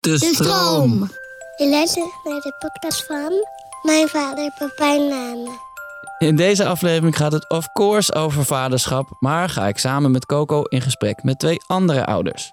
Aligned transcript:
De 0.00 0.18
stroom. 0.18 1.10
Je 1.56 1.68
luistert 1.68 2.10
naar 2.24 2.40
de 2.40 2.52
podcast 2.58 3.06
van 3.06 3.32
mijn 3.82 4.08
vader, 4.08 4.54
papa 4.58 4.94
en 4.94 5.08
mama. 5.08 5.50
In 6.18 6.36
deze 6.36 6.64
aflevering 6.66 7.16
gaat 7.16 7.32
het 7.32 7.50
of 7.50 7.72
course 7.72 8.14
over 8.14 8.44
vaderschap, 8.44 9.16
maar 9.18 9.48
ga 9.48 9.68
ik 9.68 9.78
samen 9.78 10.10
met 10.10 10.26
Coco 10.26 10.62
in 10.62 10.80
gesprek 10.80 11.22
met 11.22 11.38
twee 11.38 11.62
andere 11.66 12.06
ouders. 12.06 12.52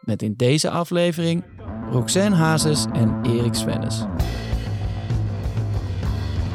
Met 0.00 0.22
in 0.22 0.34
deze 0.36 0.70
aflevering 0.70 1.44
Roxanne 1.90 2.36
Hazes 2.36 2.84
en 2.92 3.20
Erik 3.22 3.54
Svennis. 3.54 4.04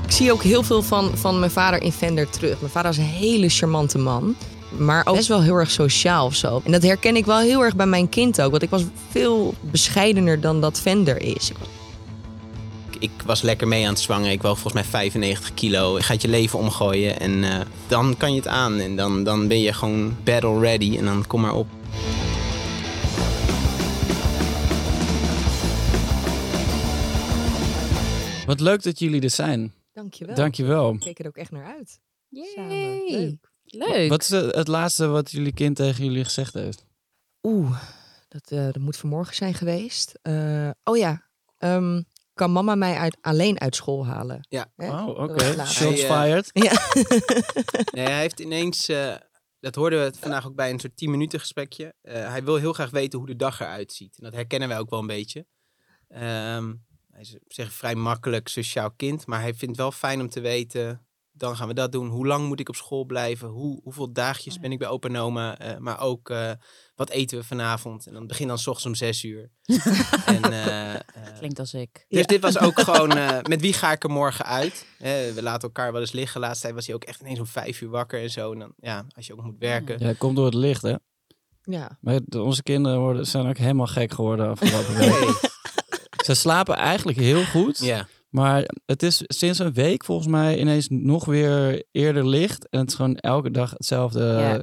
Ik 0.05 0.11
zie 0.11 0.31
ook 0.31 0.43
heel 0.43 0.63
veel 0.63 0.81
van, 0.81 1.17
van 1.17 1.39
mijn 1.39 1.51
vader 1.51 1.81
in 1.81 1.91
Vender 1.91 2.29
terug. 2.29 2.59
Mijn 2.59 2.71
vader 2.71 2.91
is 2.91 2.97
een 2.97 3.03
hele 3.03 3.49
charmante 3.49 3.97
man. 3.97 4.35
Maar 4.77 5.05
ook 5.05 5.15
best 5.15 5.27
wel 5.27 5.41
heel 5.41 5.55
erg 5.55 5.71
sociaal 5.71 6.25
of 6.25 6.35
zo. 6.35 6.61
En 6.63 6.71
dat 6.71 6.83
herken 6.83 7.15
ik 7.15 7.25
wel 7.25 7.39
heel 7.39 7.61
erg 7.61 7.75
bij 7.75 7.85
mijn 7.85 8.09
kind 8.09 8.41
ook. 8.41 8.51
Want 8.51 8.63
ik 8.63 8.69
was 8.69 8.83
veel 9.09 9.53
bescheidener 9.61 10.41
dan 10.41 10.61
dat 10.61 10.79
Vender 10.81 11.21
is. 11.21 11.51
Ik 12.99 13.11
was 13.25 13.41
lekker 13.41 13.67
mee 13.67 13.83
aan 13.85 13.93
het 13.93 14.01
zwangen. 14.01 14.31
Ik 14.31 14.41
woog 14.41 14.59
volgens 14.59 14.73
mij 14.73 14.83
95 14.83 15.53
kilo. 15.53 15.97
Je 15.97 16.03
gaat 16.03 16.21
je 16.21 16.27
leven 16.27 16.59
omgooien 16.59 17.19
en 17.19 17.43
eh, 17.43 17.59
dan 17.87 18.17
kan 18.17 18.31
je 18.31 18.37
het 18.37 18.47
aan. 18.47 18.79
En 18.79 18.95
dan, 18.95 19.23
dan 19.23 19.47
ben 19.47 19.59
je 19.59 19.73
gewoon 19.73 20.15
battle 20.23 20.59
ready 20.59 20.97
en 20.97 21.05
dan 21.05 21.27
kom 21.27 21.41
maar 21.41 21.55
op. 21.55 21.67
Wat 28.45 28.59
leuk 28.59 28.83
dat 28.83 28.99
jullie 28.99 29.21
er 29.21 29.29
zijn. 29.29 29.73
Dankjewel. 29.93 30.35
Dankjewel. 30.35 30.93
Ik 30.93 30.99
keek 30.99 31.19
er 31.19 31.27
ook 31.27 31.37
echt 31.37 31.51
naar 31.51 31.65
uit. 31.65 31.99
Samen. 32.31 32.77
Yay. 32.77 33.03
Leuk. 33.07 33.50
Leuk. 33.71 34.09
Wat 34.09 34.21
is 34.21 34.31
eh, 34.31 34.47
het 34.49 34.67
laatste 34.67 35.07
wat 35.07 35.31
jullie 35.31 35.53
kind 35.53 35.75
tegen 35.75 36.03
jullie 36.05 36.23
gezegd 36.23 36.53
heeft? 36.53 36.85
Oeh, 37.41 37.81
dat, 38.27 38.51
eh, 38.51 38.63
dat 38.63 38.77
moet 38.77 38.97
vanmorgen 38.97 39.35
zijn 39.35 39.53
geweest. 39.53 40.19
Eh, 40.21 40.69
oh 40.83 40.97
ja, 40.97 41.29
Ehm, 41.61 42.01
kan 42.33 42.51
mama 42.51 42.75
mij 42.75 42.95
uit, 42.95 43.17
alleen 43.21 43.59
uit 43.59 43.75
school 43.75 44.05
halen? 44.05 44.45
Ja. 44.49 44.71
Hè? 44.75 44.89
Oh, 44.89 45.07
oké. 45.07 45.53
laat. 45.55 45.71
Shots 45.71 46.01
Hij, 46.01 46.23
fired. 46.23 46.49
Ja. 46.53 46.71
Nee, 47.95 48.05
hij 48.05 48.19
heeft 48.19 48.39
ineens, 48.39 48.87
eh, 48.87 49.15
dat 49.59 49.75
hoorden 49.75 50.05
we 50.05 50.17
vandaag 50.19 50.47
ook 50.47 50.55
bij 50.55 50.69
een 50.69 50.79
soort 50.79 50.97
10 50.97 51.11
minuten 51.11 51.39
gesprekje. 51.39 51.93
Eh, 52.01 52.27
hij 52.27 52.43
wil 52.43 52.55
heel 52.55 52.73
graag 52.73 52.89
weten 52.89 53.19
hoe 53.19 53.27
de 53.27 53.35
dag 53.35 53.59
eruit 53.59 53.93
ziet. 53.93 54.17
En 54.17 54.23
dat 54.23 54.33
herkennen 54.33 54.67
wij 54.67 54.79
ook 54.79 54.89
wel 54.89 54.99
een 54.99 55.07
beetje. 55.07 55.45
Ehm, 56.07 56.73
hij 57.11 57.21
is 57.21 57.35
op 57.35 57.53
zich 57.53 57.65
een 57.65 57.71
vrij 57.71 57.95
makkelijk 57.95 58.47
sociaal 58.47 58.91
kind, 58.91 59.25
maar 59.25 59.41
hij 59.41 59.53
vindt 59.53 59.77
wel 59.77 59.91
fijn 59.91 60.21
om 60.21 60.29
te 60.29 60.39
weten. 60.39 61.05
Dan 61.41 61.55
gaan 61.55 61.67
we 61.67 61.73
dat 61.73 61.91
doen. 61.91 62.07
Hoe 62.07 62.27
lang 62.27 62.47
moet 62.47 62.59
ik 62.59 62.69
op 62.69 62.75
school 62.75 63.05
blijven? 63.05 63.47
Hoe, 63.47 63.79
hoeveel 63.83 64.13
dagjes 64.13 64.59
ben 64.59 64.71
ik 64.71 64.79
bij 64.79 64.87
opa 64.87 65.07
en 65.07 65.17
oma? 65.17 65.57
Eh, 65.57 65.77
maar 65.77 65.99
ook, 65.99 66.29
eh, 66.29 66.51
wat 66.95 67.09
eten 67.09 67.37
we 67.37 67.43
vanavond? 67.43 68.07
En 68.07 68.13
dan 68.13 68.27
begin 68.27 68.47
dan 68.47 68.57
s 68.57 68.67
ochtends 68.67 68.85
om 68.85 68.95
zes 69.07 69.23
uur. 69.23 69.49
en, 70.25 70.43
eh, 70.43 70.99
Klinkt 71.37 71.59
als 71.59 71.73
ik. 71.73 72.05
dus 72.09 72.25
dit 72.25 72.41
was 72.41 72.59
ook 72.59 72.79
gewoon, 72.89 73.11
eh, 73.11 73.37
met 73.41 73.61
wie 73.61 73.73
ga 73.73 73.91
ik 73.91 74.03
er 74.03 74.09
morgen 74.09 74.45
uit? 74.45 74.85
Hè, 74.97 75.33
we 75.33 75.41
laten 75.43 75.61
elkaar 75.61 75.91
wel 75.91 76.01
eens 76.01 76.11
liggen. 76.11 76.41
Laatst 76.41 76.61
tijd 76.61 76.73
was 76.73 76.85
hij 76.85 76.95
ook 76.95 77.03
echt 77.03 77.21
ineens 77.21 77.39
om 77.39 77.45
vijf 77.45 77.81
uur 77.81 77.89
wakker 77.89 78.21
en 78.21 78.29
zo. 78.29 78.51
En 78.51 78.59
dan, 78.59 78.73
ja, 78.77 79.05
als 79.15 79.27
je 79.27 79.33
ook 79.33 79.43
moet 79.43 79.59
werken. 79.59 79.99
Ja, 79.99 80.13
komt 80.17 80.35
door 80.35 80.45
het 80.45 80.53
licht, 80.53 80.81
hè? 80.81 80.95
ja. 81.61 81.97
Maar 82.01 82.19
onze 82.37 82.63
kinderen 82.63 82.99
worden, 82.99 83.25
zijn 83.27 83.47
ook 83.47 83.57
helemaal 83.57 83.87
gek 83.87 84.11
geworden 84.13 84.49
afgelopen 84.49 84.95
week. 84.97 85.19
Nee. 85.19 85.49
Ze 86.25 86.33
slapen 86.33 86.75
eigenlijk 86.75 87.17
heel 87.17 87.43
goed. 87.43 87.79
Ja. 87.79 88.07
Maar 88.31 88.69
het 88.85 89.03
is 89.03 89.21
sinds 89.25 89.59
een 89.59 89.73
week 89.73 90.05
volgens 90.05 90.27
mij 90.27 90.59
ineens 90.59 90.87
nog 90.89 91.25
weer 91.25 91.83
eerder 91.91 92.27
licht. 92.27 92.69
En 92.69 92.79
het 92.79 92.89
is 92.89 92.95
gewoon 92.95 93.15
elke 93.15 93.51
dag 93.51 93.71
hetzelfde. 93.71 94.23
Ja. 94.23 94.53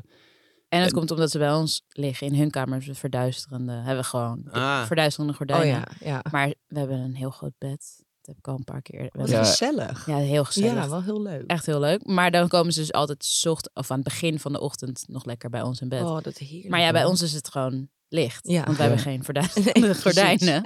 En 0.69 0.78
het 0.80 0.88
En- 0.88 0.92
komt 0.92 1.11
omdat 1.11 1.30
ze 1.30 1.38
bij 1.38 1.52
ons 1.55 1.83
liggen 1.89 2.27
in 2.27 2.34
hun 2.34 2.50
kamers. 2.50 2.86
We 2.86 2.94
verduisterende 2.94 3.72
hebben 3.72 3.96
we 3.96 4.02
gewoon 4.05 4.46
Ah. 4.50 4.84
verduisterende 4.86 5.33
Oh 5.33 5.39
gordijnen. 5.39 5.66
ja, 5.69 5.86
ja. 6.00 6.22
Maar 6.30 6.55
we 6.66 6.78
hebben 6.78 6.98
een 6.98 7.14
heel 7.14 7.30
groot 7.30 7.52
bed. 7.58 7.96
Dat 8.20 8.27
heb 8.27 8.36
ik 8.39 8.48
al 8.48 8.55
een 8.58 8.64
paar 8.64 8.83
keer. 8.83 9.08
Wat 9.12 9.28
Ja. 9.28 9.44
gezellig. 9.44 10.06
ja, 10.06 10.16
heel 10.16 10.44
gezellig. 10.44 10.83
Ja, 10.84 10.89
wel 10.89 11.02
heel 11.02 11.22
leuk. 11.22 11.44
Echt 11.46 11.66
heel 11.66 11.80
leuk. 11.80 12.06
Maar 12.06 12.30
dan 12.30 12.48
komen 12.48 12.72
ze 12.72 12.80
dus 12.80 12.92
altijd 12.92 13.24
zocht 13.24 13.70
of 13.74 13.90
aan 13.90 13.98
het 13.98 14.05
begin 14.08 14.39
van 14.39 14.52
de 14.52 14.61
ochtend 14.61 15.05
nog 15.07 15.24
lekker 15.24 15.51
bij 15.51 15.62
ons 15.62 15.80
in 15.80 15.89
bed. 15.89 16.02
Oh, 16.02 16.20
dat 16.23 16.39
heerlijk. 16.39 16.68
maar 16.68 16.80
ja, 16.80 16.92
bij 16.92 17.05
ons 17.05 17.23
is 17.23 17.33
het 17.33 17.48
gewoon 17.51 17.89
licht. 18.08 18.48
Ja. 18.48 18.64
Want 18.64 18.77
wij 18.77 18.89
Ja. 18.89 18.95
hebben 18.95 19.13
geen 19.13 19.24
Nee, 19.64 19.73
precies. 19.73 20.02
gordijnen. 20.02 20.63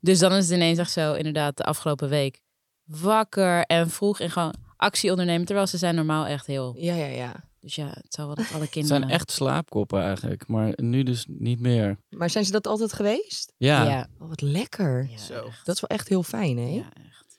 Dus 0.00 0.18
dan 0.18 0.32
is 0.32 0.44
het 0.44 0.54
ineens 0.54 0.78
echt 0.78 0.90
zo, 0.92 1.12
inderdaad, 1.14 1.56
de 1.56 1.64
afgelopen 1.64 2.08
week 2.08 2.40
wakker 2.84 3.62
en 3.64 3.90
vroeg 3.90 4.20
en 4.20 4.30
gewoon 4.30 4.54
actie 4.76 5.10
ondernemen. 5.10 5.46
Terwijl 5.46 5.66
ze 5.66 5.78
zijn 5.78 5.94
normaal 5.94 6.26
echt 6.26 6.46
heel... 6.46 6.74
Ja, 6.78 6.94
ja, 6.94 7.06
ja. 7.06 7.48
Dus 7.60 7.74
ja, 7.74 7.86
het 7.86 8.14
zal 8.14 8.26
wel 8.26 8.34
dat 8.34 8.50
alle 8.52 8.60
Het 8.60 8.70
kinderen... 8.70 8.98
zijn 9.00 9.10
echt 9.10 9.30
slaapkoppen 9.30 10.02
eigenlijk. 10.02 10.46
Maar 10.48 10.72
nu 10.76 11.02
dus 11.02 11.24
niet 11.28 11.60
meer. 11.60 11.98
Maar 12.08 12.30
zijn 12.30 12.44
ze 12.44 12.52
dat 12.52 12.66
altijd 12.66 12.92
geweest? 12.92 13.52
Ja, 13.56 13.82
ja. 13.82 13.90
Ja, 13.90 14.06
Oh, 14.18 14.28
wat 14.28 14.40
lekker. 14.40 15.08
ja, 15.10 15.18
Zo. 15.18 15.48
Dat 15.64 15.74
is 15.74 15.80
wel 15.80 15.90
echt 15.90 16.08
heel 16.08 16.22
fijn, 16.22 16.56
hè? 16.58 16.66
Ja, 16.68 16.88
echt. 17.06 17.38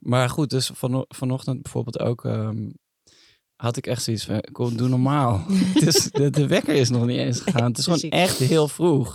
maar 0.00 0.28
goed. 0.30 0.50
Dus 0.50 0.70
van, 0.74 1.04
vanochtend 1.08 1.62
bijvoorbeeld 1.62 1.98
ook... 1.98 2.24
ehm, 2.24 2.68
had 3.56 3.76
ik 3.76 3.86
echt 3.86 4.02
zoiets 4.02 4.24
van, 4.24 4.40
kom, 4.52 4.76
doe 4.76 4.88
normaal. 4.88 5.44
het 5.74 5.86
is, 5.86 6.10
de, 6.10 6.30
de 6.30 6.46
wekker 6.46 6.74
is 6.74 6.90
nog 6.90 7.06
niet 7.06 7.18
eens 7.18 7.40
gegaan. 7.40 7.68
Het 7.68 7.78
is 7.78 7.84
gewoon 7.84 8.00
echt 8.00 8.38
heel 8.38 8.68
vroeg. 8.68 9.14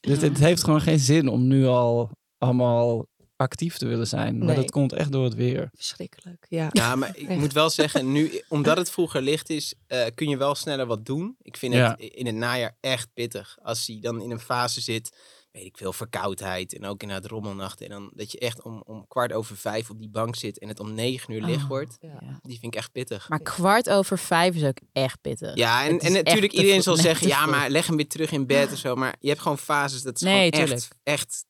Dus 0.00 0.20
het 0.20 0.38
heeft 0.38 0.64
gewoon 0.64 0.80
geen 0.80 0.98
zin 0.98 1.28
om 1.28 1.46
nu 1.46 1.66
al 1.66 2.10
allemaal 2.38 3.06
actief 3.36 3.76
te 3.76 3.86
willen 3.86 4.06
zijn. 4.06 4.38
Maar 4.38 4.46
Nee. 4.46 4.56
dat 4.56 4.70
komt 4.70 4.92
echt 4.92 5.12
door 5.12 5.24
het 5.24 5.34
weer. 5.34 5.68
Verschrikkelijk. 5.74 6.46
Ja. 6.48 6.68
Ja, 6.72 6.96
maar 6.96 7.10
ik 7.16 7.28
moet 7.28 7.52
wel 7.52 7.70
zeggen, 7.70 8.12
nu, 8.12 8.42
omdat 8.48 8.76
het 8.76 8.90
vroeger 8.90 9.22
licht 9.22 9.50
is, 9.50 9.74
eh, 9.86 10.06
kun 10.14 10.28
je 10.28 10.36
wel 10.36 10.54
sneller 10.54 10.86
wat 10.86 11.06
doen. 11.06 11.36
Ik 11.42 11.56
vind 11.56 11.74
Ja. 11.74 11.90
het 11.90 12.00
in 12.00 12.26
het 12.26 12.34
najaar 12.34 12.76
echt 12.80 13.08
pittig. 13.14 13.58
Als 13.62 13.86
hij 13.86 13.98
dan 14.00 14.22
in 14.22 14.30
een 14.30 14.40
fase 14.40 14.80
zit, 14.80 15.16
weet 15.52 15.64
ik 15.64 15.76
veel, 15.76 15.92
verkoudheid 15.92 16.74
en 16.76 16.86
ook 16.86 17.02
inderdaad 17.02 17.30
rommelnachten. 17.30 17.86
En 17.86 17.92
dan 17.92 18.10
dat 18.14 18.32
je 18.32 18.38
echt 18.38 18.62
om, 18.62 18.82
om 18.86 19.04
kwart 19.08 19.32
over 19.32 19.56
vijf 19.56 19.90
op 19.90 19.98
die 19.98 20.08
bank 20.08 20.36
zit 20.36 20.58
en 20.58 20.68
het 20.68 20.80
om 20.80 20.94
negen 20.94 21.32
uur 21.34 21.42
licht 21.42 21.62
Oh. 21.62 21.68
wordt. 21.68 21.96
Ja. 22.00 22.18
Die 22.42 22.58
vind 22.58 22.74
ik 22.74 22.78
echt 22.80 22.92
pittig. 22.92 23.28
Maar 23.28 23.40
kwart 23.42 23.90
over 23.90 24.18
vijf 24.18 24.54
is 24.54 24.64
ook 24.64 24.78
echt 24.92 25.20
pittig. 25.20 25.54
Ja, 25.54 25.84
en, 25.86 25.98
en 25.98 26.12
natuurlijk 26.12 26.52
iedereen 26.52 26.82
zal 26.82 26.96
zeggen, 26.96 27.26
ja, 27.28 27.46
maar 27.46 27.70
leg 27.70 27.86
hem 27.86 27.96
weer 27.96 28.08
terug 28.08 28.30
in 28.32 28.46
bed 28.46 28.72
of 28.72 28.78
zo. 28.78 28.94
Maar 28.94 29.14
je 29.20 29.28
hebt 29.28 29.40
gewoon 29.40 29.58
fases 29.58 30.02
dat 30.02 30.14
is 30.14 30.20
Nee, 30.20 30.34
gewoon 30.34 30.50
tuurlijk. 30.50 30.72
echt, 30.80 30.94
echt 31.02 31.44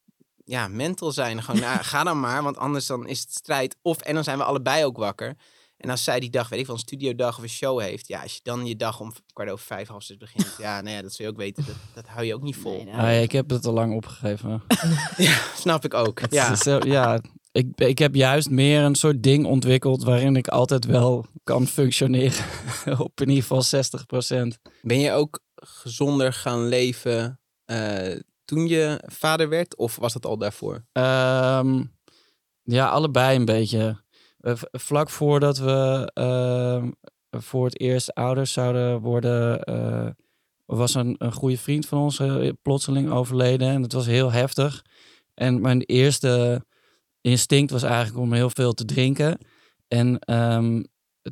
ja, 0.45 0.69
mental 0.69 1.13
zijn. 1.13 1.43
Gewoon, 1.43 1.61
nou, 1.61 1.83
ga 1.83 2.05
dan 2.05 2.21
maar, 2.21 2.43
want 2.43 2.57
anders 2.57 2.87
dan 2.87 3.09
is 3.09 3.21
het 3.21 3.33
strijd. 3.33 3.77
Of, 3.83 4.01
en 4.01 4.15
dan 4.15 4.25
zijn 4.25 4.39
we 4.39 4.45
allebei 4.45 4.85
ook 4.85 4.97
wakker. 4.97 5.37
En 5.81 5.91
als 5.91 6.05
zij 6.05 6.21
die 6.21 6.31
dag, 6.31 6.49
weet 6.49 6.61
ik 6.61 6.67
wel, 6.67 6.75
een 6.75 6.81
studiodag 6.81 7.37
of 7.37 7.43
een 7.43 7.49
show 7.49 7.81
heeft. 7.81 8.09
Ja, 8.09 8.23
als 8.23 8.35
je 8.35 8.41
dan 8.43 8.67
je 8.67 8.77
dag 8.77 9.01
om 9.01 9.13
kwart 9.33 9.51
over 9.51 9.67
vijf, 9.67 9.89
half 9.89 10.03
zes 10.03 10.17
begint. 10.17 10.55
Ja, 10.59 10.81
nou 10.81 10.97
ja, 10.97 11.03
dat 11.03 11.13
zul 11.13 11.27
je 11.27 11.33
ook 11.33 11.39
weten. 11.39 11.65
Dat, 11.67 11.75
dat 11.95 12.07
hou 12.09 12.25
je 12.25 12.35
ook 12.35 12.43
niet 12.43 12.57
vol. 12.57 12.77
Nee, 12.77 12.85
nou, 12.85 12.97
Ah, 12.97 13.03
ja, 13.03 13.19
ik 13.19 13.33
heb 13.33 13.51
het 13.51 13.67
al 13.67 13.73
lang 13.73 13.95
opgegeven. 13.95 14.63
Ja, 15.17 15.39
snap 15.57 15.85
ik 15.85 15.95
ook. 15.95 16.21
Het 16.21 16.33
Ja. 16.33 16.53
is 16.53 16.59
zo- 16.59 16.81
ja, 16.87 17.21
ik, 17.53 17.67
ik 17.81 17.99
heb 17.99 18.15
juist 18.15 18.51
meer 18.51 18.83
een 18.83 18.95
soort 18.95 19.23
ding 19.23 19.47
ontwikkeld 19.47 20.03
waarin 20.03 20.37
ik 20.37 20.49
altijd 20.49 20.85
wel 20.85 21.27
kan 21.45 21.67
functioneren. 21.67 22.45
Op 22.99 23.21
in 23.21 23.29
ieder 23.29 23.45
geval 23.45 23.63
60% 24.45 24.59
Ben 24.83 24.99
je 25.01 25.13
ook 25.13 25.41
gezonder 25.55 26.33
gaan 26.33 26.69
leven 26.69 27.41
eh, 27.65 28.19
toen 28.45 28.67
je 28.69 29.03
vader 29.07 29.49
werd? 29.49 29.77
Of 29.77 29.97
was 29.97 30.13
dat 30.13 30.27
al 30.27 30.39
daarvoor? 30.39 30.85
Ehm, 30.93 31.83
ja, 32.63 32.89
allebei 32.89 33.37
een 33.37 33.45
beetje. 33.45 34.03
Eh, 34.41 34.55
vlak 34.73 35.11
voordat 35.11 35.59
we 35.59 36.11
ehm, 36.15 36.91
voor 37.31 37.65
het 37.65 37.81
eerst 37.81 38.15
ouders 38.15 38.53
zouden 38.53 39.01
worden, 39.01 39.63
eh, 39.63 40.09
was 40.67 40.95
een, 40.95 41.15
een 41.19 41.33
goede 41.33 41.59
vriend 41.59 41.87
van 41.87 41.99
ons 41.99 42.19
eh, 42.19 42.49
plotseling 42.63 43.11
overleden. 43.11 43.69
En 43.69 43.83
dat 43.83 43.93
was 43.93 44.07
heel 44.07 44.33
heftig. 44.33 44.85
En 45.35 45.61
mijn 45.61 45.81
eerste 45.81 46.65
instinct 47.21 47.71
was 47.71 47.83
eigenlijk 47.83 48.19
om 48.19 48.33
heel 48.33 48.51
veel 48.51 48.73
te 48.73 48.85
drinken. 48.85 49.39
En 49.89 50.19
ehm, 50.19 50.83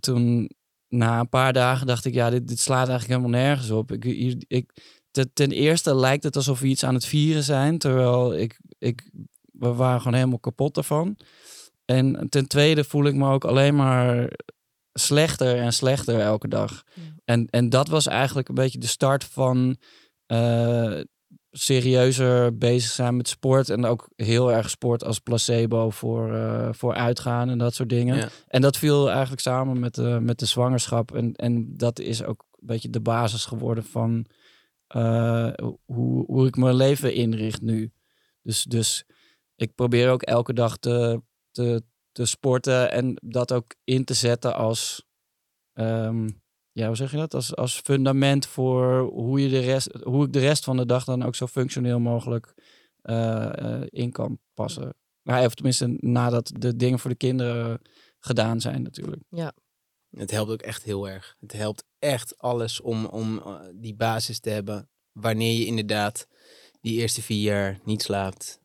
toen, 0.01 0.51
na 0.89 1.21
een 1.21 1.29
paar 1.29 1.53
dagen, 1.53 1.87
dacht 1.87 2.05
ik, 2.05 2.15
ja, 2.15 2.31
dit, 2.31 2.49
dit 2.49 2.61
slaat 2.61 2.89
eigenlijk 2.89 3.21
helemaal 3.21 3.41
nergens 3.41 3.71
op. 3.71 3.93
Ik, 3.93 4.05
ik, 4.49 4.71
te- 5.11 5.33
ten 5.33 5.51
eerste 5.51 5.95
lijkt 5.95 6.25
het 6.25 6.37
alsof 6.37 6.61
we 6.61 6.67
iets 6.67 6.85
aan 6.85 6.95
het 6.95 7.05
vieren 7.05 7.43
zijn, 7.43 7.79
terwijl 7.79 8.35
ik, 8.37 8.61
ik, 8.79 9.11
we 9.53 9.73
waren 9.73 9.99
gewoon 9.99 10.17
helemaal 10.17 10.39
kapot 10.39 10.75
daarvan. 10.75 11.17
En 11.91 12.27
ten 12.29 12.49
tweede 12.49 12.85
voel 12.85 13.05
ik 13.05 13.15
me 13.15 13.31
ook 13.31 13.45
alleen 13.45 13.77
maar 13.77 14.31
slechter 14.93 15.57
en 15.57 15.73
slechter 15.73 16.21
elke 16.21 16.49
dag. 16.49 16.83
Ja. 16.95 17.03
En, 17.25 17.47
en 17.51 17.69
dat 17.69 17.89
was 17.89 18.07
eigenlijk 18.07 18.49
een 18.49 18.55
beetje 18.55 18.79
de 18.79 18.87
start 18.87 19.25
van 19.25 19.77
eh, 20.27 21.01
serieuzer 21.51 22.59
bezig 22.59 22.91
zijn 22.91 23.17
met 23.17 23.29
sport. 23.29 23.71
En 23.71 23.85
ook 23.85 24.09
heel 24.17 24.53
erg 24.53 24.71
sport 24.71 25.05
als 25.05 25.19
placebo 25.19 25.91
voor, 25.91 26.35
eh, 26.35 26.69
voor 26.73 26.95
uitgaan 26.95 27.49
en 27.49 27.59
dat 27.59 27.75
soort 27.75 27.89
dingen. 27.89 28.17
Ja. 28.17 28.29
En 28.47 28.61
dat 28.61 28.77
viel 28.77 29.11
eigenlijk 29.11 29.41
samen 29.41 29.81
met 29.81 29.95
de, 29.95 30.19
met 30.23 30.39
de 30.39 30.47
zwangerschap. 30.47 31.15
En, 31.15 31.33
en 31.35 31.77
dat 31.77 31.99
is 31.99 32.23
ook 32.23 32.45
een 32.51 32.67
beetje 32.67 32.91
de 32.91 33.01
basis 33.01 33.45
geworden 33.45 33.85
van 33.85 34.27
eh, 34.87 35.51
hoe, 35.85 36.25
hoe 36.27 36.47
ik 36.47 36.57
mijn 36.57 36.75
leven 36.75 37.15
inricht 37.15 37.61
nu. 37.61 37.93
Dus, 38.43 38.63
dus 38.63 39.05
ik 39.57 39.75
probeer 39.75 40.11
ook 40.11 40.23
elke 40.23 40.53
dag 40.53 40.77
te, 40.77 41.23
te, 41.59 41.83
te 42.13 42.25
sporten 42.25 42.91
en 42.91 43.19
dat 43.25 43.53
ook 43.53 43.75
in 43.85 44.05
te 44.05 44.15
zetten 44.15 44.55
als, 44.55 45.07
ehm, 45.73 46.29
ja, 46.73 46.87
hoe 46.87 46.97
zeg 46.97 47.11
je 47.11 47.17
dat? 47.17 47.35
Als, 47.35 47.57
als 47.57 47.81
fundament 47.81 48.47
voor 48.47 49.01
hoe, 49.01 49.43
je 49.43 49.49
de 49.49 49.59
rest, 49.59 49.93
hoe 50.03 50.27
ik 50.27 50.33
de 50.33 50.39
rest 50.39 50.65
van 50.65 50.77
de 50.77 50.87
dag 50.87 51.05
dan 51.05 51.23
ook 51.23 51.35
zo 51.35 51.47
functioneel 51.47 52.01
mogelijk 52.01 52.55
eh, 53.03 53.59
eh, 53.59 53.87
in 53.89 54.13
kan 54.13 54.39
passen. 54.55 54.95
Maar, 55.23 55.45
of 55.45 55.55
tenminste, 55.55 55.97
nadat 56.01 56.53
de 56.59 56.77
dingen 56.77 56.99
voor 56.99 57.11
de 57.11 57.17
kinderen 57.17 57.81
gedaan 58.19 58.61
zijn 58.61 58.83
natuurlijk. 58.83 59.23
Het 60.11 60.31
helpt 60.31 60.51
ook 60.51 60.63
echt 60.63 60.83
heel 60.83 61.09
erg. 61.09 61.37
Het 61.41 61.53
helpt 61.53 61.85
echt 61.99 62.39
alles 62.39 62.81
om, 62.81 63.07
om 63.07 63.39
eh, 63.39 63.61
die 63.75 63.95
basis 63.95 64.41
te 64.41 64.51
hebben. 64.51 64.89
Wanneer 65.13 65.59
je 65.59 65.67
inderdaad 65.67 66.27
die 66.81 67.01
eerste 67.01 67.23
vier 67.23 67.43
jaar 67.43 67.81
niet 67.85 68.03
slaapt, 68.03 68.61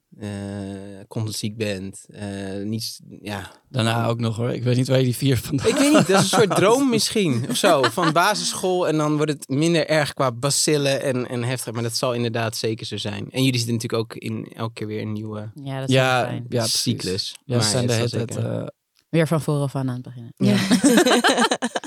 constant 1.07 1.35
ziek 1.35 1.57
bent, 1.57 2.05
eh, 2.09 2.63
niet, 2.63 2.99
ja. 3.21 3.51
Daarna 3.69 4.07
ook 4.07 4.19
nog 4.19 4.35
hoor. 4.35 4.49
Ik 4.49 4.63
weet 4.63 4.75
niet 4.75 4.87
waar 4.87 4.97
je 4.97 5.03
die 5.03 5.15
vier 5.15 5.37
vandaan... 5.37 5.67
Ik 5.67 5.75
weet 5.75 5.93
niet, 5.93 6.07
dat 6.07 6.09
is 6.09 6.31
een 6.31 6.39
soort 6.39 6.55
droom 6.55 6.89
misschien, 6.89 7.45
of 7.49 7.55
zo. 7.55 7.81
Van 7.81 8.13
basisschool 8.13 8.87
en 8.87 8.97
dan 8.97 9.15
wordt 9.15 9.31
het 9.31 9.47
minder 9.47 9.87
erg 9.87 10.13
qua 10.13 10.31
bacillen 10.31 11.01
en, 11.01 11.27
en 11.27 11.43
heftig. 11.43 11.73
Maar 11.73 11.83
dat 11.83 11.95
zal 11.95 12.13
inderdaad 12.13 12.55
zeker 12.55 12.85
zo 12.85 12.97
zijn. 12.97 13.31
En 13.31 13.43
jullie 13.43 13.59
zitten 13.59 13.73
natuurlijk 13.73 14.03
ook 14.03 14.15
in 14.15 14.51
elke 14.55 14.73
keer 14.73 14.87
weer 14.87 15.01
een 15.01 15.13
nieuwe 15.13 15.51
Ja, 15.63 15.79
dat 15.79 15.89
is 15.89 15.95
Ja, 15.95 16.41
ja, 16.49 16.65
cyclus. 16.65 17.35
Ja, 17.45 17.55
Maar 17.55 17.65
zijn 17.65 17.87
de 17.87 17.93
het 17.93 18.11
hele 18.11 18.25
tijd... 18.25 18.71
Weer 19.13 19.27
van 19.27 19.41
vooraf 19.41 19.75
aan 19.75 19.89
aan 19.89 19.93
het 19.93 20.03
beginnen. 20.03 20.33
Ja. 20.35 20.55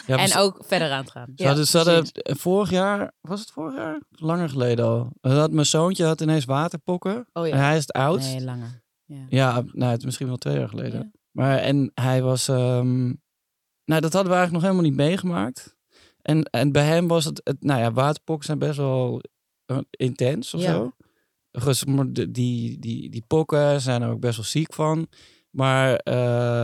ja, 0.07 0.17
En 0.23 0.29
ze- 0.29 0.39
ook 0.39 0.59
verder 0.67 0.91
aan 0.91 1.01
het 1.03 1.11
gaan. 1.11 1.33
Ze 1.37 1.47
hadden, 1.47 1.67
ze 1.67 1.77
hadden 1.77 2.07
vorig 2.23 2.71
jaar, 2.71 3.13
was 3.21 3.41
het 3.41 3.51
vorig 3.51 3.75
jaar? 3.77 4.01
Langer 4.11 4.49
geleden 4.49 4.85
al. 4.85 5.11
Dat 5.21 5.51
mijn 5.53 5.67
zoontje 5.67 6.05
had 6.05 6.21
ineens 6.21 6.45
waterpokken. 6.45 7.27
Oh 7.33 7.47
ja. 7.47 7.53
En 7.53 7.59
hij 7.59 7.75
is 7.77 7.81
het 7.81 7.93
oudst. 7.93 8.29
Nee, 8.29 8.45
langer. 8.45 8.83
Ja. 9.05 9.27
Ja, 9.29 9.63
nou, 9.73 9.91
het 9.91 9.99
is 9.99 10.05
misschien 10.05 10.27
wel 10.27 10.37
twee 10.37 10.59
jaar 10.59 10.69
geleden. 10.69 10.99
Ja. 11.01 11.11
Maar 11.31 11.59
en 11.59 11.91
hij 11.95 12.23
was. 12.23 12.49
ehm, 12.49 13.05
nou, 13.85 14.01
dat 14.01 14.13
hadden 14.13 14.33
we 14.33 14.37
eigenlijk 14.39 14.53
nog 14.53 14.63
helemaal 14.63 14.83
niet 14.83 14.95
meegemaakt. 14.97 15.77
En, 16.23 16.43
en 16.43 16.73
bij 16.73 16.85
hem 16.87 17.09
was 17.09 17.25
het, 17.25 17.41
het. 17.45 17.57
Nou 17.65 17.81
ja, 17.81 17.93
waterpokken 17.93 18.47
zijn 18.47 18.59
best 18.59 18.77
wel 18.77 19.21
eh, 19.67 19.79
intens 19.91 20.55
of 20.55 20.61
Ja. 20.61 20.73
zo. 20.73 20.93
Dus, 21.51 21.85
die, 22.29 22.79
die, 22.79 23.11
die 23.11 23.25
pokken 23.27 23.81
zijn 23.81 24.03
er 24.03 24.11
ook 24.11 24.21
best 24.21 24.37
wel 24.37 24.45
ziek 24.45 24.75
van. 24.75 25.07
Maar 25.57 25.95
eh, 25.97 26.15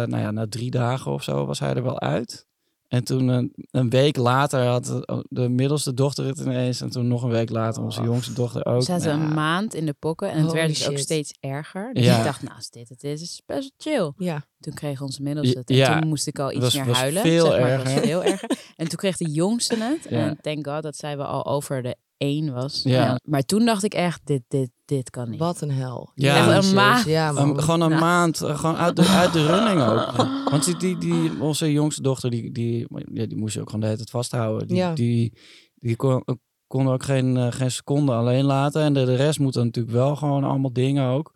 nou 0.07 0.17
ja, 0.19 0.31
na 0.31 0.47
drie 0.49 0.71
dagen 0.71 1.13
of 1.13 1.23
zo 1.23 1.47
was 1.47 1.59
hij 1.59 1.75
er 1.75 1.83
wel 1.83 2.01
uit. 2.01 2.47
En 2.89 3.05
toen 3.05 3.29
een, 3.29 3.53
een 3.71 3.91
week 3.91 4.17
later 4.17 4.65
had 4.67 4.85
de, 4.85 5.25
de 5.29 5.49
middelste 5.49 5.95
dochter 5.95 6.27
het 6.27 6.39
ineens. 6.39 6.81
En 6.81 6.91
toen 6.91 7.09
nog 7.09 7.23
een 7.23 7.31
week 7.31 7.51
later 7.51 7.83
onze 7.83 8.01
Oh. 8.01 8.07
jongste 8.07 8.33
dochter 8.33 8.61
We 8.63 8.71
ook. 8.71 8.83
zaten 8.83 9.09
Nou, 9.19 9.29
een 9.29 9.35
maand 9.35 9.75
in 9.75 9.87
de 9.87 9.93
pokken 9.99 10.29
en 10.31 10.35
het 10.37 10.45
Holy 10.47 10.55
werd 10.59 10.69
dus 10.69 10.89
ook 10.89 10.99
steeds 10.99 11.35
erger. 11.41 11.95
Dus 11.95 12.05
Ja. 12.05 12.19
ik 12.19 12.25
dacht, 12.25 12.43
nou, 12.43 12.55
als 12.57 12.71
dit 12.71 12.89
het 12.89 13.05
is, 13.05 13.23
is 13.23 13.33
het 13.33 13.43
best 13.47 13.73
wel 13.85 13.95
chill. 13.95 14.13
Ja. 14.27 14.45
Toen 14.61 14.75
kreeg 14.75 15.01
onze 15.01 15.23
middelste 15.23 15.59
het. 15.59 15.71
En 15.71 15.77
Ja. 15.77 15.99
toen 16.01 16.09
moest 16.09 16.27
ik 16.27 16.39
al 16.39 16.51
iets 16.53 16.61
Was- 16.61 16.75
meer 16.75 16.87
was 16.87 16.99
huilen. 16.99 17.23
veel 17.23 17.47
zeg 17.47 17.61
maar. 17.61 17.69
Het 17.71 17.83
was 17.83 17.93
erger. 17.93 18.07
veel 18.09 18.25
erger. 18.25 18.51
En 18.77 18.89
toen 18.89 18.99
kreeg 18.99 19.17
de 19.17 19.31
jongste 19.31 19.77
het. 19.77 20.07
Ja. 20.11 20.19
En 20.29 20.39
thank 20.41 20.67
god 20.67 20.83
dat 20.83 20.97
zij 20.97 21.17
wel 21.17 21.27
al 21.27 21.47
over 21.47 21.83
de 21.83 21.97
één 22.23 22.53
was. 22.53 22.81
Ja. 22.85 23.19
Maar 23.25 23.43
toen 23.43 23.65
dacht 23.65 23.83
ik 23.85 23.95
echt, 23.95 24.21
dit, 24.25 24.43
dit, 24.49 24.71
dit 24.85 25.11
kan 25.11 25.31
niet. 25.31 25.39
Wat 25.39 25.61
een 25.61 25.71
hel. 25.71 26.11
Ja. 26.15 26.55
Echt 26.57 26.67
een 26.69 26.75
maand. 26.75 27.05
Ja, 27.05 27.31
gewoon 27.33 27.81
een 27.81 27.89
Nou. 27.89 28.01
maand, 28.01 28.41
eh, 28.43 28.59
gewoon 28.59 28.77
uit 28.77 28.97
de, 28.97 29.07
uit 29.07 29.33
de 29.33 29.47
running 29.53 29.83
ook. 29.83 30.17
Want 30.51 30.65
die, 30.65 30.77
die, 30.77 30.99
die, 30.99 31.41
onze 31.41 31.73
jongste 31.73 32.03
dochter, 32.03 32.31
die, 32.31 32.53
die, 32.53 32.87
ja, 33.13 33.27
die 33.27 33.37
moest 33.37 33.55
je 33.55 33.61
ook 33.61 33.67
gewoon 33.67 33.81
de 33.81 33.87
hele 33.87 33.99
tijd 33.99 34.11
vasthouden. 34.11 34.69
Die, 34.69 34.77
Ja. 34.77 34.95
die, 34.95 35.39
die 35.75 35.97
kon, 35.97 36.25
kon 36.67 36.89
ook 36.89 37.03
geen, 37.03 37.37
eh, 37.37 37.47
geen 37.53 37.71
seconde 37.71 38.13
alleen 38.13 38.45
laten. 38.45 38.83
En 38.83 38.93
de, 38.93 39.05
de 39.05 39.15
rest 39.17 39.39
moet 39.39 39.55
dan 39.55 39.65
natuurlijk 39.65 39.95
wel 39.95 40.17
gewoon 40.17 40.45
allemaal 40.45 40.73
dingen 40.73 41.07
ook. 41.09 41.33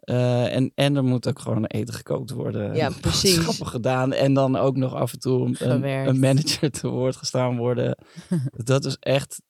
Eh, 0.00 0.54
en, 0.54 0.72
en 0.74 0.96
er 0.96 1.04
moet 1.04 1.28
ook 1.28 1.38
gewoon 1.38 1.64
eten 1.64 1.94
gekookt 1.94 2.30
worden. 2.30 2.74
Ja, 2.74 2.90
precies. 3.00 3.60
gedaan. 3.62 4.12
En 4.12 4.34
dan 4.34 4.56
ook 4.56 4.76
nog 4.76 4.94
af 4.94 5.12
en 5.12 5.18
toe 5.18 5.54
een 5.58 6.20
manager 6.20 6.70
te 6.70 6.88
woord 6.88 7.16
gestaan 7.16 7.56
worden. 7.56 7.98
dat 8.72 8.84
is 8.84 8.96
echt, 9.00 9.42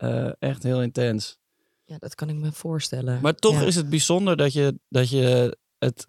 eh, 0.00 0.30
echt 0.38 0.62
heel 0.62 0.82
intens. 0.82 1.38
Ja, 1.84 1.98
dat 1.98 2.14
kan 2.14 2.28
ik 2.28 2.34
me 2.36 2.52
voorstellen. 2.52 3.20
Maar 3.22 3.34
toch 3.34 3.60
Ja. 3.60 3.66
is 3.66 3.74
het 3.74 3.88
bijzonder 3.90 4.36
dat 4.36 4.52
je, 4.52 4.78
dat 4.88 5.10
je 5.10 5.58
het 5.78 6.04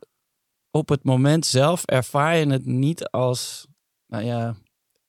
op 0.72 0.90
het 0.90 1.04
moment 1.04 1.46
zelf 1.46 1.86
ervaar 1.86 2.38
je 2.38 2.48
het 2.48 2.66
niet 2.66 3.06
als, 3.10 3.68
nou 4.08 4.24
ja, 4.24 4.56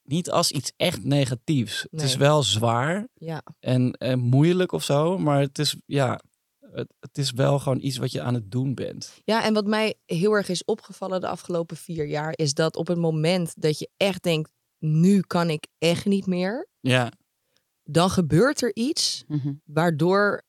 niet 0.02 0.30
als 0.30 0.50
iets 0.50 0.72
echt 0.76 1.04
negatiefs. 1.04 1.86
Het 1.90 2.02
is 2.02 2.16
wel 2.16 2.42
zwaar 2.42 3.08
Ja, 3.14 3.42
en, 3.60 3.92
en 3.92 4.18
moeilijk 4.18 4.72
of 4.72 4.84
zo, 4.84 5.18
maar 5.18 5.40
het 5.40 5.58
is, 5.58 5.76
ja, 5.86 6.20
het, 6.60 6.92
het 7.00 7.18
is 7.18 7.30
wel 7.30 7.58
gewoon 7.58 7.80
iets 7.80 7.96
wat 7.96 8.12
je 8.12 8.22
aan 8.22 8.34
het 8.34 8.50
doen 8.50 8.74
bent. 8.74 9.20
Ja, 9.24 9.44
en 9.44 9.54
wat 9.54 9.66
mij 9.66 9.94
heel 10.06 10.32
erg 10.32 10.48
is 10.48 10.64
opgevallen 10.64 11.20
de 11.20 11.28
afgelopen 11.28 11.76
vier 11.76 12.06
jaar, 12.06 12.32
is 12.36 12.54
dat 12.54 12.76
op 12.76 12.86
het 12.86 12.98
moment 12.98 13.52
dat 13.62 13.78
je 13.78 13.88
echt 13.96 14.22
denkt, 14.22 14.50
nu 14.78 15.20
kan 15.20 15.50
ik 15.50 15.66
echt 15.78 16.04
niet 16.04 16.26
meer, 16.26 16.68
Ja, 16.80 17.12
dan 17.84 18.10
gebeurt 18.10 18.62
er 18.62 18.70
iets 18.74 19.24
Mhm. 19.28 19.52
waardoor 19.64 20.42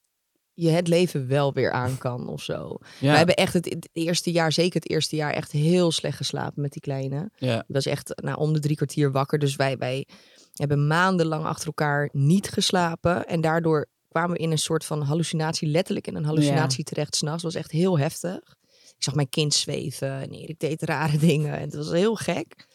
je 0.55 0.69
het 0.69 0.87
leven 0.87 1.27
wel 1.27 1.53
weer 1.53 1.71
aan 1.71 1.97
kan 1.97 2.27
of 2.27 2.41
zo. 2.43 2.77
ja, 2.99 3.11
We 3.11 3.17
hebben 3.17 3.35
echt 3.35 3.53
het, 3.53 3.65
het 3.65 3.89
eerste 3.93 4.31
jaar, 4.31 4.51
zeker 4.51 4.81
het 4.81 4.89
eerste 4.89 5.15
jaar, 5.15 5.33
echt 5.33 5.51
heel 5.51 5.91
slecht 5.91 6.17
geslapen 6.17 6.61
met 6.61 6.71
die 6.71 6.81
kleine. 6.81 7.29
ja, 7.35 7.55
Die 7.55 7.63
was 7.75 7.85
echt 7.85 8.21
nou, 8.23 8.37
om 8.37 8.53
de 8.53 8.59
drie 8.59 8.75
kwartier 8.75 9.11
wakker. 9.11 9.39
Dus 9.39 9.55
wij, 9.55 9.77
wij 9.77 10.07
hebben 10.53 10.87
maandenlang 10.87 11.45
achter 11.45 11.67
elkaar 11.67 12.09
niet 12.11 12.49
geslapen. 12.49 13.25
En 13.27 13.41
daardoor 13.41 13.85
kwamen 14.09 14.31
we 14.37 14.43
in 14.43 14.51
een 14.51 14.57
soort 14.57 14.85
van 14.85 15.01
hallucinatie, 15.01 15.67
letterlijk 15.67 16.07
in 16.07 16.15
een 16.15 16.25
hallucinatie 16.25 16.83
terecht 16.83 17.15
s'nachts. 17.15 17.43
was 17.43 17.55
echt 17.55 17.71
heel 17.71 17.99
heftig. 17.99 18.55
Ik 18.97 19.03
zag 19.09 19.15
mijn 19.15 19.29
kind 19.29 19.53
zweven 19.53 20.11
en 20.21 20.29
Erik 20.31 20.59
deed 20.59 20.81
rare 20.81 21.17
dingen. 21.27 21.53
En 21.53 21.61
het 21.61 21.75
was 21.75 21.91
heel 21.91 22.15
gek. 22.15 22.67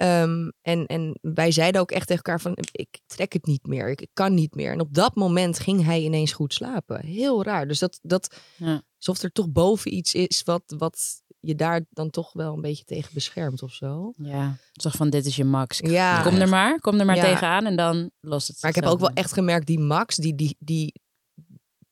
Ehm, 0.00 0.48
en, 0.62 0.86
en 0.86 1.18
wij 1.20 1.50
zeiden 1.50 1.80
ook 1.80 1.90
echt 1.90 2.06
tegen 2.06 2.22
elkaar 2.24 2.40
van, 2.40 2.56
ik 2.72 3.00
trek 3.06 3.32
het 3.32 3.46
niet 3.46 3.66
meer, 3.66 3.88
ik, 3.90 4.00
ik 4.00 4.10
kan 4.12 4.34
niet 4.34 4.54
meer. 4.54 4.72
En 4.72 4.80
op 4.80 4.94
dat 4.94 5.14
moment 5.14 5.58
ging 5.58 5.84
hij 5.84 6.00
ineens 6.02 6.32
goed 6.32 6.54
slapen. 6.54 7.06
Heel 7.06 7.42
raar. 7.44 7.68
Dus 7.68 7.78
dat, 7.78 7.98
dat 8.02 8.36
Ja. 8.56 8.82
alsof 8.98 9.22
er 9.22 9.32
toch 9.32 9.48
boven 9.50 9.94
iets 9.94 10.14
is 10.14 10.42
wat, 10.42 10.62
wat 10.66 11.22
je 11.40 11.54
daar 11.54 11.84
dan 11.90 12.10
toch 12.10 12.32
wel 12.32 12.54
een 12.54 12.60
beetje 12.60 12.84
tegen 12.84 13.10
beschermt 13.14 13.62
of 13.62 13.72
zo. 13.74 14.12
Ja, 14.16 14.56
toch 14.72 14.94
van 14.96 15.10
dit 15.10 15.26
is 15.26 15.36
je 15.36 15.44
max. 15.44 15.78
Ja. 15.78 16.22
Kom 16.22 16.34
er 16.36 16.48
maar, 16.48 16.78
kom 16.80 16.98
er 17.00 17.06
maar 17.06 17.16
Ja. 17.16 17.24
tegenaan 17.24 17.66
en 17.66 17.76
dan 17.76 18.10
lost 18.20 18.48
het 18.48 18.58
Maar 18.62 18.70
ik 18.70 18.76
heb 18.76 18.86
ook 18.86 19.00
wel 19.00 19.10
echt 19.14 19.32
gemerkt, 19.32 19.66
die 19.66 19.78
Max, 19.80 20.16
die, 20.16 20.34
die, 20.34 20.56
die, 20.58 21.00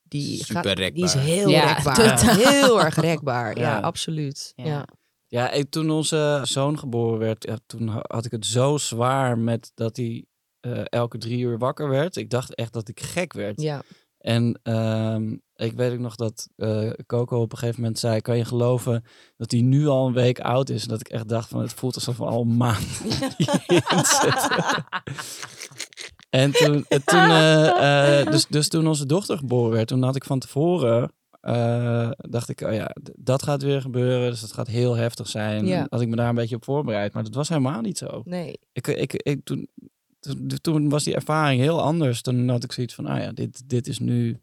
die, 0.02 0.44
Super 0.44 0.78
gaat- 0.78 0.94
die 0.94 1.04
is 1.04 1.14
heel 1.14 1.48
Ja, 1.48 1.72
rekbaar. 1.72 1.94
totaal. 1.94 2.36
Heel 2.36 2.80
erg 2.82 2.94
rekbaar. 2.96 3.56
Ja, 3.58 3.62
Ja. 3.62 3.80
absoluut. 3.80 4.52
Ja. 4.56 4.84
Ja. 5.28 5.42
ja. 5.42 5.50
en 5.50 5.68
toen 5.68 5.90
onze 5.90 6.40
zoon 6.42 6.78
geboren 6.78 7.18
werd, 7.18 7.44
ja, 7.44 7.58
toen 7.66 7.88
ha- 7.88 8.04
had 8.06 8.24
ik 8.24 8.30
het 8.30 8.46
zo 8.46 8.76
zwaar 8.76 9.38
met 9.38 9.72
dat 9.74 9.96
hij 9.96 10.24
eh, 10.60 10.82
elke 10.84 11.18
drie 11.18 11.38
uur 11.38 11.58
wakker 11.58 11.88
werd. 11.88 12.16
Ik 12.16 12.30
dacht 12.30 12.54
echt 12.54 12.72
dat 12.72 12.88
ik 12.88 13.00
gek 13.00 13.32
werd. 13.32 13.60
Ja. 13.60 13.82
En 14.18 14.60
ehm, 14.62 15.36
ik 15.54 15.72
weet 15.72 15.92
ook 15.92 15.98
nog 15.98 16.14
dat 16.14 16.48
eh, 16.56 16.90
Coco 17.06 17.40
op 17.40 17.52
een 17.52 17.58
gegeven 17.58 17.80
moment 17.80 17.98
zei: 17.98 18.20
Kan 18.20 18.36
je 18.36 18.44
geloven 18.44 19.04
dat 19.36 19.50
hij 19.50 19.60
nu 19.60 19.86
al 19.86 20.06
een 20.06 20.12
week 20.12 20.40
oud 20.40 20.68
is? 20.68 20.82
En 20.82 20.88
dat 20.88 21.00
ik 21.00 21.08
echt 21.08 21.28
dacht: 21.28 21.48
van 21.48 21.60
Het 21.60 21.72
voelt 21.72 21.94
alsof 21.94 22.16
we 22.16 22.24
al 22.24 22.40
een 22.40 22.56
maand. 22.56 23.00
En 26.30 26.52
toen, 26.52 26.84
eh, 26.88 26.98
toen 28.20 28.32
dus, 28.32 28.46
dus 28.46 28.68
toen 28.68 28.86
onze 28.86 29.06
dochter 29.06 29.38
geboren 29.38 29.70
werd, 29.72 29.88
toen 29.88 30.02
had 30.02 30.16
ik 30.16 30.24
van 30.24 30.38
tevoren. 30.38 31.12
Eh, 31.54 32.10
dacht 32.16 32.48
ik, 32.48 32.60
oh 32.60 32.72
ja, 32.72 32.90
dat 33.16 33.42
gaat 33.42 33.62
weer 33.62 33.80
gebeuren. 33.80 34.30
Dus 34.30 34.40
dat 34.40 34.52
gaat 34.52 34.66
heel 34.66 34.94
heftig 34.94 35.28
zijn. 35.28 35.66
Ja. 35.66 35.86
Had 35.90 36.00
ik 36.00 36.08
me 36.08 36.16
daar 36.16 36.28
een 36.28 36.34
beetje 36.34 36.56
op 36.56 36.64
voorbereid. 36.64 37.12
Maar 37.12 37.22
dat 37.22 37.34
was 37.34 37.48
helemaal 37.48 37.80
niet 37.80 37.98
zo. 37.98 38.22
Nee. 38.24 38.58
Ik, 38.72 38.86
ik, 38.86 39.12
ik, 39.12 39.40
toen, 39.44 39.68
toen, 40.20 40.48
toen 40.60 40.88
was 40.88 41.04
die 41.04 41.14
ervaring 41.14 41.60
heel 41.60 41.82
anders. 41.82 42.22
Toen 42.22 42.48
had 42.48 42.64
ik 42.64 42.72
zoiets 42.72 42.94
van, 42.94 43.06
ah 43.06 43.18
ja, 43.22 43.32
dit, 43.32 43.68
dit 43.68 43.86
is 43.86 43.98
nu 43.98 44.40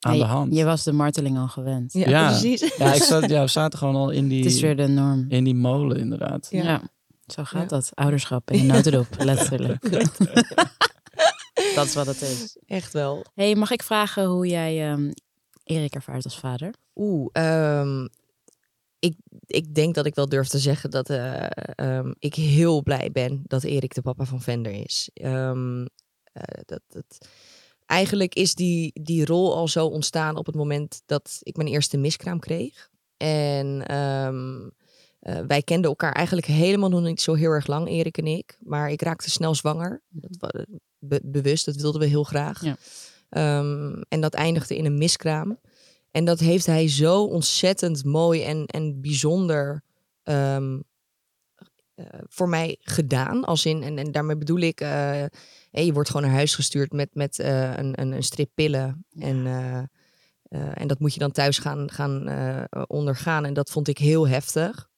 aan 0.00 0.18
de 0.18 0.24
hand. 0.24 0.54
Je 0.54 0.64
was 0.64 0.84
de 0.84 0.92
marteling 0.92 1.38
al 1.38 1.48
gewend. 1.48 1.92
Ja, 1.92 2.08
Ja. 2.08 2.26
precies. 2.28 2.76
Ja, 2.76 2.94
ik 2.94 3.02
zat, 3.02 3.28
ja, 3.30 3.40
we 3.42 3.48
zaten 3.48 3.78
gewoon 3.78 3.94
al 3.96 4.10
in 4.10 4.24
Het 4.30 4.44
is 4.44 4.52
die, 4.52 4.62
weer 4.62 4.76
de 4.76 4.86
norm. 4.88 5.24
in 5.28 5.44
die 5.44 5.54
molen 5.54 5.96
inderdaad. 5.98 6.46
Ja. 6.50 6.62
Ja. 6.62 6.82
Zo 7.26 7.44
gaat 7.44 7.62
Ja. 7.62 7.66
dat. 7.68 7.90
Ouderschap 7.94 8.50
in 8.50 8.60
een 8.60 8.66
notendop, 8.74 9.06
letterlijk. 9.18 9.90
dat 11.74 11.86
is 11.86 11.94
wat 11.94 12.06
het 12.06 12.22
is. 12.22 12.56
Echt 12.66 12.92
wel. 12.92 13.24
hey, 13.34 13.54
mag 13.54 13.70
ik 13.70 13.82
vragen 13.82 14.24
hoe 14.26 14.46
jij 14.46 14.90
ehm, 14.90 15.10
Erik 15.68 15.94
ervaart 15.94 16.24
als 16.24 16.38
vader? 16.38 16.74
Oeh, 16.94 17.28
ehm, 17.32 18.06
ik, 18.98 19.16
ik 19.46 19.74
denk 19.74 19.94
dat 19.94 20.06
ik 20.06 20.14
wel 20.14 20.28
durf 20.28 20.48
te 20.48 20.58
zeggen 20.58 20.90
dat 20.90 21.10
eh, 21.10 21.46
ehm, 21.74 22.12
ik 22.18 22.34
heel 22.34 22.82
blij 22.82 23.10
ben 23.12 23.42
dat 23.46 23.64
Erik 23.64 23.94
de 23.94 24.02
papa 24.02 24.24
van 24.24 24.42
Vender 24.42 24.72
is. 24.72 25.10
Ehm, 25.14 25.86
eh, 26.32 26.42
dat, 26.66 26.80
dat, 26.88 27.28
eigenlijk 27.86 28.34
is 28.34 28.54
die, 28.54 28.90
die 29.02 29.24
rol 29.24 29.54
al 29.54 29.68
zo 29.68 29.86
ontstaan 29.86 30.36
op 30.36 30.46
het 30.46 30.54
moment 30.54 31.02
dat 31.06 31.38
ik 31.42 31.56
mijn 31.56 31.68
eerste 31.68 31.96
miskraam 31.96 32.38
kreeg. 32.38 32.90
En 33.16 33.86
eh, 35.18 35.40
wij 35.46 35.62
kenden 35.62 35.90
elkaar 35.90 36.12
eigenlijk 36.12 36.46
helemaal 36.46 36.88
nog 36.88 37.02
niet 37.02 37.20
zo 37.20 37.34
heel 37.34 37.50
erg 37.50 37.66
lang, 37.66 37.88
Erik 37.88 38.18
en 38.18 38.26
ik. 38.26 38.58
Maar 38.60 38.90
ik 38.90 39.02
raakte 39.02 39.30
snel 39.30 39.54
zwanger. 39.54 40.02
Dat 40.08 40.66
be- 40.98 41.20
bewust, 41.24 41.64
dat 41.64 41.76
wilden 41.76 42.00
we 42.00 42.06
heel 42.06 42.24
graag. 42.24 42.62
Ja. 42.64 42.76
Ehm, 43.28 44.02
en 44.08 44.20
dat 44.20 44.34
eindigde 44.34 44.76
in 44.76 44.84
een 44.84 44.98
miskraam. 44.98 45.58
En 46.10 46.24
dat 46.24 46.38
heeft 46.38 46.66
hij 46.66 46.88
zo 46.88 47.24
ontzettend 47.24 48.04
mooi 48.04 48.42
en, 48.42 48.66
en 48.66 49.00
bijzonder 49.00 49.82
ehm, 50.22 50.78
eh, 51.94 52.04
voor 52.28 52.48
mij 52.48 52.76
gedaan. 52.80 53.44
Als 53.44 53.66
in, 53.66 53.82
en, 53.82 53.98
en 53.98 54.12
daarmee 54.12 54.36
bedoel 54.36 54.58
ik, 54.58 54.80
eh, 54.80 55.24
je 55.70 55.92
wordt 55.92 56.10
gewoon 56.10 56.26
naar 56.26 56.34
huis 56.34 56.54
gestuurd 56.54 56.92
met, 56.92 57.14
met 57.14 57.38
eh, 57.38 57.76
een, 57.76 58.00
een, 58.00 58.12
een 58.12 58.22
strip 58.22 58.50
pillen. 58.54 59.06
En 59.18 59.46
en 60.50 60.88
dat 60.88 60.98
moet 60.98 61.14
je 61.14 61.20
dan 61.20 61.30
thuis 61.30 61.58
gaan, 61.58 61.90
gaan 61.90 62.28
ondergaan. 62.86 63.44
En 63.44 63.54
dat 63.54 63.70
vond 63.70 63.88
ik 63.88 63.98
heel 63.98 64.28
heftig. 64.28 64.88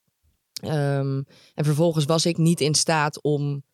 Ehm, 0.62 1.22
en 1.54 1.64
vervolgens 1.64 2.04
was 2.04 2.26
ik 2.26 2.37
niet 2.37 2.60
in 2.60 2.75
staat 2.75 3.22
om 3.22 3.64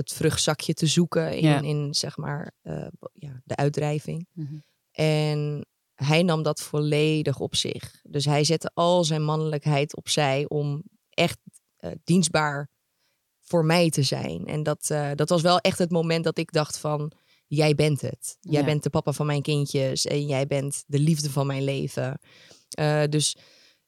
het 0.00 0.12
vruchtzakje 0.12 0.74
te 0.74 0.86
zoeken 0.86 1.36
in, 1.36 1.48
Ja. 1.48 1.60
in 1.60 1.94
zeg 1.94 2.16
maar, 2.16 2.54
eh, 2.62 2.86
ja, 3.12 3.40
de 3.44 3.56
uitdrijving. 3.56 4.26
Mhm. 4.32 4.54
En 4.92 5.66
hij 5.94 6.22
nam 6.22 6.42
dat 6.42 6.60
volledig 6.60 7.38
op 7.38 7.54
zich. 7.56 8.00
Dus 8.02 8.24
hij 8.24 8.44
zette 8.44 8.70
al 8.74 9.04
zijn 9.04 9.22
mannelijkheid 9.24 9.96
opzij 9.96 10.44
om 10.48 10.82
echt 11.10 11.38
eh, 11.76 11.90
dienstbaar 12.04 12.68
voor 13.40 13.64
mij 13.64 13.90
te 13.90 14.02
zijn. 14.02 14.46
En 14.46 14.62
dat, 14.62 14.90
eh, 14.90 15.10
dat 15.14 15.28
was 15.28 15.42
wel 15.42 15.58
echt 15.58 15.78
het 15.78 15.90
moment 15.90 16.24
dat 16.24 16.38
ik 16.38 16.52
dacht 16.52 16.78
van, 16.78 17.12
jij 17.46 17.74
bent 17.74 18.00
het. 18.00 18.36
Jij 18.40 18.60
Ja. 18.60 18.66
bent 18.66 18.82
de 18.82 18.90
papa 18.90 19.12
van 19.12 19.26
mijn 19.26 19.42
kindjes 19.42 20.06
en 20.06 20.26
jij 20.26 20.46
bent 20.46 20.84
de 20.86 20.98
liefde 20.98 21.30
van 21.30 21.46
mijn 21.46 21.64
leven. 21.64 22.20
Dus 23.08 23.36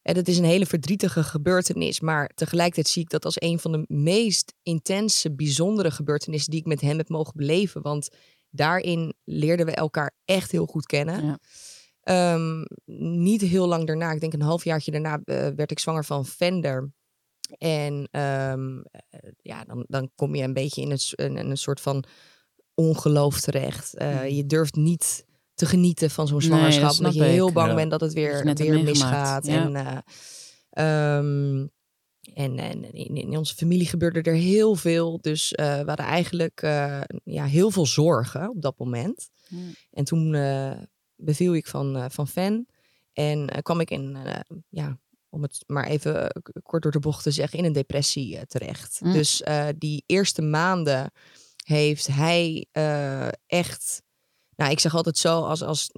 en 0.03 0.17
het 0.17 0.29
is 0.29 0.39
een 0.39 0.45
hele 0.45 0.67
verdrietige 0.67 1.23
gebeurtenis, 1.23 2.01
maar 2.01 2.31
tegelijkertijd 2.35 2.89
zie 2.89 3.03
ik 3.03 3.11
dat 3.11 3.25
als 3.25 3.41
een 3.41 3.59
van 3.59 3.73
de 3.73 3.85
meest 3.89 4.55
intense, 4.63 5.35
bijzondere 5.35 5.91
gebeurtenissen 5.91 6.51
die 6.51 6.61
ik 6.61 6.67
met 6.67 6.81
hem 6.81 6.99
heb 6.99 7.09
mogen 7.09 7.33
beleven. 7.37 7.83
Want 7.83 8.09
daarin 8.51 9.15
leerden 9.25 9.67
we 9.67 9.73
elkaar 9.73 10.15
echt 10.25 10.51
heel 10.51 10.67
goed 10.67 10.87
kennen. 10.87 11.25
Ja. 11.25 11.39
Ehm, 12.03 12.65
niet 13.23 13.41
heel 13.41 13.67
lang 13.67 13.87
daarna, 13.87 14.13
ik 14.13 14.21
denk 14.21 14.33
een 14.33 14.43
halfjaartje 14.43 14.91
daarna, 14.91 15.21
eh, 15.25 15.49
werd 15.57 15.71
ik 15.71 15.79
zwanger 15.79 16.05
van 16.05 16.27
Vender. 16.27 16.93
En 17.59 18.09
ehm, 18.11 18.81
eh, 19.11 19.31
ja, 19.43 19.65
dan, 19.65 19.85
dan 19.89 20.11
kom 20.15 20.35
je 20.35 20.43
een 20.43 20.53
beetje 20.53 20.83
in 20.83 20.91
een, 20.91 21.51
een, 21.51 21.57
soort 21.57 21.81
van 21.81 22.05
ongeloof 22.75 23.41
terecht. 23.41 23.95
Eh, 23.95 24.15
Mhm. 24.15 24.27
je 24.27 24.47
durft 24.47 24.75
niet 24.75 25.25
te 25.55 25.67
genieten 25.67 26.11
van 26.11 26.27
zo'n 26.29 26.39
Nee, 26.39 26.49
dat 26.49 26.59
zwangerschap. 26.59 26.97
omdat 26.99 27.15
je 27.15 27.21
ik. 27.25 27.31
heel 27.31 27.53
bang 27.53 27.69
Ja. 27.69 27.75
bent 27.75 27.91
dat 27.91 28.01
het 28.01 28.13
weer, 28.13 28.45
misgaat. 28.85 29.47
ja. 29.47 29.63
En, 29.65 29.77
eh, 29.77 29.99
ehm, 30.71 31.67
en, 32.35 32.59
en 32.59 32.93
in, 32.93 33.17
in 33.17 33.37
onze 33.37 33.55
familie 33.55 33.87
gebeurde 33.87 34.23
er 34.23 34.35
heel 34.37 34.75
veel. 34.75 35.19
Dus 35.21 35.53
eh, 35.53 35.67
we 35.81 35.87
hadden 35.87 36.07
eigenlijk 36.07 36.63
eh, 36.63 37.01
ja, 37.25 37.45
heel 37.45 37.71
veel 37.71 37.87
zorgen 37.87 38.49
op 38.51 38.63
dat 38.63 38.79
moment. 38.79 39.31
En 39.91 40.05
toen 40.05 40.35
eh, 40.35 40.73
beviel 41.17 41.55
ik 41.55 41.67
van, 41.67 41.97
eh, 41.97 42.05
van 42.09 42.29
Fan. 42.29 42.67
En 43.13 43.49
eh, 43.49 43.63
kwam 43.63 43.81
ik 43.81 43.91
in, 43.91 44.17
eh, 44.17 44.41
ja, 44.69 44.99
om 45.29 45.43
het 45.43 45.65
maar 45.67 45.87
even 45.87 46.43
kort 46.63 46.83
door 46.83 46.93
de 46.93 46.99
bocht 46.99 47.23
te 47.23 47.31
zeggen, 47.31 47.59
in 47.59 47.65
een 47.65 47.73
depressie 47.73 48.47
terecht. 48.47 49.01
Mm. 49.01 49.13
Dus 49.13 49.43
eh, 49.43 49.67
die 49.79 50.03
eerste 50.07 50.43
maanden 50.43 51.11
heeft 51.65 52.07
hij 52.07 52.67
eh, 52.73 53.29
echt. 53.47 54.03
Nou, 54.63 54.75
ik 54.75 54.81
zeg 54.81 54.95
altijd 54.95 55.19
zo, 55.19 55.41
als, 55.41 55.63
als, 55.63 55.91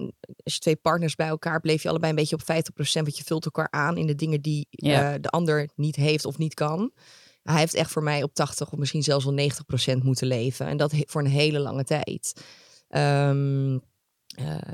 als 0.43 0.53
je 0.53 0.59
twee 0.59 0.75
partners 0.75 1.15
bij 1.15 1.27
elkaar 1.27 1.59
bleef 1.59 1.83
je 1.83 1.89
allebei 1.89 2.11
een 2.11 2.17
beetje 2.17 2.35
op 2.35 2.41
50%, 2.41 2.91
want 2.93 3.17
je 3.17 3.23
vult 3.23 3.45
elkaar 3.45 3.67
aan 3.71 3.97
in 3.97 4.07
de 4.07 4.15
dingen 4.15 4.41
die 4.41 4.67
eh, 4.69 5.13
de 5.21 5.29
ander 5.29 5.69
niet 5.75 5.95
heeft 5.95 6.25
of 6.25 6.37
niet 6.37 6.53
kan. 6.53 6.91
Hij 7.43 7.59
heeft 7.59 7.73
echt 7.73 7.91
voor 7.91 8.03
mij 8.03 8.23
op 8.23 8.33
80 8.33 8.71
of 8.71 8.77
misschien 8.77 9.03
zelfs 9.03 9.25
wel 9.25 9.49
90% 9.99 10.03
moeten 10.03 10.27
leven. 10.27 10.65
En 10.67 10.77
dat 10.77 10.93
voor 10.97 11.21
een 11.21 11.27
hele 11.27 11.59
lange 11.59 11.83
tijd. 11.83 12.41
Ehm, 12.87 13.77
eh, 14.35 14.71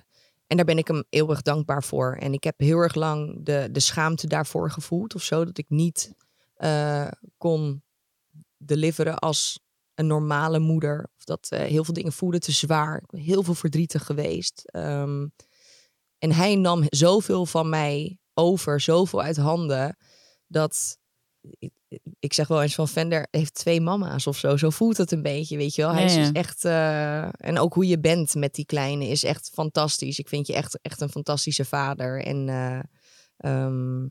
en 0.48 0.58
daar 0.58 0.66
ben 0.66 0.78
ik 0.78 0.88
hem 0.88 1.04
eeuwig 1.10 1.42
dankbaar 1.42 1.84
voor. 1.84 2.18
En 2.20 2.34
ik 2.34 2.44
heb 2.44 2.60
heel 2.60 2.78
erg 2.78 2.96
lang 2.96 3.46
de, 3.46 3.70
de 3.72 3.80
schaamte 3.80 4.28
daarvoor 4.28 4.72
gevoeld 4.72 5.16
of 5.16 5.24
zo. 5.24 5.46
Dat 5.46 5.58
ik 5.58 5.70
niet 5.70 6.14
eh, 6.56 7.08
kon 7.38 7.84
deliveren 8.58 9.20
als 9.20 9.60
een 9.96 10.08
normale 10.08 10.60
moeder. 10.60 11.10
Of 11.18 11.24
dat 11.24 11.48
eh, 11.50 11.60
heel 11.60 11.84
veel 11.84 11.94
dingen 11.94 12.14
voelden 12.14 12.40
te 12.40 12.52
zwaar. 12.52 12.98
Ik 12.98 13.10
ben 13.10 13.22
heel 13.22 13.44
veel 13.44 13.54
verdrietig 13.54 14.06
geweest. 14.06 14.62
Ehm, 14.66 15.28
en 16.18 16.32
hij 16.32 16.56
nam 16.56 16.84
zoveel 16.90 17.46
van 17.46 17.70
mij 17.70 18.18
over, 18.34 18.82
zoveel 18.82 19.22
uit 19.22 19.38
handen. 19.38 19.98
Dat 20.48 20.98
ik, 21.60 21.72
ik 22.20 22.34
zeg 22.34 22.48
wel 22.48 22.62
eens 22.62 22.76
van 22.76 22.88
Vender 22.88 23.28
heeft 23.32 23.54
twee 23.54 23.82
mama's 23.82 24.28
of 24.28 24.38
zo. 24.38 24.58
Zo 24.58 24.70
voelt 24.70 24.98
het 24.98 25.12
een 25.12 25.22
beetje, 25.22 25.58
weet 25.58 25.76
je 25.76 25.82
wel. 25.82 25.92
Hij 25.92 26.02
Ja, 26.02 26.08
is 26.08 26.16
ja. 26.16 26.20
dus 26.22 26.32
echt... 26.32 26.66
eh, 26.66 27.48
en 27.48 27.60
ook 27.60 27.74
hoe 27.74 27.88
je 27.88 28.00
bent 28.00 28.36
met 28.36 28.54
die 28.54 28.66
kleine 28.66 29.08
is 29.08 29.24
echt 29.24 29.50
fantastisch. 29.54 30.20
Ik 30.20 30.28
vind 30.28 30.48
je 30.48 30.54
echt, 30.54 30.80
echt 30.82 31.02
een 31.02 31.10
fantastische 31.10 31.66
vader. 31.66 32.24
En 32.26 32.50
ehm, 33.38 34.06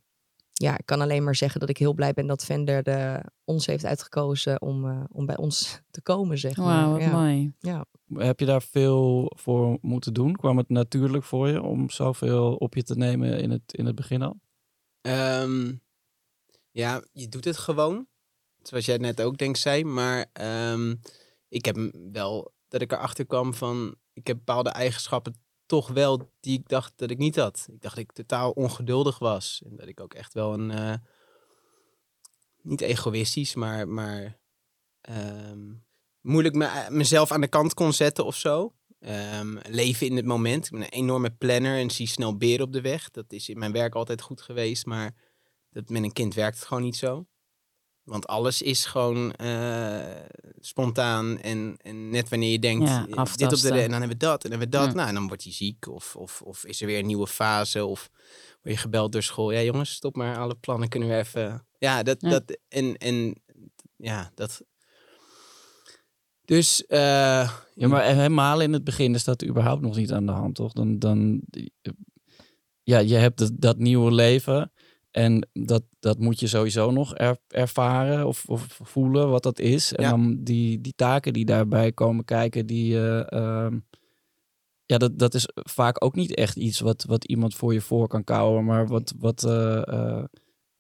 ja, 0.63 0.79
ik 0.79 0.87
kan 0.87 1.01
alleen 1.01 1.25
maar 1.25 1.37
zeggen 1.37 1.61
dat 1.61 1.69
ik 1.69 1.77
heel 1.77 1.95
blij 1.95 2.13
ben 2.13 2.27
dat 2.27 2.45
Vender 2.45 2.83
de, 2.83 3.25
ons 3.45 3.67
heeft 3.67 3.85
uitgekozen 3.85 4.63
om, 4.63 4.89
eh, 4.89 5.05
om 5.13 5.27
bij 5.27 5.37
ons 5.37 5.81
te 5.91 6.03
komen, 6.03 6.39
zeg 6.39 6.57
maar. 6.57 6.67
Wauw, 6.67 6.91
wat 6.91 7.01
ja. 7.01 7.11
mooi. 7.11 7.55
Ja. 7.59 7.85
Heb 8.15 8.41
je 8.41 8.47
daar 8.47 8.63
veel 8.63 9.33
voor 9.37 9.79
moeten 9.81 10.15
doen? 10.15 10.37
Kwam 10.37 10.57
het 10.57 10.69
natuurlijk 10.69 11.25
voor 11.25 11.49
je 11.49 11.63
om 11.63 11.91
zoveel 11.91 12.55
op 12.55 12.75
je 12.75 12.83
te 12.83 12.97
nemen 12.97 13.41
in 13.41 13.51
het, 13.51 13.63
in 13.67 13.87
het 13.87 13.95
begin 13.95 14.23
al? 14.23 14.41
Ehm, 15.01 15.73
ja, 16.71 17.05
je 17.13 17.29
doet 17.29 17.45
het 17.45 17.59
gewoon. 17.59 18.07
Zoals 18.63 18.87
jij 18.87 18.97
net 18.97 19.23
ook 19.23 19.39
denk 19.39 19.57
zei. 19.57 19.85
Maar 19.85 20.27
ehm, 20.33 20.95
ik 21.49 21.65
heb 21.65 21.77
wel 22.13 22.53
dat 22.69 22.81
ik 22.81 22.93
erachter 22.93 23.27
kwam 23.27 23.55
van... 23.55 23.95
Ik 24.13 24.27
heb 24.27 24.37
bepaalde 24.37 24.71
eigenschappen 24.71 25.35
toch 25.71 25.89
wel 25.89 26.31
die 26.41 26.59
ik 26.59 26.69
dacht 26.69 26.93
dat 26.97 27.11
ik 27.11 27.19
niet 27.19 27.37
had. 27.37 27.67
Ik 27.73 27.83
dacht 27.83 27.95
dat 27.95 28.05
ik 28.05 28.13
totaal 28.13 28.51
ongeduldig 28.51 29.19
was. 29.19 29.63
En 29.65 29.77
dat 29.77 29.89
ik 29.89 30.01
ook 30.01 30.15
echt 30.15 30.35
wel 30.35 30.53
een... 30.53 30.71
eh, 30.71 30.95
niet 32.63 32.81
egoïstisch, 32.81 33.55
maar... 33.55 33.89
maar 33.89 34.39
ehm, 35.01 35.73
moeilijk 36.21 36.55
me, 36.55 36.87
mezelf 36.89 37.33
aan 37.33 37.41
de 37.41 37.49
kant 37.49 37.75
kon 37.75 37.93
zetten 37.93 38.25
of 38.25 38.37
zo. 38.37 38.75
Ehm, 39.01 39.59
leven 39.69 40.07
in 40.07 40.17
het 40.17 40.25
moment. 40.25 40.65
Ik 40.65 40.71
ben 40.71 40.81
een 40.81 40.89
enorme 40.89 41.31
planner 41.31 41.79
en 41.79 41.91
zie 41.91 42.09
snel 42.09 42.37
beren 42.37 42.67
op 42.67 42.73
de 42.73 42.81
weg. 42.81 43.11
Dat 43.11 43.33
is 43.33 43.49
in 43.49 43.59
mijn 43.59 43.73
werk 43.73 43.95
altijd 43.95 44.23
goed 44.23 44.41
geweest, 44.41 44.87
maar 44.87 45.15
dat 45.71 45.89
met 45.89 46.03
een 46.03 46.13
kind 46.13 46.35
werkt 46.35 46.57
het 46.59 46.67
gewoon 46.67 46.83
niet 46.83 46.97
zo. 46.97 47.27
Want 48.11 48.27
alles 48.27 48.63
is 48.63 48.85
gewoon 48.85 49.33
eh, 49.33 50.17
spontaan 50.61 51.41
en, 51.41 51.77
en 51.83 52.11
net 52.11 52.29
wanneer 52.29 52.51
je 52.51 52.59
denkt, 52.59 52.89
Ja, 52.89 53.07
eh, 53.11 53.25
dit 53.37 53.53
op 53.53 53.61
de 53.61 53.69
en 53.69 53.91
dan 53.91 54.01
hebben 54.01 54.09
we 54.09 54.17
dat 54.17 54.45
en 54.45 54.51
dan 54.51 54.59
hebben 54.61 54.81
we 54.81 54.85
dat. 54.85 54.87
Ja. 54.87 54.95
Nou, 54.95 55.09
en 55.09 55.15
dan 55.15 55.27
word 55.29 55.45
je 55.45 55.51
ziek 55.51 55.89
of, 55.89 56.17
of, 56.17 56.43
of 56.43 56.65
is 56.65 56.81
er 56.81 56.87
weer 56.87 56.99
een 56.99 57.07
nieuwe 57.07 57.27
fase 57.27 57.85
of 57.85 58.11
word 58.63 58.75
je 58.75 58.81
gebeld 58.81 59.13
door 59.13 59.23
school. 59.23 59.51
Ja 59.51 59.63
jongens, 59.63 59.91
stop 59.93 60.17
maar, 60.17 60.39
alle 60.39 60.55
plannen 60.55 60.89
kunnen 60.89 61.09
we 61.09 61.17
even... 61.17 61.67
Ja, 61.79 62.03
dat, 62.03 62.21
Ja. 62.21 62.29
dat 62.29 62.59
en, 62.69 62.97
en 62.97 63.43
ja, 63.97 64.31
dat... 64.35 64.63
Dus, 66.45 66.87
eh, 66.87 67.51
Ja, 67.75 67.89
maar 67.89 68.05
helemaal 68.05 68.61
in 68.61 68.73
het 68.73 68.85
begin 68.85 69.15
is 69.15 69.25
dat 69.25 69.45
überhaupt 69.45 69.83
nog 69.83 69.97
niet 69.97 70.13
aan 70.13 70.27
de 70.27 70.33
hand, 70.33 70.55
toch? 70.55 70.73
Dan, 70.73 70.99
dan 70.99 71.43
ja, 72.83 72.99
je 72.99 73.17
hebt 73.17 73.39
dat, 73.39 73.53
dat 73.55 73.79
nieuwe 73.79 74.13
leven 74.13 74.73
en 75.11 75.49
dat, 75.53 75.83
dat 76.01 76.19
moet 76.19 76.41
je 76.41 76.47
sowieso 76.47 76.91
nog 76.91 77.17
er- 77.19 77.39
ervaren 77.49 78.27
of, 78.27 78.45
of 78.47 78.79
voelen 78.83 79.31
wat 79.31 79.43
dat 79.43 79.59
is. 79.59 79.93
En 79.93 80.05
Ja. 80.05 80.11
dan 80.11 80.37
die, 80.45 80.81
die 80.81 80.93
taken 80.97 81.33
die 81.33 81.45
daarbij 81.45 81.93
komen 81.93 82.25
kijken, 82.25 82.67
die, 82.67 82.95
eh, 82.97 83.33
ehm, 83.33 83.79
ja, 84.85 84.99
dat, 84.99 85.19
dat 85.19 85.35
is 85.35 85.49
vaak 85.55 86.05
ook 86.05 86.15
niet 86.15 86.35
echt 86.35 86.57
iets 86.57 86.81
wat, 86.81 87.05
wat 87.05 87.25
iemand 87.25 87.55
voor 87.55 87.73
je 87.73 87.81
voor 87.81 88.09
kan 88.09 88.25
kouwen, 88.25 88.65
maar 88.65 88.87
wat, 88.87 89.15
wat, 89.19 89.45
eh, 89.45 89.89
eh, 89.89 90.25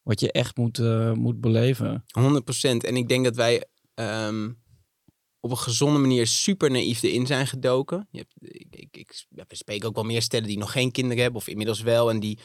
wat 0.02 0.20
je 0.20 0.32
echt 0.32 0.56
moet, 0.56 0.78
moet 1.14 1.40
beleven. 1.40 2.04
100%. 2.06 2.84
En 2.84 2.96
ik 2.96 3.08
denk 3.08 3.24
dat 3.24 3.36
wij 3.36 3.64
ehm, 3.94 4.50
op 5.40 5.50
een 5.50 5.56
gezonde 5.58 5.98
manier 5.98 6.26
super 6.26 6.70
naïef 6.70 7.02
erin 7.02 7.26
zijn 7.26 7.46
gedoken. 7.46 8.08
Je 8.10 8.18
hebt, 8.18 8.34
ik, 8.54 8.66
ik, 8.76 8.96
ik, 8.96 9.26
we 9.48 9.56
spreken 9.56 9.88
ook 9.88 9.94
wel 9.94 10.04
meer 10.04 10.22
stellen 10.22 10.46
die 10.48 10.58
nog 10.58 10.72
geen 10.72 10.90
kinderen 10.90 11.22
hebben, 11.22 11.40
of 11.40 11.48
inmiddels 11.48 11.80
wel. 11.82 12.10
En 12.10 12.20
die 12.20 12.38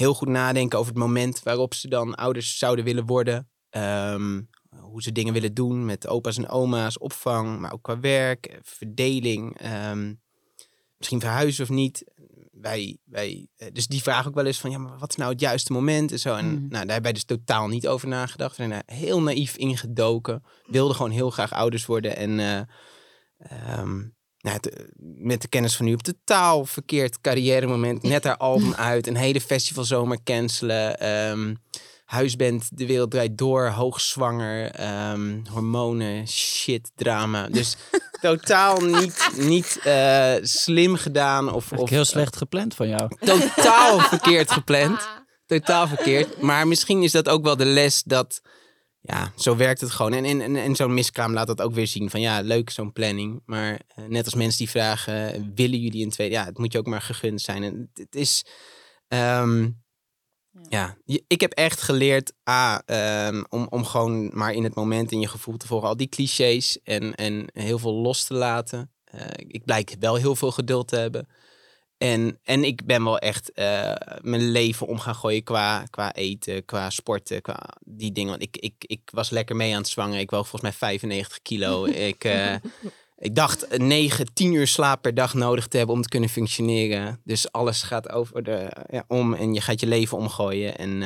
heel 0.00 0.14
goed 0.14 0.28
nadenken 0.28 0.78
over 0.78 0.92
het 0.92 1.00
moment 1.02 1.42
waarop 1.42 1.74
ze 1.74 1.88
dan 1.88 2.14
ouders 2.14 2.58
zouden 2.58 2.84
willen 2.84 3.06
worden. 3.06 3.48
Ehm, 3.70 4.40
hoe 4.80 5.02
ze 5.02 5.12
dingen 5.12 5.32
willen 5.32 5.54
doen 5.54 5.84
met 5.84 6.06
opa's 6.08 6.36
en 6.36 6.48
oma's, 6.48 6.98
opvang, 6.98 7.60
maar 7.60 7.72
ook 7.72 7.82
qua 7.82 8.00
werk, 8.00 8.46
eh, 8.46 8.58
verdeling. 8.62 9.58
ehm, 9.58 10.14
misschien 10.98 11.20
verhuizen 11.20 11.64
of 11.64 11.70
niet. 11.70 12.04
Wij, 12.52 12.98
wij, 13.04 13.48
eh, 13.56 13.68
dus 13.72 13.86
die 13.86 14.02
vragen 14.02 14.28
ook 14.28 14.34
wel 14.34 14.46
eens 14.46 14.60
van, 14.60 14.70
ja, 14.70 14.78
maar 14.78 14.98
wat 14.98 15.10
is 15.10 15.16
nou 15.16 15.30
het 15.30 15.40
juiste 15.40 15.72
moment 15.72 16.12
en 16.12 16.18
zo. 16.18 16.34
En 16.34 16.46
Mm. 16.46 16.52
nou, 16.52 16.68
daar 16.70 16.80
hebben 16.80 17.02
wij 17.02 17.12
dus 17.12 17.24
totaal 17.24 17.68
niet 17.68 17.88
over 17.88 18.08
nagedacht. 18.08 18.50
We 18.56 18.62
zijn 18.62 18.70
daar 18.70 18.96
heel 18.96 19.22
naïef 19.22 19.56
ingedoken. 19.56 20.42
Wilden 20.66 20.96
gewoon 20.96 21.10
heel 21.10 21.30
graag 21.30 21.52
ouders 21.52 21.86
worden. 21.86 22.16
En 22.16 22.68
ehm, 23.38 24.02
nou, 24.40 24.56
het, 24.56 24.68
eh, 24.68 24.84
met 25.16 25.42
de 25.42 25.48
kennis 25.48 25.76
van 25.76 25.84
nu 25.86 25.92
op 25.94 26.02
totaal 26.02 26.64
verkeerd 26.64 27.20
carrière 27.20 27.66
moment. 27.66 28.02
Net 28.14 28.24
haar 28.24 28.36
album 28.36 28.74
uit, 28.74 29.06
een 29.06 29.16
hele 29.16 29.40
festivalzomer 29.40 30.22
cancelen. 30.24 30.98
ehm, 31.00 31.54
huisband, 32.04 32.68
de 32.78 32.86
wereld 32.86 33.10
draait 33.10 33.38
door, 33.38 33.66
hoogzwanger, 33.68 34.70
ehm, 34.70 35.38
hormonen, 35.50 36.28
shit, 36.28 36.90
drama. 36.94 37.48
Dus 37.48 37.76
totaal 38.20 38.80
niet, 38.80 39.30
niet 39.36 39.78
eh, 39.84 40.34
slim 40.42 40.96
gedaan. 40.96 41.52
Of, 41.52 41.72
Of, 41.72 41.78
of 41.78 41.90
heel 41.90 42.04
slecht 42.04 42.36
gepland 42.36 42.74
van 42.74 42.88
jou. 42.88 43.10
totaal 43.18 43.98
verkeerd 44.14 44.50
gepland. 44.50 45.08
Totaal 45.46 45.88
verkeerd. 45.88 46.42
Maar 46.42 46.68
misschien 46.68 47.02
is 47.02 47.12
dat 47.12 47.28
ook 47.28 47.44
wel 47.44 47.56
de 47.56 47.64
les 47.64 48.02
dat... 48.02 48.40
Ja, 49.02 49.32
zo 49.36 49.56
werkt 49.56 49.80
het 49.80 49.90
gewoon. 49.90 50.12
En, 50.12 50.24
en, 50.24 50.40
en, 50.40 50.56
en 50.56 50.76
zo'n 50.76 50.94
miskraam 50.94 51.32
laat 51.32 51.46
dat 51.46 51.60
ook 51.60 51.74
weer 51.74 51.86
zien. 51.86 52.10
Van 52.10 52.20
ja, 52.20 52.40
leuk 52.40 52.70
zo'n 52.70 52.92
planning. 52.92 53.42
Maar 53.44 53.80
eh, 53.86 54.04
net 54.04 54.24
als 54.24 54.34
mensen 54.34 54.58
die 54.58 54.70
vragen... 54.70 55.52
willen 55.54 55.78
jullie 55.78 56.04
een 56.04 56.10
tweede? 56.10 56.34
Ja, 56.34 56.44
het 56.44 56.58
moet 56.58 56.72
je 56.72 56.78
ook 56.78 56.86
maar 56.86 57.02
gegund 57.02 57.40
zijn. 57.40 57.62
En 57.62 57.90
het, 57.94 58.14
is... 58.14 58.44
Ehm, 59.08 59.68
Ja. 60.68 60.96
ik 61.26 61.40
heb 61.40 61.52
echt 61.52 61.82
geleerd 61.82 62.32
A, 62.50 62.82
ehm, 62.86 63.42
om, 63.48 63.66
om 63.70 63.84
gewoon 63.84 64.30
maar 64.34 64.52
in 64.52 64.64
het 64.64 64.74
moment 64.74 65.12
in 65.12 65.20
je 65.20 65.28
gevoel 65.28 65.56
te 65.56 65.66
volgen. 65.66 65.88
Al 65.88 65.96
die 65.96 66.08
clichés 66.08 66.78
en, 66.82 67.14
en 67.14 67.44
heel 67.52 67.78
veel 67.78 67.94
los 67.94 68.24
te 68.24 68.34
laten. 68.34 68.92
Eh, 69.04 69.26
ik 69.36 69.64
blijk 69.64 69.96
wel 69.98 70.14
heel 70.14 70.36
veel 70.36 70.50
geduld 70.50 70.88
te 70.88 70.96
hebben. 70.96 71.28
En, 72.00 72.38
en 72.42 72.64
ik 72.64 72.86
ben 72.86 73.04
wel 73.04 73.18
echt 73.18 73.52
eh, 73.52 73.94
mijn 74.20 74.50
leven 74.50 74.86
om 74.86 74.98
gaan 74.98 75.14
gooien 75.14 75.42
qua, 75.42 75.84
qua 75.90 76.14
eten, 76.14 76.64
qua 76.64 76.90
sporten, 76.90 77.42
qua 77.42 77.68
die 77.84 78.12
dingen. 78.12 78.30
Want 78.30 78.42
ik, 78.42 78.56
ik, 78.56 78.74
ik 78.78 79.00
was 79.12 79.30
lekker 79.30 79.56
mee 79.56 79.72
aan 79.72 79.80
het 79.80 79.88
zwangen. 79.88 80.18
Ik 80.18 80.30
woog 80.30 80.48
volgens 80.48 80.62
mij 80.62 80.72
95 80.72 81.42
kilo. 81.42 81.84
ik, 82.10 82.24
eh, 82.24 82.54
ik 83.16 83.34
dacht 83.34 83.78
9, 83.78 84.32
10 84.32 84.52
uur 84.52 84.66
slaap 84.66 85.02
per 85.02 85.14
dag 85.14 85.34
nodig 85.34 85.66
te 85.66 85.76
hebben 85.76 85.96
om 85.96 86.02
te 86.02 86.08
kunnen 86.08 86.28
functioneren. 86.28 87.20
Dus 87.24 87.52
alles 87.52 87.82
gaat 87.82 88.10
over 88.10 88.42
de, 88.42 88.86
ja, 88.90 89.04
om 89.08 89.34
en 89.34 89.54
je 89.54 89.60
gaat 89.60 89.80
je 89.80 89.86
leven 89.86 90.18
omgooien. 90.18 90.78
En 90.78 91.02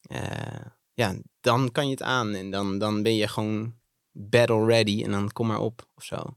eh, 0.00 0.60
ja, 0.94 1.14
dan 1.40 1.72
kan 1.72 1.84
je 1.84 1.90
het 1.90 2.02
aan. 2.02 2.34
En 2.34 2.50
dan, 2.50 2.78
dan 2.78 3.02
ben 3.02 3.16
je 3.16 3.28
gewoon 3.28 3.74
battle 4.12 4.66
ready. 4.66 5.02
En 5.04 5.10
dan 5.10 5.32
kom 5.32 5.46
maar 5.46 5.60
op 5.60 5.88
of 5.94 6.04
zo. 6.04 6.36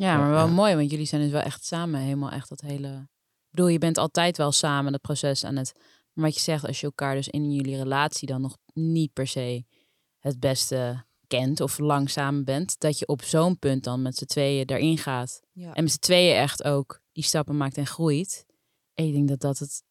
Ja, 0.00 0.16
maar 0.16 0.30
wel 0.30 0.48
mooi, 0.48 0.74
want 0.74 0.90
jullie 0.90 1.06
zijn 1.06 1.22
dus 1.22 1.30
wel 1.30 1.40
echt 1.40 1.64
samen 1.64 2.00
helemaal 2.00 2.30
echt 2.30 2.48
dat 2.48 2.60
hele... 2.60 2.88
Ik 2.88 3.56
bedoel, 3.56 3.68
je 3.68 3.78
bent 3.78 3.98
altijd 3.98 4.36
wel 4.36 4.52
samen 4.52 4.92
dat 4.92 5.00
proces 5.00 5.44
aan 5.44 5.56
het... 5.56 5.72
Maar 6.12 6.24
wat 6.24 6.34
je 6.34 6.40
zegt, 6.40 6.66
als 6.66 6.80
je 6.80 6.86
elkaar 6.86 7.14
dus 7.14 7.28
in 7.28 7.52
jullie 7.52 7.76
relatie 7.76 8.28
dan 8.28 8.40
nog 8.40 8.56
niet 8.72 9.12
per 9.12 9.26
se 9.26 9.64
het 10.18 10.40
beste 10.40 11.04
kent 11.26 11.60
of 11.60 11.78
lang 11.78 12.10
samen 12.10 12.44
bent, 12.44 12.78
dat 12.78 12.98
je 12.98 13.06
op 13.06 13.22
zo'n 13.22 13.58
punt 13.58 13.84
dan 13.84 14.02
met 14.02 14.16
z'n 14.16 14.24
tweeën 14.24 14.66
daarin 14.66 14.98
gaat. 14.98 15.40
Ja. 15.52 15.74
En 15.74 15.82
met 15.82 15.92
z'n 15.92 15.98
tweeën 15.98 16.36
echt 16.36 16.64
ook 16.64 17.00
die 17.12 17.24
stappen 17.24 17.56
maakt 17.56 17.76
en 17.76 17.86
groeit. 17.86 18.46
En 18.94 19.06
ik 19.06 19.12
denk 19.12 19.28
dat 19.28 19.40
dat 19.40 19.58
het... 19.58 19.82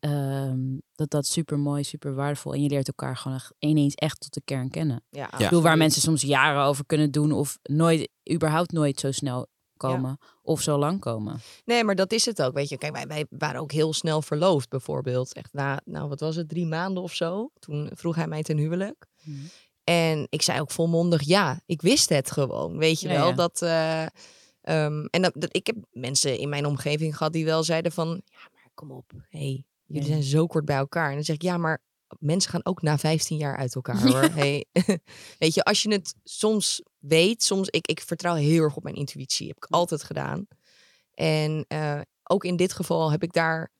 ehm, 0.00 0.58
dat 0.94 1.10
dat 1.10 1.26
super 1.26 1.58
mooi, 1.58 1.84
super 1.84 2.14
waardevol. 2.14 2.54
En 2.54 2.62
je 2.62 2.68
leert 2.68 2.86
elkaar 2.86 3.16
gewoon 3.16 3.36
echt 3.36 3.52
ineens 3.58 3.94
echt 3.94 4.20
tot 4.20 4.34
de 4.34 4.42
kern 4.44 4.70
kennen. 4.70 5.02
Ja, 5.10 5.32
Ik 5.32 5.38
bedoel, 5.38 5.62
waar 5.62 5.76
mensen 5.76 6.02
soms 6.02 6.22
jaren 6.22 6.62
over 6.62 6.86
kunnen 6.86 7.10
doen 7.10 7.32
of 7.32 7.58
nooit, 7.62 8.08
überhaupt 8.32 8.72
nooit 8.72 9.00
zo 9.00 9.12
snel 9.12 9.46
komen 9.76 10.18
of 10.42 10.60
zo 10.60 10.78
lang 10.78 11.00
komen. 11.00 11.40
Nee, 11.64 11.84
maar 11.84 11.94
dat 11.94 12.12
is 12.12 12.24
het 12.26 12.42
ook. 12.42 12.54
Weet 12.54 12.68
je, 12.68 12.78
kijk, 12.78 12.92
wij, 12.92 13.06
wij 13.06 13.26
waren 13.30 13.60
ook 13.60 13.72
heel 13.72 13.92
snel 13.92 14.22
verloofd, 14.22 14.68
bijvoorbeeld. 14.68 15.32
Echt 15.32 15.52
na, 15.52 15.80
nou, 15.84 16.08
wat 16.08 16.20
was 16.20 16.36
het, 16.36 16.48
drie 16.48 16.66
maanden 16.66 17.02
of 17.02 17.14
zo? 17.14 17.50
Toen 17.58 17.90
vroeg 17.94 18.14
hij 18.14 18.26
mij 18.26 18.42
ten 18.42 18.56
huwelijk. 18.56 19.06
Mhm. 19.22 19.36
En 19.84 20.26
ik 20.28 20.42
zei 20.42 20.60
ook 20.60 20.70
volmondig 20.70 21.22
ja. 21.22 21.60
Ik 21.66 21.82
wist 21.82 22.08
het 22.08 22.30
gewoon, 22.30 22.76
weet 22.78 23.00
je 23.00 23.08
Ja, 23.08 23.14
wel. 23.14 23.28
ja. 23.28 23.34
Dat, 23.34 23.62
eh, 23.62 24.02
ehm, 24.60 25.04
en 25.10 25.22
dat, 25.22 25.32
dat, 25.34 25.56
ik 25.56 25.66
heb 25.66 25.76
mensen 25.90 26.38
in 26.38 26.48
mijn 26.48 26.66
omgeving 26.66 27.16
gehad 27.16 27.32
die 27.32 27.44
wel 27.44 27.62
zeiden 27.62 27.92
van... 27.92 28.08
Ja, 28.08 28.38
maar 28.52 28.68
kom 28.74 28.90
op. 28.90 29.12
hey, 29.28 29.64
jullie 29.92 30.08
zijn 30.08 30.22
zo 30.22 30.46
kort 30.46 30.64
bij 30.64 30.76
elkaar. 30.76 31.08
En 31.08 31.14
dan 31.14 31.24
zeg 31.24 31.34
ik, 31.34 31.42
ja, 31.42 31.56
maar 31.56 31.82
mensen 32.18 32.50
gaan 32.50 32.64
ook 32.64 32.82
na 32.82 32.98
15 32.98 33.36
jaar 33.36 33.56
uit 33.56 33.74
elkaar, 33.74 34.02
hoor. 34.08 34.22
Hey. 34.22 34.64
weet 35.38 35.54
je, 35.54 35.64
als 35.64 35.82
je 35.82 35.92
het 35.92 36.14
soms 36.24 36.82
weet... 36.98 37.42
Soms, 37.42 37.68
ik, 37.68 37.86
ik 37.86 38.00
vertrouw 38.00 38.34
heel 38.34 38.62
erg 38.62 38.76
op 38.76 38.82
mijn 38.82 38.94
intuïtie. 38.94 39.48
Heb 39.48 39.56
ik 39.56 39.66
altijd 39.66 40.02
gedaan. 40.02 40.46
En 41.14 41.64
eh, 41.68 42.00
ook 42.22 42.44
in 42.44 42.56
dit 42.56 42.72
geval 42.72 43.10
heb 43.10 43.22
ik 43.22 43.32
daar 43.32 43.70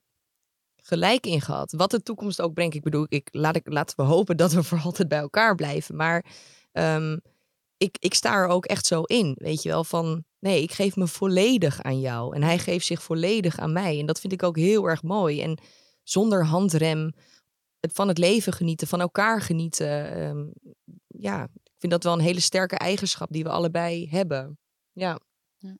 gelijk 0.76 1.26
in 1.26 1.40
gehad. 1.40 1.72
Wat 1.72 1.90
de 1.90 2.02
toekomst 2.02 2.40
ook 2.40 2.54
brengt. 2.54 2.74
Ik 2.74 2.82
bedoel, 2.82 3.06
ik, 3.08 3.28
laat 3.30 3.56
ik, 3.56 3.72
laten 3.72 3.96
we 3.96 4.02
hopen 4.02 4.36
dat 4.36 4.52
we 4.52 4.62
voor 4.62 4.80
altijd 4.80 5.08
bij 5.08 5.18
elkaar 5.18 5.54
blijven. 5.54 5.96
Maar 5.96 6.24
ehm, 6.72 7.18
ik, 7.76 7.96
ik 7.98 8.14
sta 8.14 8.34
er 8.34 8.46
ook 8.46 8.66
echt 8.66 8.86
zo 8.86 9.02
in. 9.02 9.34
Weet 9.38 9.62
je 9.62 9.68
wel, 9.68 9.84
van 9.84 10.24
nee, 10.38 10.62
ik 10.62 10.72
geef 10.72 10.96
me 10.96 11.06
volledig 11.06 11.82
aan 11.82 12.00
jou. 12.00 12.34
En 12.34 12.42
hij 12.42 12.58
geeft 12.58 12.86
zich 12.86 13.02
volledig 13.02 13.58
aan 13.58 13.72
mij. 13.72 13.98
En 13.98 14.06
dat 14.06 14.20
vind 14.20 14.32
ik 14.32 14.42
ook 14.42 14.56
heel 14.56 14.88
erg 14.88 15.02
mooi. 15.02 15.42
En 15.42 15.58
zonder 16.10 16.44
handrem 16.46 17.12
het 17.80 17.92
van 17.92 18.08
het 18.08 18.18
leven 18.18 18.52
genieten, 18.52 18.86
van 18.86 19.00
elkaar 19.00 19.40
genieten. 19.42 20.12
ehm, 20.14 20.46
ja, 21.06 21.42
ik 21.44 21.78
vind 21.78 21.92
dat 21.92 22.04
wel 22.04 22.12
een 22.12 22.20
hele 22.20 22.40
sterke 22.40 22.76
eigenschap 22.76 23.28
die 23.32 23.42
we 23.42 23.48
allebei 23.50 24.08
hebben. 24.08 24.58
Ja. 24.92 25.18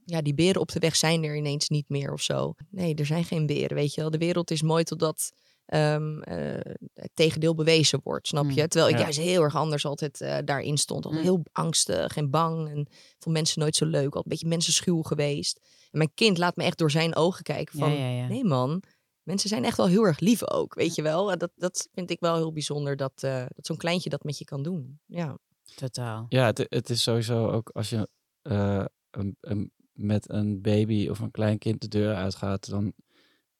Ja. 0.05 0.23
Die 0.23 0.35
beren 0.35 0.61
op 0.61 0.73
de 0.73 0.79
weg 0.79 0.97
zijn 0.97 1.25
er 1.25 1.37
ineens 1.37 1.69
niet 1.69 1.89
meer 1.89 2.13
of 2.13 2.23
zo. 2.23 2.55
Nee, 2.71 2.95
er 2.95 3.07
zijn 3.07 3.25
geen 3.25 3.47
beren, 3.47 3.77
weet 3.77 3.95
je 3.95 4.01
wel. 4.01 4.11
De 4.11 4.19
wereld 4.19 4.51
is 4.51 4.63
mooi 4.63 4.85
totdat 4.85 5.31
ehm, 5.67 6.21
eh, 6.21 6.73
het 6.95 7.11
tegendeel 7.15 7.55
bewezen 7.55 8.01
wordt, 8.03 8.27
snap 8.29 8.51
je? 8.51 8.61
Mm, 8.63 8.69
Terwijl 8.69 8.91
ik 8.93 8.97
ja. 8.99 9.03
juist 9.03 9.19
heel 9.19 9.43
erg 9.43 9.57
anders 9.57 9.85
altijd 9.87 10.21
eh, 10.21 10.39
daarin 10.45 10.77
stond. 10.79 11.05
Altijd 11.05 11.23
Mm. 11.25 11.29
heel 11.29 11.43
angstig 11.53 12.17
en 12.17 12.31
bang 12.31 12.69
en 12.69 12.87
vond 13.19 13.37
mensen 13.37 13.61
nooit 13.61 13.77
zo 13.77 13.85
leuk. 13.85 14.05
Altijd 14.05 14.25
een 14.25 14.31
beetje 14.31 14.49
mensenschuw 14.49 15.03
geweest. 15.03 15.61
En 15.91 15.99
mijn 15.99 16.15
kind 16.15 16.39
laat 16.39 16.57
me 16.57 16.65
echt 16.65 16.79
door 16.79 16.91
zijn 16.91 17.15
ogen 17.17 17.43
kijken 17.43 17.79
van... 17.79 17.93
ja, 17.93 17.99
ja, 17.99 18.23
ja. 18.23 18.27
Nee 18.29 18.45
man, 18.45 18.83
mensen 19.31 19.49
zijn 19.49 19.65
echt 19.65 19.77
wel 19.77 19.87
heel 19.87 20.05
erg 20.07 20.19
lief 20.21 20.51
ook, 20.51 20.75
weet 20.75 20.95
je 20.95 21.03
wel. 21.03 21.33
En 21.33 21.39
Dat, 21.39 21.51
dat 21.57 21.89
vind 21.93 22.11
ik 22.11 22.21
wel 22.21 22.37
heel 22.37 22.53
bijzonder 22.53 22.97
dat, 22.97 23.13
eh, 23.23 23.45
dat 23.55 23.67
zo'n 23.67 23.77
kleintje 23.77 24.11
dat 24.11 24.25
met 24.25 24.39
je 24.39 24.45
kan 24.45 24.63
doen. 24.63 25.01
Ja. 25.07 25.39
Totaal. 25.75 26.27
Ja, 26.29 26.47
het, 26.47 26.67
het 26.69 26.91
is 26.91 27.03
sowieso 27.03 27.49
ook 27.51 27.71
als 27.73 27.91
je 27.91 28.09
eh, 28.43 28.85
een, 29.11 29.37
een- 29.41 29.73
met 29.93 30.31
een 30.31 30.61
baby 30.63 31.09
of 31.09 31.19
een 31.19 31.31
klein 31.31 31.59
kind 31.59 31.81
de 31.81 31.89
deur 31.89 32.15
uitgaat, 32.15 32.69
dan 32.71 32.93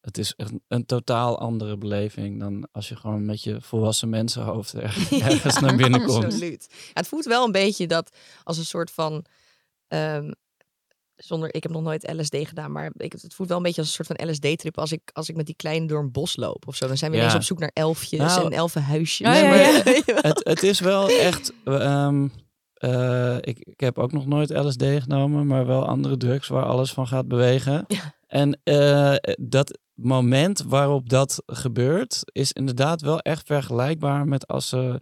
het 0.01 0.17
is 0.17 0.33
echt 0.35 0.51
een, 0.51 0.63
een 0.67 0.85
totaal 0.85 1.39
andere 1.39 1.77
beleving 1.77 2.39
dan 2.39 2.67
als 2.71 2.89
je 2.89 2.95
gewoon 2.95 3.25
met 3.25 3.43
je 3.43 3.61
volwassen 3.61 4.09
mensenhoofd 4.09 4.73
er, 4.73 5.07
ergens 5.21 5.59
naar 5.59 5.75
binnen 5.75 6.05
komt. 6.07 6.23
Absoluut. 6.25 6.67
Ja, 6.69 6.77
het 6.93 7.07
voelt 7.07 7.25
wel 7.25 7.45
een 7.45 7.51
beetje 7.51 7.87
dat 7.87 8.15
als 8.43 8.57
een 8.57 8.65
soort 8.65 8.91
van. 8.91 9.25
ehm, 9.87 10.31
zonder, 11.23 11.53
ik 11.53 11.63
heb 11.63 11.71
nog 11.71 11.81
nooit 11.81 12.13
LSD 12.17 12.35
gedaan, 12.41 12.71
maar 12.71 12.91
ik, 12.97 13.11
het 13.11 13.33
voelt 13.33 13.47
wel 13.49 13.57
een 13.57 13.63
beetje 13.63 13.81
als 13.81 13.97
een 13.97 14.05
soort 14.05 14.17
van 14.19 14.29
LSD-trip 14.29 14.77
als 14.77 14.91
ik, 14.91 15.01
als 15.13 15.29
ik 15.29 15.35
met 15.35 15.45
die 15.45 15.55
kleine 15.55 15.87
door 15.87 15.99
een 15.99 16.11
bos 16.11 16.35
loop 16.35 16.67
of 16.67 16.75
zo. 16.75 16.87
Dan 16.87 16.97
zijn 16.97 17.11
we 17.11 17.17
Ja. 17.17 17.23
ineens 17.23 17.37
op 17.37 17.43
zoek 17.43 17.59
naar 17.59 17.71
elfjes 17.73 18.19
Nou, 18.19 18.45
en 18.45 18.51
elfenhuisjes. 18.51 19.27
Maar- 19.27 19.45
ja. 19.45 19.81
Het, 20.21 20.41
het 20.43 20.63
is 20.63 20.79
wel 20.79 21.09
echt. 21.09 21.53
ehm, 21.63 22.27
eh, 22.73 23.35
ik, 23.41 23.59
ik 23.59 23.79
heb 23.79 23.97
ook 23.99 24.11
nog 24.11 24.25
nooit 24.25 24.49
LSD 24.49 24.83
genomen, 24.83 25.47
maar 25.47 25.65
wel 25.65 25.85
andere 25.87 26.17
drugs 26.17 26.47
waar 26.47 26.65
alles 26.65 26.93
van 26.93 27.07
gaat 27.07 27.27
bewegen. 27.27 27.85
En 28.27 28.59
eh, 28.63 29.15
dat 29.39 29.79
moment 29.93 30.63
waarop 30.67 31.09
dat 31.09 31.43
gebeurt, 31.45 32.21
is 32.31 32.51
inderdaad 32.51 33.01
wel 33.01 33.19
echt 33.19 33.45
vergelijkbaar 33.45 34.27
met 34.27 34.47
als 34.47 34.69
ze 34.69 35.01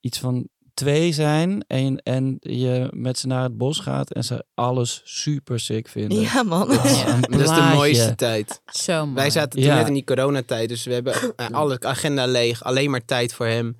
iets 0.00 0.18
van 0.18 0.48
twee 0.74 1.12
zijn 1.12 1.64
en, 1.66 1.96
en 1.96 2.36
je 2.40 2.88
met 2.90 3.18
ze 3.18 3.26
naar 3.26 3.42
het 3.42 3.56
bos 3.56 3.78
gaat 3.78 4.12
en 4.12 4.24
ze 4.24 4.44
alles 4.54 5.00
super 5.04 5.60
sick 5.60 5.88
vinden. 5.88 6.20
ja, 6.20 6.42
man. 6.42 6.68
Dat 6.68 6.84
is 7.40 7.48
de 7.48 7.70
mooiste 7.74 8.14
tijd. 8.14 8.60
Zo 8.66 9.02
mooi. 9.04 9.14
Wij 9.14 9.30
zaten 9.30 9.50
toen 9.50 9.62
Ja. 9.62 9.74
net 9.76 9.86
in 9.88 9.94
die 9.94 10.04
coronatijd, 10.04 10.68
dus 10.68 10.84
we 10.84 10.92
hebben 10.92 11.14
eh, 11.36 11.48
alle 11.50 11.80
agenda 11.80 12.26
leeg, 12.26 12.64
alleen 12.64 12.90
maar 12.90 13.04
tijd 13.04 13.34
voor 13.34 13.46
hem. 13.46 13.76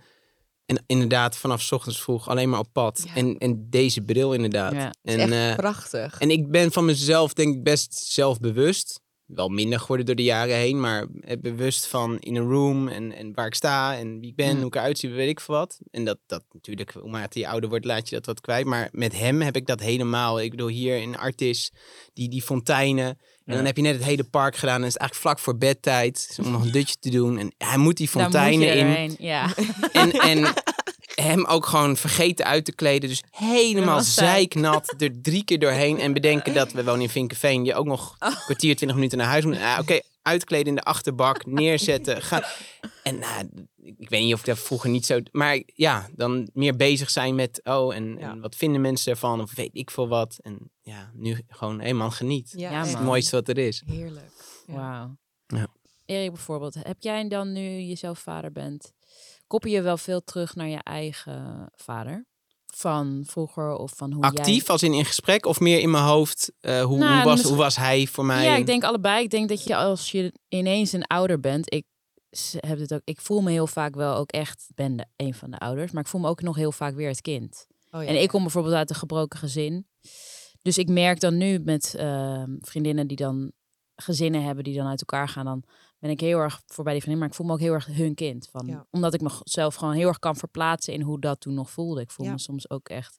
En 0.67 0.83
inderdaad, 0.87 1.37
vanaf 1.37 1.63
's 1.63 1.73
ochtends 1.73 2.03
vroeg 2.03 2.29
alleen 2.29 2.49
maar 2.49 2.59
op 2.61 2.69
pad. 2.73 3.03
Ja. 3.07 3.15
En, 3.15 3.39
en 3.39 3.67
deze 3.71 4.01
bril 4.01 4.33
inderdaad. 4.33 4.73
Ja. 4.73 4.79
Het 4.79 4.95
is 5.03 5.15
en, 5.15 5.33
echt 5.33 5.51
eh, 5.51 5.57
prachtig. 5.57 6.19
en 6.19 6.31
ik 6.31 6.51
ben 6.51 6.73
van 6.73 6.85
mezelf 6.85 7.33
denk 7.33 7.55
ik 7.57 7.63
best 7.63 7.95
zelfbewust. 7.95 9.01
Wel 9.35 9.49
minder 9.49 9.81
geworden 9.81 10.07
door 10.07 10.15
de 10.15 10.23
jaren 10.23 10.57
heen, 10.57 10.81
maar 10.81 11.07
bewust 11.41 11.87
van 11.87 12.19
in 12.19 12.37
een 12.37 12.49
room 12.49 12.89
en, 12.89 13.13
en 13.13 13.35
waar 13.35 13.47
ik 13.47 13.55
sta 13.55 13.97
en 13.97 14.21
wie 14.21 14.29
ik 14.31 14.37
ben, 14.37 14.57
hoe 14.57 14.67
ik 14.67 14.75
eruit 14.75 14.99
zie, 14.99 15.11
weet 15.11 15.29
ik 15.29 15.41
veel 15.41 15.55
wat. 15.55 15.79
En 15.91 16.05
dat, 16.05 16.19
dat 16.27 16.43
natuurlijk, 16.53 16.93
hoe 16.93 17.11
naarmate 17.11 17.39
je 17.39 17.49
ouder 17.49 17.69
wordt, 17.69 17.85
laat 17.85 18.09
je 18.09 18.15
dat 18.15 18.27
wat 18.27 18.41
kwijt. 18.41 18.67
Maar 18.67 18.89
met 18.93 19.19
hem 19.19 19.41
heb 19.41 19.57
ik 19.57 19.67
dat 19.67 19.81
helemaal. 19.81 20.41
Ik 20.41 20.51
bedoel, 20.51 20.69
hier 20.69 20.97
in 20.97 21.19
Artis, 21.19 21.73
die, 22.13 22.29
die 22.29 22.43
fonteinen. 22.43 23.07
En 23.07 23.17
Ja. 23.45 23.55
dan 23.57 23.65
heb 23.65 23.77
je 23.77 23.83
net 23.83 23.95
het 23.95 24.05
hele 24.05 24.25
park 24.25 24.57
gedaan 24.57 24.75
en 24.77 24.83
het 24.83 24.91
is 24.91 24.97
eigenlijk 24.97 25.29
vlak 25.29 25.39
voor 25.45 25.59
bedtijd. 25.59 26.39
Om 26.45 26.51
nog 26.51 26.63
een 26.65 26.71
dutje 26.73 26.97
te 27.01 27.11
doen. 27.11 27.39
En 27.39 27.55
hij 27.59 27.77
moet 27.77 27.97
die 27.97 28.11
moet 28.13 28.23
fonteinen 28.23 28.75
in. 28.77 29.17
Ja. 29.19 29.55
En, 29.93 30.11
en 30.11 30.39
hem 31.23 31.45
ook 31.45 31.67
gewoon 31.67 31.97
vergeten 31.97 32.45
uit 32.45 32.65
te 32.65 32.73
kleden. 32.75 33.09
Dus 33.09 33.23
helemaal 33.31 34.01
zeiknat 34.01 34.95
er 34.99 35.21
drie 35.23 35.45
keer 35.45 35.59
doorheen. 35.59 35.99
En 35.99 36.13
bedenken 36.13 36.55
dat 36.55 36.73
we 36.73 36.85
wonen 36.85 37.01
in 37.03 37.09
Vinkenveen. 37.09 37.65
Je 37.65 37.75
ook 37.75 37.87
nog 37.87 38.17
een 38.19 38.33
kwartier, 38.33 38.77
twintig 38.77 38.95
minuten 38.97 39.19
naar 39.19 39.27
huis 39.27 39.45
moet. 39.45 39.57
Ah, 39.61 39.79
Oké, 39.81 40.01
uitkleden 40.23 40.67
in 40.67 40.75
de 40.75 40.83
achterbak, 40.83 41.47
neerzetten. 41.61 42.23
Gaan. 42.23 42.43
En 43.03 43.19
nou, 43.19 43.49
ik 43.97 44.09
weet 44.09 44.23
niet 44.23 44.35
of 44.35 44.41
ik 44.41 44.47
dat 44.47 44.59
vroeger 44.59 44.91
niet 44.91 45.07
zo... 45.07 45.19
Maar 45.33 45.63
ja, 45.75 46.09
dan 46.15 46.51
meer 46.53 46.77
bezig 46.77 47.11
zijn 47.11 47.35
met... 47.35 47.61
Oh, 47.65 47.95
en, 47.95 48.17
Ja. 48.19 48.31
en 48.31 48.41
wat 48.41 48.57
vinden 48.57 48.81
mensen 48.81 49.13
ervan? 49.13 49.41
Of 49.41 49.55
weet 49.55 49.71
ik 49.73 49.91
veel 49.91 50.09
wat. 50.09 50.39
En 50.43 50.71
ja, 50.83 51.11
nu 51.15 51.41
gewoon 51.49 51.81
helemaal 51.81 52.11
geniet. 52.11 52.53
ja, 52.57 52.83
Het 52.85 52.93
man. 52.93 53.05
mooiste 53.05 53.37
wat 53.37 53.49
er 53.49 53.59
is. 53.59 53.83
Heerlijk. 53.87 54.31
Ja. 54.67 54.75
Wauw. 54.75 55.17
Ja. 55.47 55.67
Erik 56.07 56.33
bijvoorbeeld, 56.33 56.75
heb 56.75 56.97
jij 56.99 57.29
dan 57.29 57.53
nu 57.53 57.81
jezelf 57.81 58.19
vader 58.19 58.53
bent, 58.53 58.93
koppel 59.51 59.71
je 59.71 59.83
wel 59.83 59.97
veel 59.97 60.25
terug 60.25 60.55
naar 60.55 60.69
je 60.69 60.79
eigen 60.83 61.71
vader? 61.75 62.27
Van 62.75 63.25
vroeger 63.27 63.73
of 63.73 63.93
van 63.97 64.13
hoe 64.13 64.23
Actief, 64.23 64.71
als 64.71 64.83
in 64.83 64.93
in 64.93 65.05
gesprek? 65.05 65.47
Of 65.47 65.61
meer 65.61 65.81
in 65.81 65.91
mijn 65.91 66.05
hoofd? 66.05 66.53
eh, 66.61 66.83
hoe, 66.83 66.99
Nou, 66.99 67.15
hoe, 67.15 67.23
was, 67.25 67.33
misschien- 67.33 67.51
hoe 67.55 67.63
was 67.63 67.77
hij 67.77 68.07
voor 68.07 68.25
mij? 68.25 68.45
Ja, 68.45 68.57
ik 68.57 68.67
denk 68.67 68.85
allebei. 68.85 69.25
Ik 69.25 69.31
denk 69.31 69.49
dat 69.49 69.65
je 69.65 69.77
als 69.77 70.11
je 70.11 70.33
ineens 70.49 70.93
een 70.93 71.07
ouder 71.07 71.41
bent, 71.41 71.73
ik 71.75 71.85
heb 72.57 72.79
het 72.79 72.95
ook, 72.95 73.01
ik 73.05 73.21
voel 73.21 73.41
me 73.41 73.51
heel 73.51 73.67
vaak 73.67 73.95
wel 73.95 74.15
ook 74.15 74.31
echt, 74.33 74.65
ik 74.69 74.75
ben 74.75 74.97
de, 74.97 75.07
een 75.17 75.35
van 75.35 75.51
de 75.51 75.59
ouders, 75.59 75.93
maar 75.93 76.03
ik 76.03 76.09
voel 76.09 76.21
me 76.21 76.29
ook 76.29 76.43
nog 76.43 76.57
heel 76.57 76.73
vaak 76.73 76.95
weer 76.95 77.09
het 77.09 77.21
kind. 77.21 77.67
Oh, 77.91 78.03
ja. 78.03 78.09
En 78.09 78.21
ik 78.23 78.29
kom 78.29 78.43
bijvoorbeeld 78.43 78.75
uit 78.75 78.91
een 78.91 78.97
gebroken 78.97 79.39
gezin. 79.39 79.87
Dus 80.63 80.79
ik 80.79 80.89
merk 80.89 81.21
dan 81.21 81.37
nu 81.37 81.59
met 81.59 81.95
ehm, 81.95 82.57
vriendinnen 82.61 83.07
die 83.07 83.17
dan 83.17 83.53
gezinnen 83.97 84.43
hebben 84.45 84.65
die 84.65 84.77
dan 84.77 84.87
uit 84.87 85.01
elkaar 85.01 85.29
gaan, 85.29 85.45
dan 85.45 85.63
ben 86.01 86.11
ik 86.11 86.21
heel 86.21 86.39
erg 86.39 86.63
voorbij 86.67 86.93
die 86.93 87.03
vriendin. 87.03 87.21
Maar 87.23 87.31
ik 87.31 87.37
voel 87.37 87.47
me 87.47 87.53
ook 87.53 87.61
heel 87.61 87.73
erg 87.73 87.87
hun 87.87 88.15
kind. 88.15 88.49
Van, 88.51 88.67
Ja. 88.67 88.87
Omdat 88.91 89.15
ik 89.15 89.21
mezelf 89.21 89.75
gewoon 89.75 89.95
heel 89.95 90.09
erg 90.09 90.19
kan 90.19 90.37
verplaatsen 90.37 90.93
in 90.95 91.01
hoe 91.03 91.21
dat 91.21 91.41
toen 91.41 91.55
nog 91.55 91.71
voelde. 91.71 92.01
Ik 92.01 92.11
voel 92.11 92.27
Ja. 92.27 92.33
me 92.33 92.39
soms 92.39 92.71
ook 92.71 92.89
echt 92.89 93.19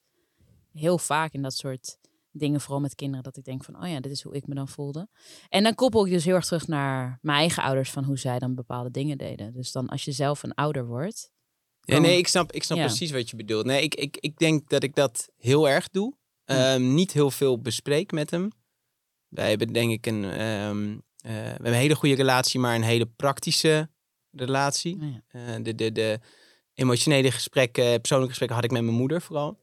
heel 0.74 0.98
vaak 0.98 1.34
in 1.34 1.42
dat 1.42 1.54
soort 1.54 1.98
dingen, 2.32 2.62
vooral 2.62 2.80
met 2.82 2.96
kinderen, 2.96 3.24
dat 3.24 3.38
ik 3.38 3.44
denk 3.44 3.64
van, 3.64 3.82
oh 3.84 3.90
ja, 3.90 4.00
dit 4.00 4.12
is 4.12 4.22
hoe 4.22 4.36
ik 4.36 4.48
me 4.48 4.56
dan 4.56 4.68
voelde. 4.68 5.08
En 5.50 5.64
dan 5.64 5.76
koppel 5.76 6.06
ik 6.06 6.12
dus 6.12 6.26
heel 6.26 6.36
erg 6.36 6.46
terug 6.46 6.68
naar 6.68 7.20
mijn 7.22 7.38
eigen 7.38 7.64
ouders, 7.64 7.92
van 7.92 8.04
hoe 8.04 8.18
zij 8.18 8.40
dan 8.40 8.56
bepaalde 8.56 8.92
dingen 8.92 9.18
deden. 9.18 9.54
Dus 9.54 9.72
dan 9.72 9.88
als 9.90 10.06
je 10.06 10.12
zelf 10.12 10.44
een 10.44 10.54
ouder 10.54 10.86
wordt, 10.88 11.32
Ja, 11.84 11.98
nee, 12.00 12.18
ik 12.18 12.28
snap, 12.28 12.52
ik 12.52 12.64
snap 12.64 12.78
Ja. 12.78 12.86
precies 12.86 13.12
wat 13.12 13.30
je 13.30 13.36
bedoelt. 13.36 13.66
Nee, 13.66 13.84
ik, 13.84 13.96
ik, 13.96 14.18
ik 14.18 14.38
denk 14.38 14.70
dat 14.70 14.84
ik 14.84 14.96
dat 14.96 15.30
heel 15.38 15.70
erg 15.70 15.90
doe. 15.90 16.14
Ehm, 16.46 16.94
niet 16.94 17.12
heel 17.12 17.32
veel 17.32 17.60
bespreek 17.62 18.12
met 18.12 18.30
hem. 18.32 18.52
Wij 19.28 19.50
hebben 19.50 19.74
denk 19.74 19.92
ik 19.92 20.06
een, 20.06 20.24
ehm, 20.24 20.92
eh, 20.92 20.98
we 21.22 21.30
hebben 21.30 21.72
een 21.72 21.74
hele 21.74 21.96
goede 21.96 22.16
relatie, 22.16 22.60
maar 22.60 22.76
een 22.76 22.82
hele 22.82 23.06
praktische 23.06 23.90
relatie. 24.32 24.98
ja. 25.00 25.22
Eh, 25.28 25.64
de, 25.64 25.76
de, 25.76 25.92
de 25.92 26.20
emotionele 26.74 27.32
gesprekken, 27.32 28.00
persoonlijke 28.00 28.30
gesprekken 28.30 28.56
had 28.56 28.66
ik 28.66 28.72
met 28.72 28.84
mijn 28.84 28.96
moeder 28.96 29.22
vooral. 29.22 29.60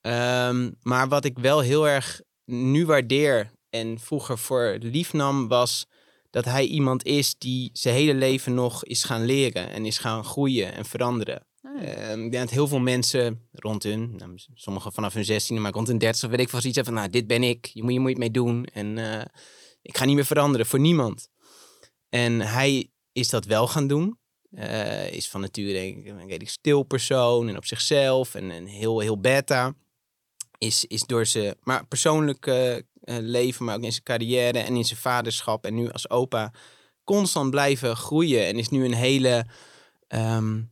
Ehm, 0.00 0.70
maar 0.82 1.08
wat 1.08 1.24
ik 1.24 1.38
wel 1.38 1.60
heel 1.60 1.88
erg 1.88 2.20
nu 2.44 2.86
waardeer 2.86 3.50
en 3.70 3.98
vroeger 3.98 4.38
voor 4.38 4.76
lief 4.80 5.12
nam, 5.12 5.48
was 5.48 5.86
dat 6.30 6.44
hij 6.44 6.64
iemand 6.64 7.04
is 7.04 7.34
die 7.38 7.70
zijn 7.72 7.94
hele 7.94 8.14
leven 8.14 8.54
nog 8.54 8.84
is 8.84 9.04
gaan 9.04 9.24
leren 9.24 9.70
en 9.70 9.86
is 9.86 9.98
gaan 9.98 10.24
groeien 10.24 10.72
en 10.72 10.84
veranderen. 10.84 11.46
Oh. 11.62 11.82
Ehm, 11.82 12.24
ik 12.24 12.30
denk 12.30 12.44
dat 12.44 12.50
heel 12.50 12.68
veel 12.68 12.80
mensen 12.80 13.48
rond 13.52 13.82
hun, 13.82 14.16
nou, 14.16 14.32
sommigen 14.54 14.92
vanaf 14.92 15.14
hun 15.14 15.24
16, 15.24 15.60
maar 15.60 15.72
rond 15.72 15.88
hun 15.88 15.98
30, 15.98 16.30
weet 16.30 16.40
ik 16.40 16.48
zoiets 16.48 16.64
hebben 16.64 16.84
van, 16.84 16.94
nou, 16.94 17.10
dit 17.10 17.26
ben 17.26 17.42
ik, 17.42 17.66
je 17.66 17.82
moet, 17.82 17.92
je 17.92 18.00
moet 18.00 18.08
het 18.08 18.18
mee 18.18 18.30
doen 18.30 18.64
en 18.64 18.98
eh, 18.98 19.24
ik 19.82 19.96
ga 19.96 20.04
niet 20.04 20.14
meer 20.14 20.24
veranderen 20.26 20.66
voor 20.66 20.80
niemand. 20.80 21.28
En 22.08 22.40
hij 22.40 22.90
is 23.12 23.28
dat 23.28 23.44
wel 23.44 23.66
gaan 23.66 23.86
doen. 23.86 24.18
Eh, 24.50 25.12
is 25.12 25.28
van 25.28 25.40
nature 25.40 25.72
denk 25.72 25.96
ik 25.98 26.06
een 26.06 26.18
redelijk 26.18 26.50
stil 26.50 26.82
persoon 26.82 27.48
en 27.48 27.56
op 27.56 27.64
zichzelf 27.66 28.34
en, 28.34 28.50
en 28.50 28.66
heel, 28.66 29.00
heel 29.00 29.20
beta. 29.20 29.74
Is, 30.58 30.84
is 30.84 31.02
door 31.02 31.26
zijn 31.26 31.54
maar 31.62 31.86
persoonlijk 31.86 32.46
eh, 32.46 32.76
eh, 32.76 32.82
leven, 33.04 33.64
maar 33.64 33.76
ook 33.76 33.82
in 33.82 33.92
zijn 33.92 34.04
carrière 34.04 34.58
en 34.58 34.76
in 34.76 34.84
zijn 34.84 34.98
vaderschap 35.00 35.64
en 35.64 35.74
nu 35.74 35.90
als 35.90 36.10
opa 36.10 36.52
constant 37.04 37.50
blijven 37.50 37.96
groeien. 37.96 38.46
En 38.46 38.58
is 38.58 38.68
nu 38.68 38.84
een 38.84 38.94
hele, 38.94 39.46
ehm, 40.06 40.62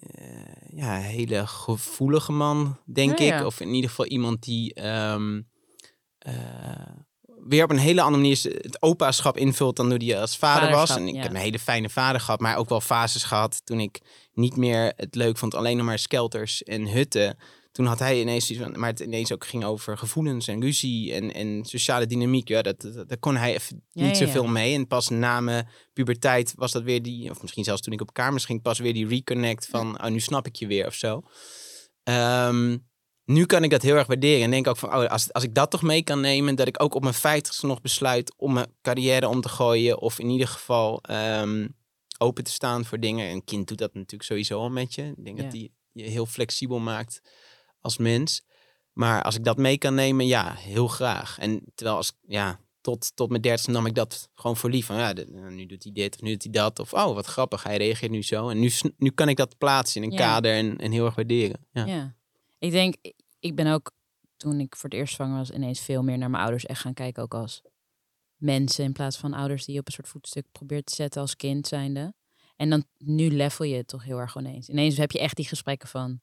eh, 0.00 0.68
ja, 0.76 0.96
hele 0.96 1.46
gevoelige 1.46 2.32
man, 2.32 2.78
denk 2.84 3.18
Ja, 3.18 3.24
ik. 3.24 3.30
ja. 3.30 3.46
Of 3.46 3.60
in 3.60 3.74
ieder 3.74 3.90
geval 3.90 4.06
iemand 4.06 4.42
die 4.42 4.74
ehm, 4.74 5.40
eh, 6.18 6.96
weer 7.50 7.64
op 7.64 7.70
een 7.70 7.78
hele 7.78 8.00
andere 8.00 8.22
manier 8.22 8.40
het 8.42 8.82
opaschap 8.82 9.36
invult 9.36 9.76
dan 9.76 9.88
toen 9.88 10.02
hij 10.02 10.20
als 10.20 10.36
vader 10.36 10.70
was. 10.70 10.90
En 10.90 11.08
ik 11.08 11.14
ja. 11.14 11.20
heb 11.20 11.30
een 11.30 11.36
hele 11.36 11.58
fijne 11.58 11.88
vader 11.88 12.20
gehad, 12.20 12.40
maar 12.40 12.56
ook 12.56 12.68
wel 12.68 12.80
fases 12.80 13.22
gehad 13.22 13.60
toen 13.64 13.80
ik 13.80 14.00
niet 14.32 14.56
meer 14.56 14.92
het 14.96 15.14
leuk 15.14 15.38
vond, 15.38 15.54
alleen 15.54 15.76
nog 15.76 15.86
maar 15.86 15.98
skelters 15.98 16.62
en 16.62 16.86
hutten. 16.86 17.38
Toen 17.72 17.86
had 17.86 17.98
hij 17.98 18.20
ineens 18.20 18.50
iets 18.50 18.60
van, 18.60 18.78
maar 18.78 18.88
het 18.88 19.00
ineens 19.00 19.32
ook 19.32 19.46
ging 19.46 19.64
over 19.64 19.98
gevoelens 19.98 20.48
en 20.48 20.60
ruzie 20.60 21.12
en, 21.12 21.34
en 21.34 21.64
sociale 21.64 22.06
dynamiek. 22.06 22.48
Ja, 22.48 22.62
dat, 22.62 22.80
dat, 22.80 23.08
daar 23.08 23.18
kon 23.18 23.36
hij 23.36 23.54
even 23.54 23.84
Ja, 23.90 24.06
niet 24.06 24.16
zoveel 24.16 24.44
ja. 24.44 24.50
mee. 24.50 24.74
En 24.74 24.86
pas 24.86 25.08
na 25.08 25.40
mijn 25.40 25.68
puberteit 25.92 26.52
was 26.56 26.72
dat 26.72 26.82
weer 26.82 27.02
die, 27.02 27.30
of 27.30 27.42
misschien 27.42 27.64
zelfs 27.64 27.82
toen 27.82 27.92
ik 27.92 28.00
op 28.00 28.12
kamers 28.12 28.44
ging, 28.44 28.62
pas 28.62 28.78
weer 28.78 28.94
die 28.94 29.06
reconnect 29.06 29.66
van, 29.66 30.02
oh, 30.02 30.10
nu 30.10 30.20
snap 30.20 30.46
ik 30.46 30.56
je 30.56 30.66
weer 30.66 30.86
of 30.86 30.94
zo. 30.94 31.22
Ehm, 32.02 32.76
nu 33.30 33.46
kan 33.46 33.64
ik 33.64 33.70
dat 33.70 33.82
heel 33.82 33.96
erg 33.96 34.06
waarderen 34.06 34.42
en 34.44 34.50
denk 34.50 34.66
ook 34.66 34.76
van, 34.76 34.88
oh, 34.94 35.06
als, 35.06 35.32
als 35.32 35.44
ik 35.44 35.54
dat 35.54 35.70
toch 35.70 35.82
mee 35.82 36.02
kan 36.02 36.20
nemen, 36.20 36.54
dat 36.54 36.66
ik 36.68 36.82
ook 36.82 36.94
op 36.94 37.02
mijn 37.02 37.14
vijftigste 37.14 37.66
nog 37.66 37.80
besluit 37.80 38.34
om 38.36 38.52
mijn 38.52 38.72
carrière 38.82 39.28
om 39.28 39.40
te 39.40 39.48
gooien 39.48 40.00
of 40.00 40.18
in 40.18 40.28
ieder 40.30 40.48
geval 40.48 41.02
ehm, 41.02 41.68
open 42.18 42.44
te 42.44 42.50
staan 42.50 42.84
voor 42.84 43.00
dingen. 43.00 43.30
Een 43.30 43.44
kind 43.44 43.68
doet 43.68 43.78
dat 43.78 43.94
natuurlijk 43.94 44.22
sowieso 44.22 44.58
al 44.58 44.70
met 44.70 44.94
je. 44.94 45.02
Ik 45.16 45.24
denk 45.24 45.36
Ja. 45.36 45.42
dat 45.42 45.52
die 45.52 45.72
je 45.92 46.02
heel 46.02 46.26
flexibel 46.26 46.78
maakt 46.78 47.20
als 47.80 47.96
mens. 47.98 48.42
Maar 48.92 49.22
als 49.22 49.34
ik 49.36 49.44
dat 49.44 49.56
mee 49.56 49.78
kan 49.78 49.94
nemen, 49.94 50.26
ja, 50.26 50.54
heel 50.54 50.88
graag. 50.88 51.38
En 51.38 51.62
terwijl 51.74 51.96
als, 51.96 52.12
ja, 52.26 52.60
tot, 52.80 53.12
tot 53.16 53.28
mijn 53.28 53.42
dertigste 53.42 53.70
nam 53.70 53.86
ik 53.86 53.94
dat 53.94 54.28
gewoon 54.34 54.56
voor 54.56 54.70
lief. 54.70 54.86
Van, 54.86 54.96
ja, 54.96 55.12
nou, 55.12 55.50
nu 55.54 55.66
doet 55.66 55.82
hij 55.82 55.92
dit 55.92 56.14
of 56.14 56.20
nu 56.20 56.30
doet 56.30 56.42
hij 56.42 56.52
dat. 56.52 56.78
Of, 56.78 56.92
oh, 56.92 57.14
wat 57.14 57.26
grappig, 57.26 57.62
hij 57.62 57.76
reageert 57.76 58.10
nu 58.12 58.22
zo. 58.22 58.48
En 58.48 58.58
nu, 58.58 58.70
nu 58.96 59.10
kan 59.10 59.28
ik 59.28 59.36
dat 59.36 59.58
plaatsen 59.58 60.02
in 60.02 60.08
een 60.10 60.16
Ja. 60.18 60.24
kader 60.24 60.52
en, 60.54 60.76
en 60.78 60.92
heel 60.92 61.04
erg 61.04 61.14
waarderen. 61.14 61.66
Ja. 61.72 61.84
Ja. 61.86 62.14
Ik 62.58 62.70
denk, 62.70 62.94
ik 63.40 63.54
ben 63.54 63.66
ook 63.66 63.90
toen 64.36 64.60
ik 64.60 64.76
voor 64.76 64.90
het 64.90 64.98
eerst 64.98 65.14
zwanger 65.14 65.36
was, 65.38 65.50
ineens 65.50 65.80
veel 65.80 66.02
meer 66.02 66.18
naar 66.18 66.30
mijn 66.30 66.42
ouders 66.42 66.66
echt 66.66 66.80
gaan 66.80 66.94
kijken, 66.94 67.22
ook 67.22 67.34
als 67.34 67.62
mensen 68.36 68.84
in 68.84 68.92
plaats 68.92 69.16
van 69.16 69.32
ouders 69.34 69.64
die 69.64 69.74
je 69.74 69.80
op 69.80 69.86
een 69.86 69.92
soort 69.92 70.08
voetstuk 70.08 70.44
probeert 70.52 70.86
te 70.86 70.94
zetten 70.94 71.20
als 71.20 71.36
kind 71.36 71.66
zijnde. 71.66 72.14
En 72.56 72.70
dan 72.70 72.84
nu 72.98 73.30
level 73.30 73.64
je 73.64 73.76
het 73.76 73.88
toch 73.88 74.04
heel 74.04 74.18
erg 74.18 74.36
ineens. 74.36 74.68
Ineens 74.68 74.96
heb 74.96 75.10
je 75.10 75.18
echt 75.18 75.36
die 75.36 75.46
gesprekken 75.48 75.88
van, 75.88 76.20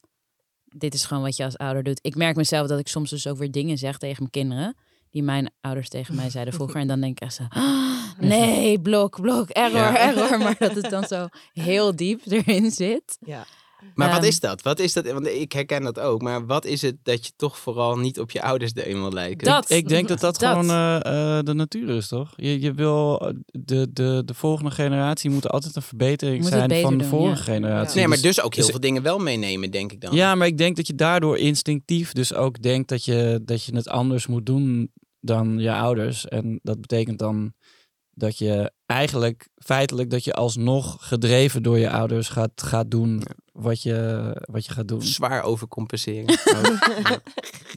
dit 0.64 0.94
is 0.94 1.06
gewoon 1.06 1.24
wat 1.24 1.36
je 1.38 1.44
als 1.44 1.58
ouder 1.58 1.84
doet. 1.84 2.00
Ik 2.02 2.16
merk 2.16 2.36
mezelf 2.36 2.68
dat 2.68 2.80
ik 2.80 2.88
soms 2.88 3.10
dus 3.10 3.28
ook 3.28 3.38
weer 3.38 3.52
dingen 3.52 3.78
zeg 3.78 3.98
tegen 3.98 4.18
mijn 4.18 4.30
kinderen, 4.32 4.76
die 5.10 5.24
mijn 5.24 5.52
ouders 5.62 5.90
tegen 5.90 6.16
mij 6.16 6.30
zeiden 6.30 6.54
vroeger. 6.60 6.80
En 6.82 6.88
dan 6.88 7.00
denk 7.02 7.12
ik 7.18 7.24
echt 7.24 7.34
zo, 7.34 7.44
"Ah, 7.50 8.20
nee, 8.20 8.82
blok, 8.82 9.22
blok, 9.22 9.50
error, 9.50 9.78
Ja. 9.80 9.98
error. 9.98 10.38
Maar 10.44 10.56
dat 10.60 10.76
het 10.76 10.90
dan 10.90 11.04
zo 11.04 11.28
heel 11.54 11.96
diep 11.96 12.22
erin 12.26 12.72
zit. 12.72 13.18
Ja. 13.20 13.46
Maar 13.96 14.12
wat 14.12 14.24
is 14.24 14.40
dat? 14.40 14.62
Wat 14.62 14.80
is 14.80 14.94
dat? 14.94 15.12
Want 15.12 15.28
ik 15.28 15.52
herken 15.52 15.84
dat 15.84 16.00
ook. 16.00 16.22
Maar 16.22 16.46
wat 16.46 16.66
is 16.66 16.82
het 16.82 16.96
dat 17.04 17.26
je 17.26 17.32
toch 17.36 17.58
vooral 17.58 17.98
niet 17.98 18.20
op 18.20 18.32
je 18.32 18.42
ouders 18.42 18.74
de 18.74 18.86
eenmaal 18.86 19.12
lijken? 19.12 19.48
Dat. 19.48 19.70
Ik 19.70 19.88
denk 19.88 20.08
dat 20.08 20.20
dat, 20.20 20.40
Dat. 20.40 20.50
gewoon 20.50 20.70
eh, 20.70 21.38
eh, 21.38 21.44
de 21.46 21.54
natuur 21.54 21.90
is, 21.90 22.08
toch? 22.08 22.34
Je, 22.36 22.62
je 22.62 22.74
wil, 22.74 23.20
eh, 23.20 23.34
de, 23.52 23.88
de, 23.94 24.22
de 24.26 24.34
volgende 24.34 24.72
generatie 24.72 25.30
moet 25.30 25.50
altijd 25.50 25.76
een 25.76 25.82
verbetering 25.82 26.42
Moet 26.42 26.52
zijn 26.52 26.82
van 26.82 26.98
de 26.98 27.04
doen, 27.04 27.10
vorige 27.10 27.52
ja. 27.52 27.54
generatie. 27.56 27.98
Nee, 27.98 28.08
maar 28.08 28.18
Dus- 28.18 28.36
dus 28.36 28.42
ook 28.42 28.54
heel 28.54 28.64
dus- 28.64 28.72
veel 28.72 28.82
dingen 28.82 29.02
wel 29.02 29.20
meenemen, 29.20 29.72
denk 29.72 29.92
ik 29.92 30.02
dan. 30.02 30.16
Ja, 30.16 30.36
maar 30.36 30.48
ik 30.48 30.58
denk 30.58 30.76
dat 30.76 30.88
je 30.88 30.96
daardoor 30.96 31.38
instinctief 31.38 32.12
dus 32.12 32.34
ook 32.34 32.62
denkt 32.62 32.90
dat 32.90 33.06
je, 33.06 33.42
dat 33.46 33.64
je 33.64 33.76
het 33.76 33.88
anders 33.88 34.28
moet 34.28 34.46
doen 34.46 34.92
dan 35.22 35.60
je 35.60 35.74
ouders. 35.74 36.28
En 36.28 36.60
dat 36.64 36.82
betekent 36.82 37.20
dan 37.20 37.54
dat 38.18 38.38
je 38.38 38.72
eigenlijk 38.86 39.48
feitelijk 39.56 40.10
dat 40.10 40.24
je 40.24 40.34
alsnog 40.34 41.08
gedreven 41.08 41.64
door 41.64 41.78
je 41.78 41.90
ouders 41.90 42.30
gaat, 42.30 42.52
gaat 42.56 42.92
doen 42.92 43.24
wat 43.52 43.82
je, 43.82 44.32
wat 44.52 44.66
je 44.66 44.72
gaat 44.72 44.88
doen. 44.88 45.02
Zwaar 45.02 45.44
overcompenseren. 45.44 46.26
Ja. 46.46 47.20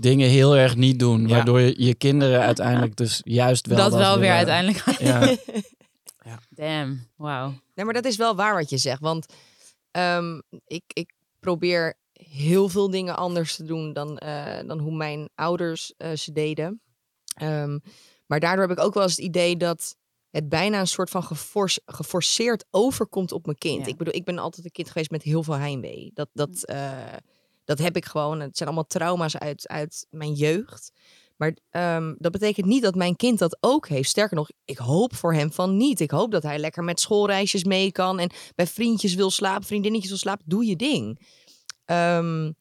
Dingen 0.00 0.28
heel 0.28 0.56
erg 0.56 0.76
niet 0.76 0.98
doen, 0.98 1.20
Ja. 1.20 1.34
waardoor 1.34 1.60
je, 1.60 1.84
je 1.84 1.94
kinderen 1.94 2.40
uiteindelijk 2.40 2.96
dus 2.96 3.20
juist 3.24 3.66
wel 3.66 3.76
dat 3.76 3.90
dat 3.90 4.00
wel 4.00 4.18
weer 4.18 4.32
uiteindelijk. 4.32 4.84
Ja. 6.24 6.38
Damn, 6.50 7.06
wauw. 7.16 7.54
Nee, 7.74 7.84
maar 7.84 7.94
dat 7.94 8.04
is 8.04 8.16
wel 8.16 8.34
waar 8.36 8.54
wat 8.54 8.70
je 8.70 8.78
zegt. 8.78 9.00
Want 9.00 9.26
ehm, 9.90 10.40
ik, 10.66 10.82
ik 10.92 11.12
probeer 11.40 11.94
heel 12.12 12.68
veel 12.68 12.90
dingen 12.90 13.16
anders 13.16 13.56
te 13.56 13.64
doen 13.64 13.92
dan, 13.92 14.18
eh, 14.18 14.66
dan 14.66 14.78
hoe 14.78 14.96
mijn 14.96 15.28
ouders 15.34 15.94
eh, 15.96 16.12
ze 16.16 16.32
deden. 16.32 16.80
Ehm, 17.34 17.78
maar 18.26 18.40
daardoor 18.40 18.68
heb 18.68 18.78
ik 18.78 18.84
ook 18.84 18.94
wel 18.94 19.02
eens 19.02 19.16
het 19.16 19.24
idee 19.24 19.56
dat 19.56 19.96
het 20.30 20.48
bijna 20.48 20.80
een 20.80 20.86
soort 20.86 21.10
van 21.10 21.22
geforce- 21.22 21.82
geforceerd 21.86 22.64
overkomt 22.70 23.32
op 23.32 23.44
mijn 23.46 23.58
kind. 23.58 23.84
Ja. 23.84 23.86
Ik 23.86 23.96
bedoel, 23.96 24.14
ik 24.14 24.24
ben 24.24 24.38
altijd 24.38 24.64
een 24.64 24.72
kind 24.72 24.88
geweest 24.88 25.10
met 25.10 25.22
heel 25.22 25.42
veel 25.42 25.54
heimwee. 25.54 26.10
Dat, 26.14 26.28
dat, 26.32 26.64
eh, 26.64 26.92
dat 27.64 27.78
heb 27.78 27.96
ik 27.96 28.04
gewoon. 28.04 28.40
Het 28.40 28.56
zijn 28.56 28.68
allemaal 28.68 28.86
trauma's 28.86 29.36
uit, 29.36 29.68
uit 29.68 30.06
mijn 30.10 30.32
jeugd. 30.32 30.92
Maar 31.36 31.56
ehm, 31.70 32.14
dat 32.18 32.32
betekent 32.32 32.66
niet 32.66 32.82
dat 32.82 32.94
mijn 32.94 33.16
kind 33.16 33.38
dat 33.38 33.56
ook 33.60 33.88
heeft. 33.88 34.08
Sterker 34.08 34.36
nog, 34.36 34.50
ik 34.64 34.78
hoop 34.78 35.14
voor 35.14 35.34
hem 35.34 35.52
van 35.52 35.76
niet. 35.76 36.00
Ik 36.00 36.10
hoop 36.10 36.30
dat 36.30 36.42
hij 36.42 36.58
lekker 36.58 36.84
met 36.84 37.00
schoolreisjes 37.00 37.64
mee 37.64 37.92
kan 37.92 38.18
en 38.18 38.30
bij 38.54 38.66
vriendjes 38.66 39.14
wil 39.14 39.30
slapen, 39.30 39.66
vriendinnetjes 39.66 40.10
wil 40.10 40.18
slapen. 40.18 40.44
Doe 40.48 40.66
je 40.66 40.76
ding. 40.76 41.20
Ehm, 41.84 42.52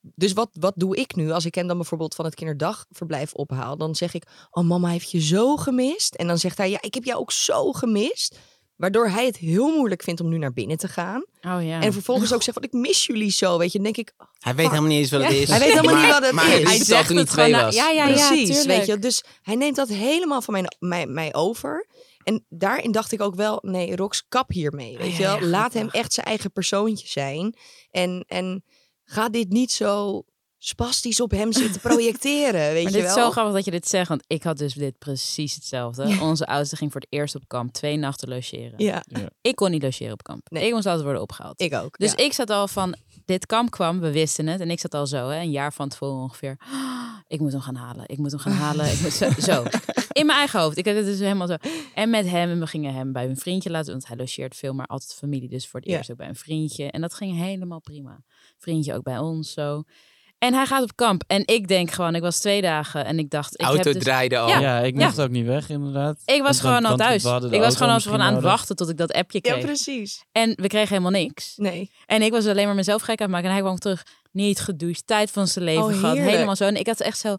dus 0.00 0.32
wat, 0.32 0.48
wat 0.52 0.72
doe 0.76 0.96
ik 0.96 1.14
nu 1.14 1.30
als 1.30 1.44
ik 1.44 1.54
hem 1.54 1.66
dan 1.66 1.76
bijvoorbeeld 1.76 2.14
van 2.14 2.24
het 2.24 2.34
kinderdagverblijf 2.34 3.32
ophaal? 3.32 3.76
Dan 3.76 3.94
zeg 3.94 4.14
ik, 4.14 4.24
oh 4.50 4.64
mama 4.64 4.88
heeft 4.88 5.10
je 5.10 5.20
zo 5.20 5.56
gemist. 5.56 6.14
En 6.14 6.26
dan 6.26 6.38
zegt 6.38 6.58
hij, 6.58 6.70
ja, 6.70 6.78
ik 6.80 6.94
heb 6.94 7.04
jou 7.04 7.20
ook 7.20 7.32
zo 7.32 7.72
gemist. 7.72 8.38
Waardoor 8.76 9.08
hij 9.08 9.26
het 9.26 9.36
heel 9.36 9.76
moeilijk 9.76 10.02
vindt 10.02 10.20
om 10.20 10.28
nu 10.28 10.38
naar 10.38 10.52
binnen 10.52 10.76
te 10.76 10.88
gaan. 10.88 11.24
Oh 11.42 11.64
ja. 11.66 11.80
En 11.80 11.92
vervolgens 11.92 12.32
ook 12.34 12.42
zegt 12.42 12.56
van, 12.56 12.66
ik 12.66 12.72
mis 12.72 13.06
jullie 13.06 13.30
zo. 13.30 13.58
Weet 13.58 13.72
je, 13.72 13.78
dan 13.78 13.92
denk 13.92 14.08
ik, 14.08 14.12
Hij 14.38 14.54
weet 14.54 14.68
helemaal 14.68 14.88
niet 14.88 14.98
eens 14.98 15.10
wat 15.10 15.22
het 15.22 15.32
is. 15.32 15.48
Hij 15.48 15.58
weet 15.58 15.68
helemaal 15.68 15.94
Maar- 15.94 16.02
niet 16.04 16.12
wat 16.12 16.22
het 16.22 16.32
maar 16.32 16.44
is. 16.44 16.50
Hij 16.50 16.62
Hij 16.62 16.76
wist 16.78 16.86
het 16.88 16.96
al 16.96 17.04
toen 17.04 17.16
hij 17.16 17.24
twee 17.24 17.52
was. 17.52 17.74
Ja, 17.74 17.88
ja, 17.90 18.06
ja, 18.06 18.28
Precies, 18.28 18.64
weet 18.64 18.86
je. 18.86 18.98
Dus 18.98 19.24
hij 19.42 19.54
neemt 19.54 19.76
dat 19.76 19.88
helemaal 19.88 20.42
van 20.42 20.54
mij, 20.54 20.66
mij, 20.78 21.06
mij 21.06 21.34
over. 21.34 21.86
En 22.24 22.44
daarin 22.48 22.92
dacht 22.92 23.12
ik 23.12 23.20
ook 23.20 23.34
wel, 23.34 23.58
nee, 23.62 23.96
Rox, 23.96 24.24
kap 24.28 24.50
hiermee, 24.50 24.98
weet 24.98 25.16
je 25.16 25.22
Ja, 25.22 25.28
wel. 25.32 25.40
ja, 25.40 25.46
Laat 25.46 25.72
hem 25.72 25.88
echt 25.88 26.12
zijn 26.12 26.26
eigen 26.26 26.52
persoontje 26.52 27.08
zijn. 27.08 27.56
En, 27.90 28.24
en 28.28 28.64
ga 29.10 29.28
dit 29.28 29.48
niet 29.48 29.72
zo 29.72 30.22
spastisch 30.60 31.20
op 31.20 31.30
hem 31.30 31.52
zitten 31.52 31.80
projecteren, 31.80 32.60
weet 32.72 32.82
Maar 32.84 32.92
je 32.92 32.98
dit 32.98 33.08
is 33.08 33.14
wel. 33.14 33.24
zo 33.24 33.30
grappig 33.30 33.54
dat 33.54 33.64
je 33.64 33.70
dit 33.70 33.88
zegt, 33.88 34.08
want 34.08 34.22
ik 34.26 34.42
had 34.42 34.58
dus 34.58 34.74
dit 34.74 34.98
precies 34.98 35.54
hetzelfde. 35.54 36.16
Onze 36.20 36.46
oudste 36.46 36.76
ging 36.76 36.92
voor 36.92 37.00
het 37.00 37.12
eerst 37.12 37.34
op 37.34 37.42
kamp 37.46 37.72
twee 37.72 37.96
nachten 37.96 38.28
logeren. 38.28 38.72
Ja, 38.76 39.02
Ik 39.40 39.56
kon 39.56 39.70
niet 39.70 39.82
logeren 39.82 40.12
op 40.12 40.22
kamp. 40.22 40.50
Nee. 40.50 40.66
Ik 40.66 40.72
moest 40.72 40.86
altijd 40.86 41.04
worden 41.04 41.22
opgehaald. 41.22 41.60
ik 41.60 41.74
ook. 41.74 41.98
Dus 41.98 42.10
ja. 42.10 42.16
ik 42.24 42.32
zat 42.32 42.50
al 42.50 42.68
van, 42.68 42.94
dit 43.24 43.46
kamp 43.46 43.70
kwam, 43.70 44.00
we 44.00 44.10
wisten 44.12 44.46
het. 44.46 44.60
En 44.60 44.70
ik 44.70 44.80
zat 44.80 44.94
al 44.94 45.06
zo, 45.06 45.28
hè, 45.28 45.40
een 45.40 45.50
jaar 45.50 45.72
van 45.72 45.88
tevoren 45.88 46.22
ongeveer. 46.22 46.56
"Ah, 46.58 47.16
ik 47.26 47.40
moet 47.40 47.52
hem 47.52 47.60
gaan 47.60 47.74
halen. 47.74 48.04
Ik 48.08 48.18
moet 48.18 48.30
hem 48.30 48.40
gaan 48.40 48.52
halen. 48.52 48.92
Ik 48.92 49.00
moet 49.00 49.12
zo, 49.12 49.30
zo. 49.52 49.62
In 50.12 50.26
mijn 50.26 50.38
eigen 50.38 50.60
hoofd. 50.60 50.76
Ik 50.76 50.86
had 50.86 50.94
het 50.94 51.04
dus 51.04 51.18
helemaal 51.18 51.46
zo. 51.46 51.56
En 51.94 52.10
met 52.10 52.26
hem. 52.28 52.50
En 52.50 52.60
we 52.60 52.66
gingen 52.66 52.94
hem 52.94 53.12
bij 53.12 53.24
een 53.24 53.36
vriendje 53.36 53.70
laten. 53.70 53.90
Want 53.92 54.06
hij 54.06 54.16
logeert 54.16 54.56
veel, 54.56 54.72
maar 54.74 54.86
altijd 54.86 55.14
familie. 55.14 55.48
Dus 55.48 55.68
voor 55.68 55.80
het 55.80 55.88
eerst 55.88 56.10
ook 56.10 56.16
bij 56.16 56.28
een 56.28 56.34
vriendje. 56.36 56.90
En 56.90 57.00
dat 57.00 57.14
ging 57.14 57.36
helemaal 57.36 57.80
prima. 57.80 58.20
Vriendje 58.58 58.94
ook 58.94 59.02
bij 59.02 59.18
ons 59.18 59.52
zo. 59.52 59.82
En 60.38 60.54
hij 60.54 60.66
gaat 60.66 60.82
op 60.82 60.96
kamp. 60.96 61.22
En 61.26 61.42
ik 61.46 61.68
denk 61.68 61.90
gewoon, 61.90 62.14
ik 62.14 62.22
was 62.22 62.38
twee 62.38 62.60
dagen. 62.62 63.04
En 63.04 63.18
ik 63.18 63.30
dacht, 63.30 63.54
ik 63.54 63.60
Auto 63.66 63.82
heb 63.82 63.92
dus, 63.92 64.02
draaide 64.02 64.38
al. 64.38 64.48
Ja. 64.48 64.60
Ja, 64.60 64.78
ik 64.80 64.94
mocht 64.94 65.20
ook 65.20 65.30
niet 65.30 65.46
weg, 65.46 65.68
inderdaad. 65.68 66.22
ik 66.24 66.42
was 66.42 66.60
Want- 66.60 66.74
gewoon 66.74 66.84
al 66.84 66.96
thuis. 66.96 67.24
Ik 67.52 67.60
was 67.60 67.76
gewoon 67.76 67.92
al 67.92 68.00
van 68.00 68.20
aan 68.20 68.34
het 68.34 68.42
wachten 68.42 68.76
tot 68.76 68.88
ik 68.88 68.96
dat 68.96 69.12
appje 69.12 69.38
Ja, 69.42 69.52
kreeg. 69.52 69.64
precies. 69.64 70.24
en 70.32 70.52
we 70.56 70.66
kregen 70.66 70.88
helemaal 70.88 71.20
niks. 71.20 71.52
Nee. 71.56 71.90
En 72.06 72.22
ik 72.22 72.30
was 72.32 72.46
alleen 72.46 72.66
maar 72.66 72.74
mezelf 72.74 73.02
gek 73.02 73.20
aan 73.20 73.24
het 73.26 73.30
maken. 73.30 73.46
En 73.48 73.52
hij 73.54 73.62
kwam 73.62 73.78
terug, 73.78 74.02
niet 74.32 74.60
gedoucht, 74.60 75.06
tijd 75.06 75.30
van 75.30 75.48
zijn 75.48 75.64
leven 75.64 75.82
Oh, 75.82 75.88
gehad. 75.88 76.12
heerlijk. 76.12 76.30
Helemaal 76.34 76.56
zo. 76.56 76.64
En 76.64 76.76
ik 76.76 76.86
had 76.86 77.00
echt 77.00 77.18
zo, 77.18 77.36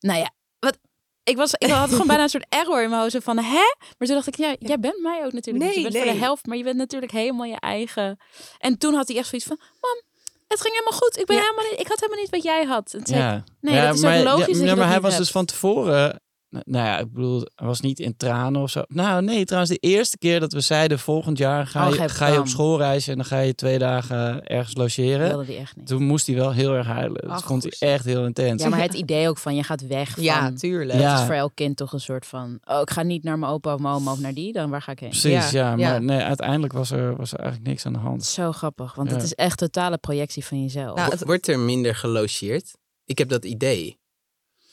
nou 0.00 0.18
ja, 0.18 0.30
wat... 0.58 0.78
Ik, 1.24 1.36
was, 1.36 1.54
ik 1.54 1.70
had 1.70 1.90
gewoon 1.90 2.06
bijna 2.06 2.22
een 2.22 2.28
soort 2.28 2.46
error 2.48 2.82
in 2.82 2.90
mijn 2.90 3.02
hoofd. 3.02 3.16
Van, 3.20 3.38
hè? 3.38 3.52
Maar 3.98 4.08
toen 4.08 4.14
dacht 4.14 4.26
ik, 4.26 4.36
ja, 4.36 4.54
jij 4.58 4.78
bent 4.80 5.02
mij 5.02 5.24
ook 5.24 5.32
natuurlijk. 5.32 5.64
niet. 5.64 5.74
Nee, 5.74 5.84
je 5.84 5.90
bent 5.90 6.04
voor 6.04 6.12
de 6.12 6.18
helft, 6.18 6.46
maar 6.46 6.56
je 6.56 6.62
bent 6.64 6.76
natuurlijk 6.76 7.12
helemaal 7.12 7.46
je 7.46 7.60
eigen. 7.60 8.18
En 8.58 8.78
toen 8.78 8.94
had 8.94 9.08
hij 9.08 9.16
echt 9.16 9.28
zoiets 9.28 9.46
van, 9.46 9.60
mam, 9.80 10.02
het 10.50 10.60
ging 10.60 10.74
helemaal 10.74 10.98
goed. 11.00 11.18
Ik, 11.18 11.26
ben 11.26 11.36
Ja. 11.36 11.42
helemaal 11.42 11.64
niet, 11.70 11.80
ik 11.80 11.88
had 11.88 12.00
helemaal 12.00 12.20
niet 12.22 12.30
wat 12.30 12.42
jij 12.42 12.64
had. 12.64 12.92
En 12.92 13.04
toen 13.04 13.14
zei 13.16 13.20
ik, 13.20 13.28
Ja. 13.28 13.44
Nee, 13.60 13.74
ja, 13.74 13.86
dat 13.86 13.94
is 13.94 14.00
maar, 14.02 14.22
logisch 14.22 14.58
Ja, 14.58 14.66
dat 14.66 14.76
maar 14.76 14.88
hij 14.88 15.00
was 15.00 15.10
hebt. 15.12 15.22
dus 15.24 15.32
van 15.32 15.44
tevoren. 15.44 16.20
Nou 16.50 16.86
ja, 16.86 16.98
ik 16.98 17.12
bedoel, 17.12 17.40
hij 17.54 17.66
was 17.66 17.80
niet 17.80 17.98
in 18.00 18.16
tranen 18.16 18.62
of 18.62 18.70
zo. 18.70 18.82
Nou, 18.88 19.22
nee, 19.22 19.44
trouwens, 19.44 19.72
de 19.72 19.78
eerste 19.78 20.18
keer 20.18 20.40
dat 20.40 20.52
we 20.52 20.60
zeiden: 20.60 20.98
volgend 20.98 21.38
jaar 21.38 21.66
ga 21.66 21.88
Oh, 21.88 21.94
je, 21.94 22.08
ga 22.08 22.26
je 22.26 22.38
op 22.38 22.46
schoolreis 22.48 23.08
en 23.08 23.16
dan 23.16 23.24
ga 23.24 23.38
je 23.38 23.54
twee 23.54 23.78
dagen 23.78 24.44
ergens 24.46 24.76
logeren. 24.76 25.28
wilde 25.28 25.44
die 25.46 25.56
echt 25.56 25.76
niet. 25.76 25.86
Toen 25.86 26.02
moest 26.02 26.26
hij 26.26 26.36
wel 26.36 26.52
heel 26.52 26.74
erg 26.74 26.86
huilen. 26.86 27.22
Dat 27.22 27.30
Ach, 27.30 27.44
vond 27.44 27.62
goed. 27.62 27.76
hij 27.78 27.92
echt 27.92 28.04
heel 28.04 28.24
intens. 28.24 28.62
Ja, 28.62 28.68
maar 28.68 28.80
het 28.80 28.94
idee 28.94 29.28
ook 29.28 29.38
van, 29.38 29.54
je 29.54 29.62
gaat 29.62 29.86
weg 29.86 30.10
van... 30.10 30.22
Ja, 30.22 30.52
tuurlijk. 30.52 30.98
Ja. 30.98 31.10
Het 31.10 31.20
is 31.20 31.26
voor 31.26 31.34
elk 31.34 31.52
kind 31.54 31.76
toch 31.76 31.92
een 31.92 32.00
soort 32.00 32.26
van... 32.26 32.58
Oh, 32.64 32.80
ik 32.80 32.90
ga 32.90 33.02
niet 33.02 33.22
naar 33.22 33.38
mijn 33.38 33.52
opa 33.52 33.74
of 33.74 33.80
mijn 33.80 33.94
oma 33.94 34.12
of 34.12 34.20
naar 34.20 34.34
die. 34.34 34.52
Dan 34.52 34.70
waar 34.70 34.82
ga 34.82 34.92
ik 34.92 35.00
heen? 35.00 35.08
Precies, 35.08 35.50
ja. 35.50 35.68
Ja, 35.70 35.70
maar 35.70 35.78
ja. 35.78 35.98
nee, 35.98 36.20
uiteindelijk 36.20 36.72
was 36.72 36.90
er, 36.90 37.16
was 37.16 37.32
er 37.32 37.38
eigenlijk 37.38 37.68
niks 37.70 37.86
aan 37.86 37.92
de 37.92 37.98
hand. 37.98 38.24
Zo 38.24 38.52
grappig, 38.52 38.94
want 38.94 39.08
Ja. 39.08 39.14
het 39.14 39.24
is 39.24 39.34
echt 39.34 39.58
totale 39.58 39.98
projectie 39.98 40.44
van 40.44 40.62
jezelf. 40.62 40.96
Nou, 40.96 41.12
Wo- 41.18 41.26
Wordt 41.26 41.48
er 41.48 41.58
minder 41.58 41.94
gelogeerd? 41.94 42.78
Ik 43.04 43.18
heb 43.18 43.28
dat 43.28 43.44
idee. 43.44 43.98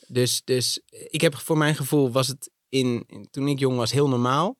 Dus, 0.07 0.41
dus 0.43 0.79
ik 1.09 1.21
heb 1.21 1.35
voor 1.35 1.57
mijn 1.57 1.75
gevoel 1.75 2.11
was 2.11 2.27
het 2.27 2.49
in, 2.69 3.03
in- 3.07 3.27
toen 3.31 3.47
ik 3.47 3.59
jong 3.59 3.77
was 3.77 3.91
heel 3.91 4.09
normaal. 4.09 4.57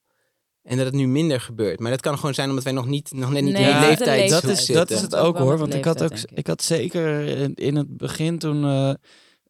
En 0.63 0.77
dat 0.77 0.85
het 0.85 0.95
nu 0.95 1.07
minder 1.07 1.41
gebeurt. 1.41 1.79
Maar 1.79 1.91
dat 1.91 2.01
kan 2.01 2.15
gewoon 2.17 2.33
zijn 2.33 2.49
omdat 2.49 2.63
wij 2.63 2.73
nog, 2.73 2.85
niet, 2.87 3.11
nog 3.13 3.31
net 3.31 3.43
niet 3.43 3.53
Nee, 3.53 3.63
in 3.69 3.79
de 3.79 3.85
leeftijd 3.87 4.29
dat 4.29 4.43
leeftijd. 4.43 4.57
is, 4.57 4.65
zitten. 4.65 4.75
dat 4.87 4.89
is 4.91 5.01
het 5.01 5.15
Ook 5.15 5.37
hoor. 5.37 5.57
Want 5.57 5.73
ik 5.73 5.85
had, 5.85 6.03
ook, 6.03 6.11
ik. 6.11 6.31
ik. 6.33 6.47
had 6.47 6.63
zeker 6.63 7.19
in, 7.25 7.53
in 7.55 7.75
het 7.75 7.97
begin 7.97 8.37
toen, 8.39 8.63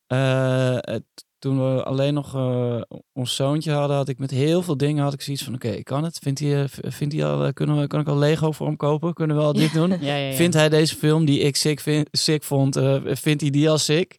eh, 0.07 0.77
eh, 0.77 0.95
toen 1.39 1.75
we 1.75 1.83
alleen 1.83 2.13
nog 2.13 2.35
eh, 2.35 2.81
ons 3.13 3.35
zoontje 3.35 3.71
hadden, 3.71 3.97
had 3.97 4.07
ik 4.09 4.17
met 4.19 4.31
heel 4.31 4.61
veel 4.61 4.77
dingen 4.77 5.03
had 5.03 5.13
ik 5.13 5.21
zoiets 5.21 5.43
van: 5.43 5.53
oké, 5.53 5.83
kan 5.83 6.03
het? 6.03 6.17
Vindt 6.21 6.39
hij, 6.39 6.63
eh, 6.63 6.69
vindt 6.91 7.13
hij 7.13 7.25
al, 7.25 7.53
kunnen 7.53 7.79
we, 7.79 7.87
kan 7.87 7.99
ik 7.99 8.07
al 8.07 8.17
Lego 8.17 8.51
voor 8.51 8.67
hem 8.67 8.75
kopen? 8.75 9.13
Kunnen 9.13 9.35
we 9.37 9.41
al 9.43 9.53
dit 9.53 9.73
doen? 9.73 9.89
ja, 9.89 9.97
ja, 9.99 10.15
ja. 10.15 10.35
Vindt 10.35 10.55
hij 10.55 10.69
deze 10.69 10.95
film 10.95 11.25
die 11.25 11.39
ik 11.39 11.55
sick, 11.55 11.79
vind, 11.79 12.07
sick 12.11 12.43
vond, 12.43 12.75
eh, 12.75 13.01
vindt 13.03 13.41
hij 13.41 13.49
die 13.49 13.69
al 13.69 13.77
sick? 13.77 14.15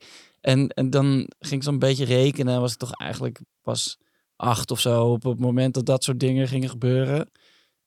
En, 0.49 0.69
en 0.69 0.91
dan 0.91 1.07
ging 1.39 1.55
ik 1.61 1.63
zo'n 1.63 1.79
beetje 1.79 2.05
rekenen 2.05 2.55
en 2.55 2.61
was 2.61 2.73
ik 2.73 2.79
toch 2.79 2.93
eigenlijk 2.93 3.41
pas 3.63 3.99
acht 4.37 4.71
of 4.71 4.81
zo 4.81 5.05
op 5.13 5.23
het 5.23 5.39
moment 5.39 5.75
dat 5.75 5.87
dat 5.87 6.05
soort 6.05 6.21
dingen 6.21 6.49
gingen 6.49 6.69
gebeuren. 6.69 7.31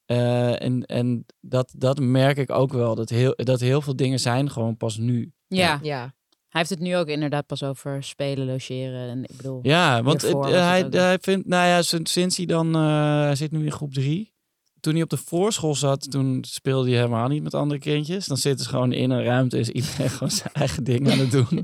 Eh, 0.06 0.62
en 0.62 0.86
en 0.86 1.26
dat, 1.40 1.74
dat 1.78 2.00
merk 2.00 2.38
ik 2.38 2.50
ook 2.50 2.74
wel, 2.74 2.96
dat 2.96 3.10
heel, 3.10 3.34
dat 3.36 3.60
heel 3.60 3.82
veel 3.82 3.96
dingen 3.96 4.20
zijn 4.20 4.50
gewoon 4.52 4.78
pas 4.78 4.98
nu. 4.98 5.32
ja, 5.48 5.80
Ja. 5.84 6.00
hij 6.02 6.12
heeft 6.50 6.70
het 6.70 6.80
nu 6.80 6.96
ook 6.98 7.08
inderdaad 7.08 7.46
pas 7.46 7.64
over 7.64 8.04
spelen, 8.04 8.46
logeren. 8.48 9.10
En 9.10 9.24
ik 9.24 9.36
bedoel, 9.38 9.60
Ja, 9.62 10.04
want 10.04 10.22
Hiervoor 10.22 10.42
het- 10.46 10.52
was 10.54 10.62
het 10.62 10.70
hij, 10.70 10.86
ook- 10.86 10.94
hij 10.94 11.18
vindt, 11.22 11.48
nou 11.48 11.68
ja, 11.68 11.82
sinds, 11.82 12.12
sinds 12.12 12.38
hij 12.38 12.46
dan, 12.46 12.76
eh, 12.76 13.22
hij 13.22 13.36
zit 13.36 13.52
nu 13.52 13.66
in 13.66 13.72
groep 13.72 13.94
drie. 13.94 14.34
Toen 14.80 14.94
hij 14.94 15.02
op 15.04 15.10
de 15.10 15.18
voorschool 15.18 15.76
zat, 15.76 16.12
toen 16.12 16.44
speelde 16.48 16.88
hij 16.90 16.98
helemaal 16.98 17.28
niet 17.28 17.44
met 17.44 17.54
andere 17.54 17.80
kindjes. 17.80 18.26
Dan 18.26 18.38
zitten 18.38 18.64
ze 18.66 18.70
gewoon 18.72 18.92
in 18.92 19.10
een 19.10 19.24
ruimte 19.24 19.56
en 19.56 19.62
is 19.62 19.70
iedereen 19.70 20.10
gewoon 20.18 20.32
zijn 20.32 20.54
eigen 20.54 20.84
ding 20.84 21.12
aan 21.12 21.18
het 21.20 21.32
doen. 21.32 21.48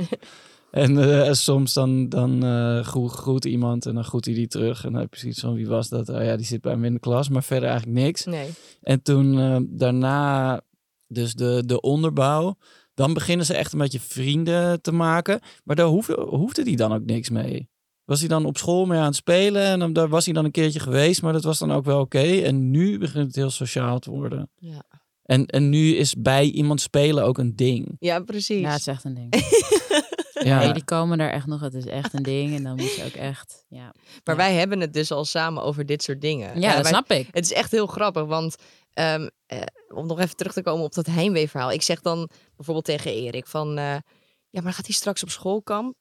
En 0.78 1.26
eh, 1.26 1.34
soms 1.34 1.74
dan, 1.74 2.10
dan 2.10 2.44
eh, 2.44 2.84
groet, 2.84 3.12
groet 3.12 3.46
iemand 3.46 3.86
en 3.86 3.94
dan 3.94 4.04
groet 4.04 4.26
hij 4.26 4.34
die 4.34 4.48
terug. 4.48 4.86
En 4.86 4.92
dan 4.92 5.02
heb 5.02 5.13
je 5.13 5.20
zoiets 5.20 5.40
van, 5.40 5.54
wie 5.54 5.68
was 5.68 5.90
dat? 5.90 6.10
Oh 6.10 6.24
ja, 6.24 6.36
die 6.36 6.46
zit 6.46 6.62
bij 6.62 6.72
hem 6.72 6.86
in 6.86 6.94
de 6.94 7.00
klas, 7.00 7.30
maar 7.30 7.44
verder 7.44 7.70
eigenlijk 7.70 8.00
niks. 8.00 8.26
Nee. 8.26 8.50
En 8.82 9.02
toen 9.02 9.40
eh, 9.40 9.58
daarna, 9.68 10.62
dus 11.08 11.34
de, 11.34 11.63
de 11.66 11.82
onderbouw, 11.82 12.58
dan 12.94 13.13
beginnen 13.13 13.46
ze 13.46 13.54
echt 13.54 13.74
een 13.74 13.80
beetje 13.80 14.00
vrienden 14.00 14.82
te 14.82 14.92
maken. 14.92 15.40
Maar 15.63 15.76
daar 15.76 15.86
hoefde, 15.86 16.22
hoefde 16.30 16.63
hij 16.63 16.76
dan 16.76 16.94
ook 16.94 17.06
niks 17.06 17.30
mee. 17.30 17.70
Was 18.06 18.20
hij 18.20 18.30
dan 18.30 18.46
op 18.46 18.58
school 18.58 18.86
mee 18.86 19.00
aan 19.00 19.06
het 19.06 19.16
spelen 19.16 19.63
en 19.63 19.80
dan, 19.80 19.94
daar 19.94 20.10
was 20.10 20.26
hij 20.26 20.34
dan 20.34 20.46
een 20.46 20.52
keertje 20.52 20.80
geweest, 20.80 21.22
maar 21.22 21.34
dat 21.34 21.44
was 21.44 21.60
dan 21.60 21.72
ook 21.72 21.86
wel 21.86 22.00
oké. 22.00 22.42
En 22.42 22.72
nu 22.72 22.98
begint 22.98 23.26
het 23.26 23.36
heel 23.36 23.50
sociaal 23.50 24.00
te 24.00 24.12
worden. 24.12 24.50
Ja. 24.56 24.84
En, 25.24 25.46
en 25.46 25.70
nu 25.70 25.96
is 25.96 26.16
bij 26.16 26.46
iemand 26.46 26.82
spelen 26.82 27.24
ook 27.24 27.38
een 27.38 27.56
ding. 27.56 27.96
ja, 28.00 28.20
precies. 28.20 28.62
ja, 28.62 28.70
het 28.70 28.80
is 28.80 28.88
echt 28.88 29.04
een 29.04 29.13
ding. 29.13 29.34
Ja, 30.43 30.60
Nee, 30.60 30.73
die 30.73 30.84
komen 30.84 31.17
daar 31.17 31.30
echt 31.30 31.45
nog. 31.45 31.60
Het 31.62 31.73
is 31.73 31.86
echt 31.86 32.13
een 32.13 32.23
ding. 32.23 32.56
En 32.56 32.63
dan 32.63 32.76
moet 32.76 32.95
je 32.95 33.04
ook 33.06 33.12
echt, 33.13 33.65
ja. 33.67 33.84
maar 34.23 34.36
Ja. 34.36 34.36
wij 34.36 34.54
hebben 34.54 34.80
het 34.82 34.93
dus 34.93 35.12
al 35.12 35.26
samen 35.26 35.63
over 35.63 35.86
dit 35.86 36.04
soort 36.04 36.21
dingen. 36.21 36.60
Ja, 36.60 36.69
Eh, 36.69 36.73
dat 36.76 36.82
wij- 36.82 36.91
snap 36.91 37.12
ik. 37.12 37.28
Het 37.32 37.45
is 37.45 37.54
echt 37.54 37.71
heel 37.71 37.88
grappig, 37.88 38.26
want 38.26 38.56
ehm, 38.93 39.28
eh, 39.45 39.62
om 39.88 40.08
nog 40.08 40.19
even 40.19 40.36
terug 40.36 40.54
te 40.54 40.62
komen 40.63 40.84
op 40.86 40.93
dat 40.93 41.06
heimweeverhaal. 41.06 41.71
Ik 41.71 41.82
zeg 41.82 42.02
dan 42.02 42.30
bijvoorbeeld 42.56 42.86
tegen 42.86 43.12
Erik 43.13 43.47
van, 43.47 43.78
eh, 43.78 43.95
ja, 44.50 44.62
maar 44.62 44.73
gaat 44.73 44.86
hij 44.86 44.95
straks 44.95 45.23
op 45.23 45.30
schoolkamp? 45.30 45.95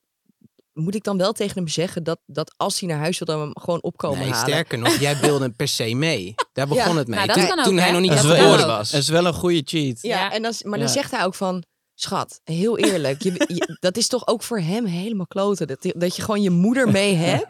Moet 0.73 0.95
ik 0.95 1.05
dan 1.05 1.19
wel 1.19 1.33
tegen 1.33 1.55
hem 1.57 1.69
zeggen 1.69 2.05
dat, 2.05 2.19
dat 2.27 2.55
als 2.57 2.81
hij 2.81 2.89
naar 2.89 2.99
huis 2.99 3.19
wil, 3.19 3.27
dan 3.37 3.41
hem 3.41 3.51
gewoon 3.61 3.83
opkomen 3.83 4.19
Nee, 4.19 4.31
halen? 4.31 4.49
sterker 4.49 4.79
nog, 4.79 4.97
jij 4.97 5.17
wilde 5.21 5.45
hem 5.45 5.57
per 5.57 5.69
se 5.69 5.95
mee. 5.95 6.35
Daar 6.53 6.67
begon 6.67 6.93
Ja, 6.93 6.99
het 6.99 7.09
mee. 7.09 7.19
nou, 7.27 7.33
toen 7.39 7.47
kan 7.49 7.59
ook, 7.59 7.65
toen 7.65 7.77
hij 7.77 7.87
hè? 7.87 7.93
nog 7.93 8.01
niet 8.01 8.13
geboren 8.13 8.67
was. 8.67 8.91
dat 8.91 9.01
is 9.01 9.09
wel 9.09 9.27
een 9.27 9.33
goede 9.35 9.63
cheat. 9.65 10.03
Ja, 10.03 10.19
Ja. 10.19 10.33
en 10.33 10.43
dan, 10.43 10.53
maar 10.63 10.79
dan 10.79 10.89
zegt 10.89 11.11
hij 11.11 11.25
ook 11.25 11.35
van, 11.35 11.63
schat, 11.99 12.41
heel 12.45 12.79
eerlijk, 12.79 13.23
je, 13.23 13.33
je- 13.47 13.77
dat 13.81 13.97
is 13.97 14.09
toch 14.09 14.27
ook 14.27 14.43
voor 14.43 14.59
hem 14.61 14.85
helemaal 14.85 15.27
kloten. 15.27 15.67
Dat, 15.67 15.79
dat 15.97 16.17
je 16.17 16.23
gewoon 16.23 16.43
je 16.43 16.51
moeder 16.51 16.91
mee 16.91 17.15
hebt 17.15 17.47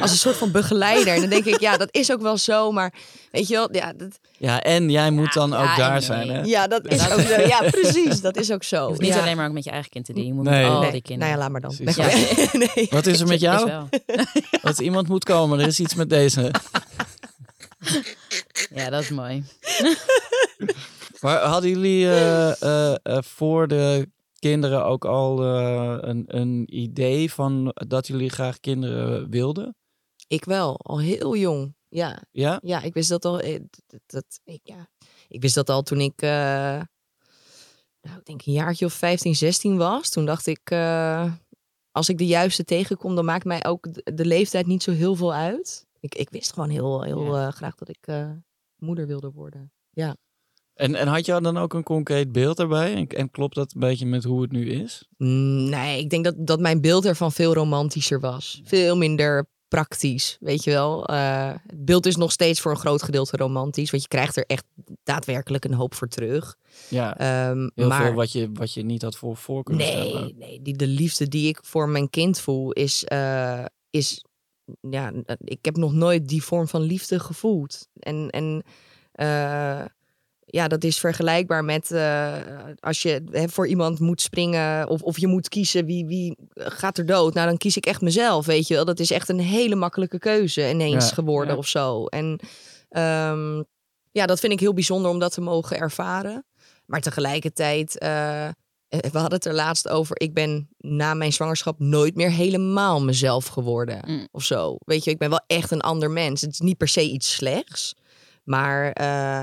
als 0.00 0.10
een 0.10 0.16
soort 0.16 0.36
van 0.36 0.50
begeleider. 0.50 1.14
En 1.14 1.20
dan 1.20 1.30
denk 1.30 1.44
ik, 1.44 1.60
ja, 1.60 1.76
dat 1.76 1.88
is 1.90 2.12
ook 2.12 2.20
wel 2.20 2.36
zo, 2.36 2.72
maar 2.72 2.92
weet 3.30 3.48
je 3.48 3.54
wel, 3.54 3.68
ja, 3.74 3.92
dat, 3.92 4.18
Ja, 4.38 4.62
en 4.62 4.90
jij 4.90 5.10
moet 5.10 5.32
dan 5.32 5.54
ook 5.54 5.76
daar 5.76 5.90
nee. 5.92 6.00
zijn. 6.00 6.28
Hè? 6.28 6.40
ja, 6.42 6.66
dat 6.66 6.86
is 6.86 7.10
ook 7.12 7.20
zo. 7.20 7.40
Ja, 7.40 7.60
precies, 7.80 8.20
dat 8.20 8.36
is 8.36 8.50
ook 8.50 8.62
zo. 8.64 8.94
Niet 8.96 9.14
ja. 9.14 9.20
alleen 9.20 9.36
maar 9.36 9.46
ook 9.46 9.52
met 9.52 9.64
je 9.64 9.70
eigen 9.70 9.90
kind 9.90 10.04
te 10.04 10.12
doen. 10.12 10.26
Je 10.26 10.32
moet 10.34 10.44
Nee. 10.44 10.62
met 10.64 10.72
al 10.72 10.80
Nee, 10.80 10.90
die 10.92 11.02
kinderen. 11.02 11.36
nou 11.38 11.50
ja, 11.52 11.58
laat 11.58 11.62
maar 11.62 11.94
dan. 11.94 12.60
Nee. 12.68 12.86
Wat 12.98 13.06
is 13.06 13.20
er 13.20 13.26
met 13.26 13.40
jou? 13.40 13.70
Dat 14.62 14.78
iemand 14.80 15.08
moet 15.08 15.24
komen. 15.24 15.60
Er 15.60 15.66
is 15.66 15.80
iets 15.80 15.94
met 15.94 16.10
deze. 16.10 16.50
Ja, 18.74 18.90
dat 18.90 19.02
is 19.02 19.08
mooi. 19.10 19.44
Maar 21.20 21.42
hadden 21.42 21.70
jullie 21.70 22.06
eh, 22.06 22.62
eh, 22.62 22.96
eh, 23.02 23.22
voor 23.22 23.68
de 23.68 24.10
kinderen 24.38 24.84
ook 24.84 25.04
al 25.04 25.44
een, 25.44 26.24
een 26.26 26.76
idee 26.78 27.32
van 27.32 27.74
dat 27.74 28.06
jullie 28.06 28.30
graag 28.30 28.60
kinderen 28.60 29.30
wilden? 29.30 29.76
Ik 30.26 30.44
wel, 30.44 30.76
al 30.76 31.00
heel 31.00 31.36
jong. 31.36 31.76
Ja, 31.88 32.22
Ja? 32.30 32.58
ja 32.62 32.82
ik 32.82 32.94
wist 32.94 33.08
dat 33.08 33.24
al. 33.24 33.36
Dat, 33.86 34.00
dat, 34.06 34.40
ik, 34.44 34.60
ja. 34.62 34.88
ik 35.28 35.40
wist 35.40 35.54
dat 35.54 35.70
al 35.70 35.82
toen 35.82 36.00
ik, 36.00 36.20
nou, 36.20 36.82
ik 38.18 38.24
denk 38.24 38.46
een 38.46 38.52
jaartje 38.52 38.84
of 38.84 38.92
15, 38.92 39.34
16 39.36 39.76
was. 39.76 40.10
Toen 40.10 40.26
dacht 40.26 40.46
ik, 40.46 40.72
als 41.90 42.08
ik 42.08 42.18
de 42.18 42.26
juiste 42.26 42.64
tegenkom, 42.64 43.14
dan 43.14 43.24
maakt 43.24 43.44
mij 43.44 43.64
ook 43.64 44.14
de, 44.14 44.24
leeftijd 44.24 44.66
niet 44.66 44.82
zo 44.82 44.90
heel 44.90 45.14
veel 45.14 45.34
uit. 45.34 45.86
Ik, 46.00 46.14
ik 46.14 46.30
wist 46.30 46.52
gewoon 46.52 46.70
heel, 46.70 47.02
heel 47.02 47.50
graag 47.50 47.74
dat 47.74 47.88
ik 47.88 48.06
moeder 48.76 49.06
wilde 49.06 49.30
worden. 49.30 49.72
En, 50.78 50.94
en 50.94 51.06
had 51.08 51.26
je 51.26 51.40
dan 51.40 51.56
ook 51.58 51.74
een 51.74 51.82
concreet 51.82 52.32
beeld 52.32 52.56
daarbij? 52.56 52.94
En, 52.94 53.06
en 53.06 53.30
klopt 53.30 53.54
dat 53.54 53.72
een 53.74 53.80
beetje 53.80 54.06
met 54.06 54.24
hoe 54.24 54.42
het 54.42 54.52
nu 54.52 54.70
is? 54.70 55.08
Mm, 55.16 55.68
Nee, 55.68 55.98
ik 56.00 56.10
denk 56.10 56.24
dat, 56.24 56.34
dat 56.38 56.60
mijn 56.60 56.80
beeld 56.80 57.04
ervan 57.04 57.32
veel 57.32 57.54
romantischer 57.54 58.20
was. 58.20 58.60
Veel 58.64 58.96
minder 58.96 59.48
praktisch, 59.68 60.36
weet 60.40 60.64
je 60.64 60.70
wel. 60.70 61.06
Eh, 61.06 61.52
het 61.66 61.84
beeld 61.84 62.06
is 62.06 62.16
nog 62.16 62.32
steeds 62.32 62.60
voor 62.60 62.70
een 62.70 62.76
groot 62.76 63.02
gedeelte 63.02 63.36
romantisch. 63.36 63.90
Want 63.90 64.02
je 64.02 64.08
krijgt 64.08 64.36
er 64.36 64.44
echt 64.46 64.64
daadwerkelijk 65.02 65.64
een 65.64 65.74
hoop 65.74 65.94
voor 65.94 66.08
terug. 66.08 66.56
Ja, 66.88 67.16
Ehm, 67.18 67.68
heel 67.74 67.88
maar 67.88 68.04
veel 68.04 68.14
wat 68.14 68.32
je, 68.32 68.50
wat 68.52 68.72
je 68.72 68.82
niet 68.82 69.02
had 69.02 69.16
voor, 69.16 69.36
voor 69.36 69.62
kunnen 69.62 69.86
stellen. 69.86 70.22
nee, 70.22 70.34
nee 70.34 70.62
die, 70.62 70.76
de 70.76 70.86
liefde 70.86 71.28
die 71.28 71.48
ik 71.48 71.58
voor 71.62 71.88
mijn 71.88 72.10
kind 72.10 72.40
voel 72.40 72.72
is... 72.72 73.04
eh, 73.04 73.64
is 73.90 74.24
ja, 74.80 75.12
ik 75.38 75.64
heb 75.64 75.76
nog 75.76 75.92
nooit 75.92 76.28
die 76.28 76.42
vorm 76.42 76.68
van 76.68 76.80
liefde 76.80 77.20
gevoeld. 77.20 77.88
En, 77.94 78.30
en 78.30 78.62
eh, 79.12 79.84
ja, 80.50 80.68
dat 80.68 80.84
is 80.84 80.98
vergelijkbaar 80.98 81.64
met 81.64 81.90
eh, 81.90 82.34
als 82.80 83.02
je 83.02 83.22
hè, 83.30 83.48
voor 83.48 83.66
iemand 83.66 83.98
moet 83.98 84.20
springen 84.20 84.88
of, 84.88 85.02
of 85.02 85.18
je 85.18 85.26
moet 85.26 85.48
kiezen 85.48 85.84
wie, 85.84 86.06
wie 86.06 86.36
gaat 86.54 86.98
er 86.98 87.06
dood. 87.06 87.34
Nou, 87.34 87.46
dan 87.46 87.56
kies 87.56 87.76
ik 87.76 87.86
echt 87.86 88.00
mezelf, 88.00 88.46
weet 88.46 88.68
je 88.68 88.74
wel. 88.74 88.84
Dat 88.84 89.00
is 89.00 89.10
echt 89.10 89.28
een 89.28 89.40
hele 89.40 89.74
makkelijke 89.74 90.18
keuze 90.18 90.70
ineens 90.70 91.08
Ja, 91.08 91.14
geworden 91.14 91.52
ja. 91.52 91.58
of 91.58 91.66
zo. 91.66 92.04
En 92.06 92.40
ehm, 92.88 93.62
ja, 94.12 94.26
dat 94.26 94.40
vind 94.40 94.52
ik 94.52 94.60
heel 94.60 94.74
bijzonder 94.74 95.10
om 95.10 95.18
dat 95.18 95.32
te 95.32 95.40
mogen 95.40 95.78
ervaren. 95.78 96.44
Maar 96.86 97.00
tegelijkertijd, 97.00 97.98
eh, 97.98 98.48
we 98.88 99.18
hadden 99.18 99.34
het 99.34 99.44
er 99.44 99.54
laatst 99.54 99.88
over. 99.88 100.20
Ik 100.20 100.34
ben 100.34 100.68
na 100.78 101.14
mijn 101.14 101.32
zwangerschap 101.32 101.78
nooit 101.78 102.14
meer 102.14 102.30
helemaal 102.30 103.02
mezelf 103.02 103.46
geworden. 103.46 104.02
Mm. 104.06 104.28
Of 104.30 104.44
zo. 104.44 104.76
Weet 104.78 105.04
je, 105.04 105.10
ik 105.10 105.18
ben 105.18 105.30
wel 105.30 105.44
echt 105.46 105.70
een 105.70 105.80
ander 105.80 106.10
mens. 106.10 106.40
Het 106.40 106.52
is 106.52 106.60
niet 106.60 106.76
per 106.76 106.88
se 106.88 107.02
iets 107.10 107.34
slechts. 107.34 107.94
Maar 108.44 108.92
eh, 108.92 109.42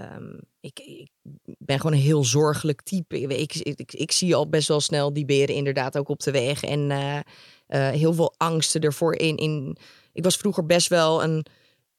ehm, 0.00 0.38
ik, 0.60 0.78
ik 0.78 1.10
ben 1.58 1.76
gewoon 1.76 1.92
een 1.92 2.02
heel 2.02 2.24
zorgelijk 2.24 2.82
type. 2.82 3.20
Ik, 3.20 3.54
ik, 3.54 3.78
ik, 3.78 3.92
ik 3.92 4.12
zie 4.12 4.34
al 4.34 4.48
best 4.48 4.68
wel 4.68 4.80
snel 4.80 5.12
die 5.12 5.24
beren 5.24 5.54
inderdaad 5.54 5.98
ook 5.98 6.08
op 6.08 6.20
de 6.20 6.30
weg. 6.30 6.62
En 6.62 6.90
eh, 6.90 7.18
eh, 7.66 7.94
heel 7.94 8.12
veel 8.14 8.34
angsten 8.36 8.80
ervoor 8.80 9.14
in, 9.14 9.36
in. 9.36 9.76
Ik 10.12 10.24
was 10.24 10.36
vroeger 10.36 10.66
best 10.66 10.88
wel 10.88 11.22
een, 11.22 11.46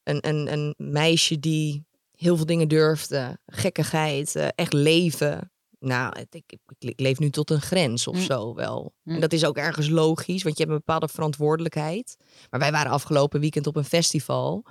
een, 0.03 0.27
een, 0.27 0.51
een 0.53 0.73
meisje 0.77 1.39
die 1.39 1.85
heel 2.15 2.35
veel 2.35 2.45
dingen 2.45 2.67
durfde. 2.67 3.39
Gekkigheid, 3.45 4.35
eh, 4.35 4.47
echt 4.55 4.73
leven. 4.73 5.51
Nou, 5.79 6.19
ik, 6.29 6.43
ik, 6.47 6.59
ik 6.79 6.99
leef 6.99 7.19
nu 7.19 7.29
tot 7.29 7.49
een 7.49 7.61
grens 7.61 8.07
of 8.07 8.15
Mm. 8.15 8.21
zo 8.21 8.55
wel. 8.55 8.93
Mm. 9.03 9.13
En 9.13 9.21
dat 9.21 9.33
is 9.33 9.45
ook 9.45 9.57
ergens 9.57 9.89
logisch, 9.89 10.43
want 10.43 10.57
je 10.57 10.63
hebt 10.63 10.75
een 10.75 10.83
bepaalde 10.85 11.07
verantwoordelijkheid. 11.07 12.17
Maar 12.49 12.59
wij 12.59 12.71
waren 12.71 12.91
afgelopen 12.91 13.39
weekend 13.39 13.67
op 13.67 13.75
een 13.75 13.83
festival. 13.83 14.65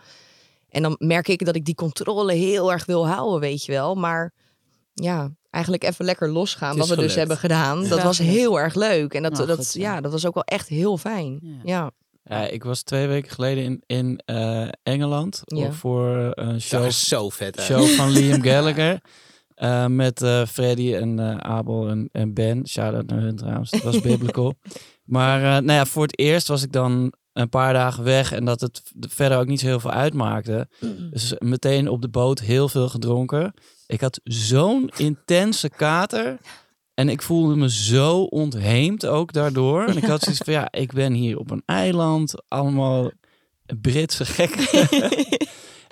En 0.71 0.83
dan 0.83 0.95
merk 0.99 1.29
ik 1.29 1.45
dat 1.45 1.55
ik 1.57 1.65
die 1.65 1.75
controle 1.75 2.33
heel 2.33 2.73
erg 2.73 2.85
wil 2.87 3.07
houden, 3.09 3.41
weet 3.41 3.65
je 3.65 3.73
wel. 3.73 3.95
Maar 3.95 4.33
ja, 4.95 5.31
eigenlijk 5.51 5.85
even 5.85 6.05
lekker 6.05 6.29
losgaan. 6.29 6.77
Wat 6.77 6.89
we 6.89 6.97
dus 6.97 7.15
hebben 7.15 7.37
gedaan. 7.37 7.83
Ja. 7.83 7.89
Dat 7.89 8.03
was 8.03 8.19
heel 8.19 8.61
erg 8.61 8.75
leuk. 8.75 9.15
En 9.15 9.23
dat, 9.23 9.33
Nou, 9.33 9.47
dat, 9.47 9.57
goed 9.57 9.73
ja, 9.73 10.01
dat 10.01 10.13
was 10.13 10.27
ook 10.27 10.35
wel 10.35 10.45
echt 10.45 10.69
heel 10.69 10.97
fijn. 10.99 11.39
Ja. 11.43 11.59
Ja. 11.65 11.91
Ja, 12.25 12.47
ik 12.47 12.65
was 12.65 12.83
twee 12.83 13.07
weken 13.07 13.31
geleden 13.31 13.65
in, 13.65 13.83
in 13.87 14.21
eh, 14.25 14.69
Engeland 14.83 15.43
Ja. 15.45 15.73
voor 15.73 16.33
een 16.35 16.61
Zag 16.61 16.81
show, 16.81 16.91
zo 16.91 17.29
vet 17.29 17.61
show 17.61 17.87
van 17.87 18.11
Liam 18.11 18.43
Gallagher. 18.51 19.01
eh, 19.55 19.87
met 19.87 20.23
eh, 20.23 20.47
Freddy 20.47 20.95
en 20.95 21.19
eh, 21.19 21.37
Abel 21.37 21.89
en, 21.89 22.09
en 22.13 22.35
Ben. 22.35 22.67
Shout-out 22.69 23.07
naar 23.07 23.21
hun 23.21 23.37
trouwens. 23.37 23.71
Dat 23.71 23.83
was 23.83 24.01
biblical. 24.01 24.55
maar 25.05 25.39
eh, 25.43 25.49
nou 25.51 25.73
ja, 25.73 25.85
voor 25.87 26.03
het 26.03 26.19
eerst 26.19 26.49
was 26.49 26.63
ik 26.63 26.73
dan 26.73 27.13
een 27.33 27.49
paar 27.49 27.73
dagen 27.73 28.05
weg. 28.05 28.33
En 28.33 28.45
dat 28.45 28.61
het 28.61 28.83
verder 29.01 29.39
ook 29.39 29.47
niet 29.47 29.61
zo 29.61 29.67
heel 29.67 29.81
veel 29.81 29.91
uitmaakte. 29.91 30.69
Dus 31.11 31.35
meteen 31.39 31.89
op 31.89 32.03
de 32.03 32.09
boot 32.09 32.41
heel 32.41 32.69
veel 32.69 32.89
gedronken. 32.89 33.55
Ik 33.87 34.01
had 34.01 34.21
zo'n 34.25 34.91
intense 34.97 35.69
kater. 35.69 36.39
En 36.95 37.09
ik 37.09 37.23
voelde 37.23 37.57
me 37.57 37.71
zo 37.71 38.23
ontheemd 38.23 39.07
ook 39.07 39.33
daardoor. 39.33 39.85
En 39.85 39.97
ik 39.97 40.05
had 40.05 40.23
zoiets 40.23 40.43
van, 40.45 40.53
ja, 40.53 40.69
ik 40.71 40.93
ben 40.93 41.13
hier 41.13 41.39
op 41.39 41.51
een 41.51 41.63
eiland. 41.67 42.35
Allemaal 42.49 43.11
Britse 43.81 44.25
gekken. 44.25 44.89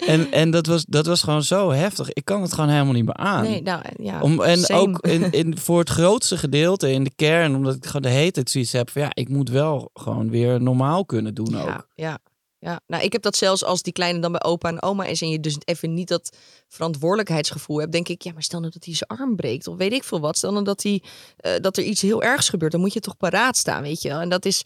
en 0.06 0.32
en 0.32 0.50
dat, 0.50 0.66
was, 0.66 0.84
dat 0.88 1.06
was 1.06 1.22
gewoon 1.22 1.42
zo 1.42 1.70
heftig. 1.70 2.12
Ik 2.12 2.24
kan 2.24 2.42
het 2.42 2.52
gewoon 2.52 2.70
helemaal 2.70 2.92
niet 2.92 3.04
meer 3.04 3.14
aan. 3.14 3.42
Nee, 3.42 3.62
nou 3.62 3.82
ja. 3.96 4.20
Om, 4.20 4.42
en 4.42 4.58
same. 4.58 4.80
ook 4.80 5.06
in, 5.06 5.30
in, 5.40 5.58
voor 5.58 5.78
het 5.78 5.88
grootste 5.88 6.36
gedeelte 6.36 6.92
in 6.92 7.04
de 7.04 7.12
kern, 7.16 7.54
omdat 7.54 7.74
ik 7.74 7.86
gewoon 7.86 8.02
de 8.02 8.08
hele 8.08 8.30
tijd 8.30 8.50
zoiets 8.50 8.72
heb 8.72 8.90
van 8.90 9.02
ja, 9.02 9.10
ik 9.12 9.28
moet 9.28 9.50
wel 9.50 9.90
gewoon 9.94 10.30
weer 10.30 10.62
normaal 10.62 11.04
kunnen 11.04 11.34
doen 11.34 11.56
ook. 11.60 11.66
Ja, 11.66 11.86
ja, 11.94 12.18
ja. 12.58 12.80
Nou, 12.86 13.02
ik 13.02 13.12
heb 13.12 13.22
dat 13.22 13.36
zelfs 13.36 13.64
als 13.64 13.82
die 13.82 13.92
kleine 13.92 14.18
dan 14.18 14.32
bij 14.32 14.42
opa 14.42 14.68
en 14.68 14.82
oma 14.82 15.04
is 15.04 15.22
en 15.22 15.30
je 15.30 15.40
dus 15.40 15.56
even 15.64 15.94
niet 15.94 16.08
dat 16.08 16.36
verantwoordelijkheidsgevoel 16.68 17.78
hebt, 17.78 17.92
denk 17.92 18.08
ik, 18.08 18.22
ja, 18.22 18.32
maar 18.32 18.42
stel 18.42 18.60
nou 18.60 18.72
dat 18.72 18.84
hij 18.84 18.94
zijn 18.94 19.20
arm 19.20 19.36
breekt 19.36 19.66
of 19.66 19.76
weet 19.76 19.92
ik 19.92 20.04
veel 20.04 20.20
wat. 20.20 20.36
Stel 20.36 20.52
nou 20.52 20.64
dat, 20.64 20.82
hij, 20.82 21.02
eh, 21.36 21.52
dat 21.60 21.76
er 21.76 21.84
iets 21.84 22.02
heel 22.02 22.22
ergs 22.22 22.48
gebeurt, 22.48 22.72
dan 22.72 22.80
moet 22.80 22.92
je 22.92 23.00
toch 23.00 23.16
paraat 23.16 23.56
staan, 23.56 23.82
weet 23.82 24.02
je 24.02 24.08
wel. 24.08 24.20
En 24.20 24.28
dat 24.28 24.44
is, 24.44 24.64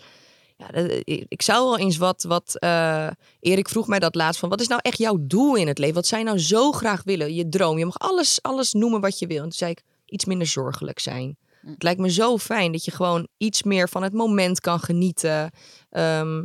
ja, 0.56 0.66
dat- 0.68 1.02
ik 1.28 1.42
zou 1.42 1.64
wel 1.64 1.78
eens 1.78 1.96
wat, 1.96 2.22
wat 2.22 2.58
eh, 2.58 3.08
Erik 3.40 3.68
vroeg 3.68 3.86
mij 3.86 3.98
dat 3.98 4.14
laatst 4.14 4.40
van, 4.40 4.48
wat 4.48 4.60
is 4.60 4.68
nou 4.68 4.80
echt 4.84 4.98
jouw 4.98 5.16
doel 5.20 5.54
in 5.56 5.66
het 5.66 5.78
leven? 5.78 5.94
Wat 5.94 6.06
zou 6.06 6.20
je 6.20 6.26
nou 6.26 6.38
zo 6.40 6.72
graag 6.72 7.02
willen? 7.04 7.34
Je 7.34 7.48
droom, 7.48 7.78
je 7.78 7.84
mag 7.84 7.98
alles, 7.98 8.42
alles 8.42 8.72
noemen 8.72 9.00
wat 9.00 9.18
je 9.18 9.26
wil. 9.26 9.36
En 9.36 9.42
toen 9.42 9.52
zei 9.52 9.70
ik, 9.70 9.82
iets 10.06 10.24
minder 10.24 10.46
zorgelijk 10.46 10.98
zijn. 10.98 11.36
Het 11.66 11.82
lijkt 11.82 12.00
me 12.00 12.10
zo 12.10 12.38
fijn 12.38 12.72
dat 12.72 12.84
je 12.84 12.90
gewoon 12.90 13.28
iets 13.36 13.62
meer 13.62 13.88
van 13.88 14.02
het 14.02 14.12
moment 14.12 14.60
kan 14.60 14.80
genieten. 14.80 15.50
Ehm, 15.90 16.44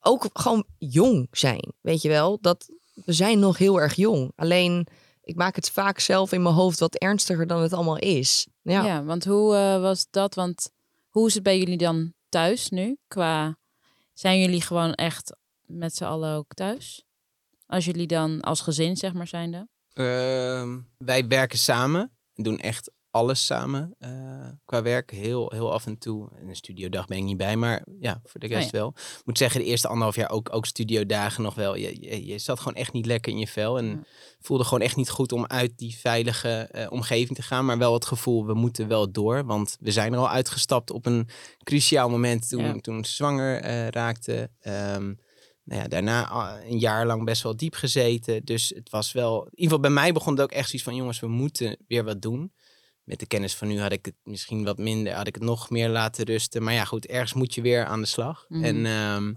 ook 0.00 0.26
gewoon 0.32 0.64
jong 0.78 1.28
zijn, 1.30 1.72
weet 1.80 2.02
je 2.02 2.08
wel. 2.08 2.38
Dat, 2.40 2.68
we 3.04 3.12
zijn 3.12 3.38
nog 3.38 3.58
heel 3.58 3.80
erg 3.80 3.94
jong. 3.94 4.32
Alleen, 4.36 4.86
ik 5.22 5.36
maak 5.36 5.56
het 5.56 5.70
vaak 5.70 5.98
zelf 5.98 6.32
in 6.32 6.42
mijn 6.42 6.54
hoofd 6.54 6.78
wat 6.78 6.94
ernstiger 6.94 7.46
dan 7.46 7.62
het 7.62 7.72
allemaal 7.72 7.98
is. 7.98 8.46
Ja, 8.62 8.84
Ja, 8.84 9.04
want 9.04 9.24
hoe 9.24 9.54
eh, 9.54 9.80
was 9.80 10.06
dat? 10.10 10.34
Want 10.34 10.70
hoe 11.08 11.26
is 11.26 11.34
het 11.34 11.42
bij 11.42 11.58
jullie 11.58 11.76
dan 11.76 12.12
thuis 12.28 12.68
nu? 12.68 12.98
Qua 13.08 13.58
zijn 14.12 14.40
jullie 14.40 14.60
gewoon 14.60 14.94
echt 14.94 15.36
met 15.60 15.94
z'n 15.94 16.04
allen 16.04 16.34
ook 16.34 16.54
thuis? 16.54 17.04
Als 17.66 17.84
jullie 17.84 18.06
dan 18.06 18.40
als 18.40 18.60
gezin, 18.60 18.96
zeg 18.96 19.12
maar, 19.12 19.26
zijnde? 19.26 19.68
Ehm, 19.92 20.78
wij 20.98 21.26
werken 21.26 21.58
samen. 21.58 22.10
en 22.34 22.42
doen 22.42 22.58
echt 22.58 22.90
alles 23.16 23.46
samen 23.46 23.94
eh, 23.98 24.10
qua 24.64 24.82
werk. 24.82 25.10
Heel, 25.10 25.50
heel 25.54 25.72
af 25.72 25.86
en 25.86 25.98
toe. 25.98 26.28
In 26.40 26.48
een 26.48 26.56
studiodag 26.56 27.06
ben 27.06 27.16
ik 27.18 27.24
niet 27.24 27.36
bij, 27.36 27.56
maar 27.56 27.84
ja, 28.00 28.20
voor 28.24 28.40
de 28.40 28.46
Oh 28.46 28.52
rest 28.52 28.70
ja. 28.70 28.78
wel. 28.78 28.88
Ik 28.96 29.22
moet 29.24 29.38
zeggen, 29.38 29.60
de 29.60 29.66
eerste 29.66 29.88
anderhalf 29.88 30.16
jaar 30.16 30.30
ook, 30.30 30.54
ook 30.54 30.66
studiodagen 30.66 31.42
nog 31.42 31.54
wel. 31.54 31.76
Je, 31.76 31.96
je, 32.00 32.26
je 32.26 32.38
zat 32.38 32.58
gewoon 32.58 32.74
echt 32.74 32.92
niet 32.92 33.06
lekker 33.06 33.32
in 33.32 33.38
je 33.38 33.46
vel. 33.46 33.78
En 33.78 33.86
Ja. 33.86 34.02
voelde 34.40 34.64
gewoon 34.64 34.80
echt 34.80 34.96
niet 34.96 35.10
goed 35.10 35.32
om 35.32 35.46
uit 35.46 35.78
die 35.78 35.96
veilige 35.96 36.48
eh, 36.48 36.86
omgeving 36.92 37.36
te 37.36 37.42
gaan. 37.42 37.64
Maar 37.64 37.78
wel 37.78 37.92
het 37.94 38.04
gevoel, 38.06 38.46
we 38.46 38.54
moeten 38.54 38.88
wel 38.88 39.12
door. 39.12 39.44
Want 39.44 39.76
we 39.80 39.92
zijn 39.92 40.12
er 40.12 40.18
al 40.18 40.28
uitgestapt 40.30 40.90
op 40.90 41.06
een 41.06 41.28
cruciaal 41.62 42.08
moment 42.08 42.48
toen, 42.48 42.64
Ja. 42.64 42.80
toen 42.80 43.04
zwanger 43.04 43.60
eh, 43.60 43.88
raakte. 43.88 44.50
Ehm, 44.60 45.12
nou 45.64 45.80
ja, 45.82 45.88
daarna 45.88 46.30
een 46.64 46.78
jaar 46.78 47.06
lang 47.06 47.24
best 47.24 47.42
wel 47.42 47.56
diep 47.56 47.74
gezeten. 47.74 48.44
Dus 48.44 48.68
het 48.74 48.90
was 48.90 49.12
wel... 49.12 49.38
In 49.42 49.50
ieder 49.50 49.64
geval 49.64 49.80
bij 49.80 49.90
mij 49.90 50.12
begon 50.12 50.32
het 50.32 50.42
ook 50.42 50.52
echt 50.52 50.68
zoiets 50.68 50.88
van... 50.88 50.94
jongens, 50.96 51.20
we 51.20 51.26
moeten 51.28 51.76
weer 51.88 52.04
wat 52.04 52.22
doen. 52.22 52.52
Met 53.06 53.18
de 53.18 53.26
kennis 53.26 53.54
van 53.54 53.68
nu 53.68 53.80
had 53.80 53.92
ik 53.92 54.04
het 54.04 54.14
misschien 54.22 54.64
wat 54.64 54.78
minder... 54.78 55.12
had 55.12 55.26
ik 55.26 55.34
het 55.34 55.44
nog 55.44 55.70
meer 55.70 55.88
laten 55.88 56.24
rusten. 56.24 56.62
Maar 56.62 56.74
ja, 56.74 56.84
goed, 56.84 57.06
ergens 57.06 57.32
moet 57.32 57.54
je 57.54 57.60
weer 57.62 57.84
aan 57.84 58.00
de 58.00 58.06
slag. 58.06 58.44
Mhm. 58.48 58.64
En 58.64 58.86
ehm, 58.86 59.32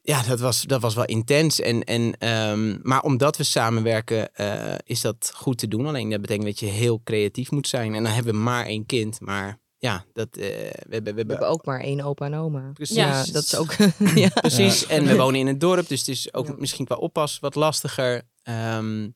ja, 0.00 0.22
dat 0.22 0.40
was, 0.40 0.62
dat 0.62 0.80
was 0.80 0.94
wel 0.94 1.04
intens. 1.04 1.60
En, 1.60 1.84
en, 1.84 2.18
ehm, 2.18 2.76
maar 2.82 3.02
omdat 3.02 3.36
we 3.36 3.42
samenwerken, 3.44 4.34
eh, 4.34 4.74
is 4.84 5.00
dat 5.00 5.30
goed 5.34 5.58
te 5.58 5.68
doen. 5.68 5.86
Alleen 5.86 6.10
dat 6.10 6.20
betekent 6.20 6.46
dat 6.46 6.58
je 6.58 6.66
heel 6.66 7.00
creatief 7.04 7.50
moet 7.50 7.68
zijn. 7.68 7.94
En 7.94 8.02
dan 8.02 8.12
hebben 8.12 8.32
we 8.32 8.38
maar 8.40 8.66
één 8.66 8.86
kind. 8.86 9.20
Maar 9.20 9.58
ja, 9.78 10.04
dat, 10.12 10.28
eh, 10.36 10.46
we 10.48 10.88
hebben... 10.88 11.14
We 11.14 11.24
We 11.24 11.30
hebben 11.30 11.48
ook 11.48 11.64
maar 11.64 11.80
één 11.80 12.00
opa 12.00 12.26
en 12.26 12.34
oma. 12.34 12.70
Precies. 12.72 12.96
Ja, 12.96 13.24
dat 13.24 13.42
is 13.42 13.56
ook... 13.56 13.72
ja. 14.14 14.28
Precies, 14.28 14.86
en 14.86 15.04
we 15.06 15.16
wonen 15.22 15.40
in 15.40 15.46
het 15.46 15.60
dorp, 15.60 15.88
dus 15.88 15.98
het 15.98 16.08
is 16.08 16.34
ook 16.34 16.46
Ja. 16.46 16.54
misschien 16.58 16.84
qua 16.86 16.96
oppas 16.96 17.38
wat 17.38 17.54
lastiger. 17.54 18.22
Ehm, 18.42 19.08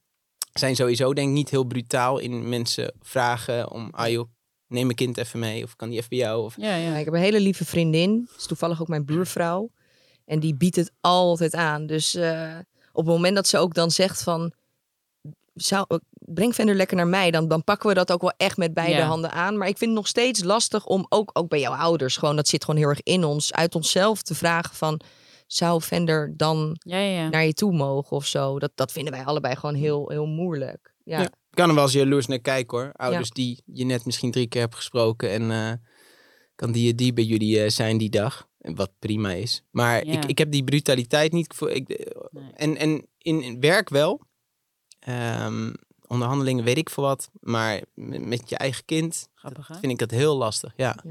zijn 0.52 0.76
sowieso 0.76 1.12
denk 1.14 1.28
ik 1.28 1.34
niet 1.34 1.50
heel 1.50 1.64
brutaal 1.64 2.18
in 2.18 2.48
mensen 2.48 2.94
vragen 3.02 3.70
om, 3.70 3.88
ah 3.90 4.08
joh, 4.08 4.28
neem 4.66 4.84
mijn 4.84 4.96
kind 4.96 5.16
even 5.18 5.38
mee, 5.38 5.64
of 5.64 5.76
kan 5.76 5.88
die 5.88 5.98
even 5.98 6.08
bij 6.08 6.18
jou? 6.18 6.44
Of... 6.44 6.56
Ja, 6.56 6.74
ja. 6.74 6.90
Ja, 6.90 6.96
ik 6.96 7.04
heb 7.04 7.14
een 7.14 7.20
hele 7.20 7.40
lieve 7.40 7.64
vriendin. 7.64 8.28
Is 8.38 8.46
toevallig 8.46 8.80
ook 8.80 8.88
mijn 8.88 9.04
buurvrouw. 9.04 9.70
En 10.24 10.40
die 10.40 10.54
biedt 10.54 10.76
het 10.76 10.92
altijd 11.00 11.54
aan. 11.54 11.86
Dus 11.86 12.14
eh, 12.14 12.56
op 12.92 13.04
het 13.04 13.14
moment 13.14 13.34
dat 13.34 13.46
ze 13.46 13.58
ook 13.58 13.74
dan 13.74 13.90
zegt 13.90 14.22
van... 14.22 14.52
Zou, 15.54 15.86
breng 16.10 16.54
Vender 16.54 16.74
lekker 16.74 16.96
naar 16.96 17.06
mij. 17.06 17.30
Dan, 17.30 17.48
dan 17.48 17.64
pakken 17.64 17.88
we 17.88 17.94
dat 17.94 18.12
ook 18.12 18.20
wel 18.20 18.32
echt 18.36 18.56
met 18.56 18.74
beide 18.74 18.96
Ja. 18.96 19.06
handen 19.06 19.32
aan. 19.32 19.58
Maar 19.58 19.68
ik 19.68 19.78
vind 19.78 19.90
het 19.90 19.98
nog 19.98 20.08
steeds 20.08 20.44
lastig 20.44 20.86
om 20.86 21.06
ook, 21.08 21.30
ook 21.32 21.48
bij 21.48 21.60
jouw 21.60 21.74
ouders... 21.74 22.16
gewoon 22.16 22.36
dat 22.36 22.48
zit 22.48 22.64
gewoon 22.64 22.80
heel 22.80 22.88
erg 22.88 23.02
in 23.02 23.24
ons... 23.24 23.52
uit 23.52 23.74
onszelf 23.74 24.22
te 24.22 24.34
vragen 24.34 24.74
van... 24.74 25.00
zou 25.52 25.82
Vender 25.82 26.36
dan 26.36 26.76
ja, 26.78 26.98
ja, 26.98 27.22
ja. 27.22 27.28
naar 27.28 27.44
je 27.44 27.52
toe 27.52 27.72
mogen 27.72 28.16
of 28.16 28.26
zo? 28.26 28.58
Dat, 28.58 28.70
dat 28.74 28.92
vinden 28.92 29.12
wij 29.12 29.24
allebei 29.24 29.56
gewoon 29.56 29.74
heel, 29.74 30.08
heel 30.08 30.26
moeilijk. 30.26 30.94
Ja. 31.04 31.18
Ja. 31.18 31.24
Ik 31.24 31.56
kan 31.56 31.68
er 31.68 31.74
wel 31.74 31.84
eens 31.84 31.92
jaloers 31.92 32.26
naar 32.26 32.38
kijken 32.38 32.78
hoor. 32.78 32.92
Ouders 32.92 33.30
die 33.30 33.62
je 33.64 33.84
net 33.84 34.04
misschien 34.04 34.30
drie 34.30 34.46
keer 34.46 34.60
hebt 34.60 34.74
gesproken 34.74 35.30
en 35.30 35.50
eh, 35.50 35.72
kan 36.54 36.72
die 36.72 36.94
die 36.94 37.12
bij 37.12 37.24
jullie 37.24 37.62
eh, 37.62 37.70
zijn 37.70 37.98
die 37.98 38.10
dag. 38.10 38.48
En 38.58 38.74
Wat 38.74 38.90
prima 38.98 39.32
is. 39.32 39.62
Maar 39.70 40.06
Ja. 40.06 40.12
ik, 40.12 40.24
ik 40.24 40.38
heb 40.38 40.50
die 40.50 40.64
brutaliteit 40.64 41.32
niet. 41.32 41.54
Voor, 41.54 41.70
ik, 41.70 41.88
eh, 41.88 42.20
Nee. 42.30 42.50
en, 42.54 42.76
en 42.76 43.06
in, 43.18 43.42
in 43.42 43.60
werk 43.60 43.88
wel. 43.88 44.20
Ehm, 45.00 45.72
onderhandelingen 46.06 46.64
weet 46.64 46.78
ik 46.78 46.90
voor 46.90 47.04
wat. 47.04 47.30
Maar 47.40 47.82
met, 47.94 48.26
met 48.26 48.48
je 48.48 48.56
eigen 48.56 48.84
kind 48.84 49.28
Grappig, 49.34 49.66
vind 49.66 49.92
ik 49.92 49.98
dat 49.98 50.10
heel 50.10 50.36
lastig. 50.36 50.72
Ja. 50.76 51.04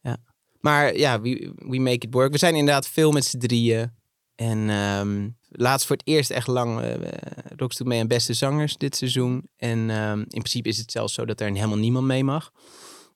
Ja. 0.00 0.16
Maar 0.64 0.96
ja, 0.96 1.20
we, 1.20 1.52
we 1.56 1.78
make 1.78 2.06
it 2.06 2.14
work. 2.14 2.32
We 2.32 2.38
zijn 2.38 2.54
inderdaad 2.54 2.88
veel 2.88 3.12
met 3.12 3.24
z'n 3.24 3.38
drieën. 3.38 3.92
En 4.34 4.70
ehm, 4.70 5.28
laatst 5.48 5.86
voor 5.86 5.96
het 5.96 6.06
eerst 6.06 6.30
echt 6.30 6.46
lang 6.46 6.80
uh, 6.82 6.94
doet 7.56 7.84
mee 7.84 8.00
aan 8.00 8.06
beste 8.06 8.34
zangers 8.34 8.76
dit 8.76 8.96
seizoen. 8.96 9.48
En 9.56 9.90
ehm, 9.90 10.18
in 10.18 10.26
principe 10.28 10.68
is 10.68 10.78
het 10.78 10.92
zelfs 10.92 11.14
zo 11.14 11.24
dat 11.24 11.40
er 11.40 11.46
helemaal 11.46 11.76
niemand 11.76 12.06
mee 12.06 12.24
mag. 12.24 12.52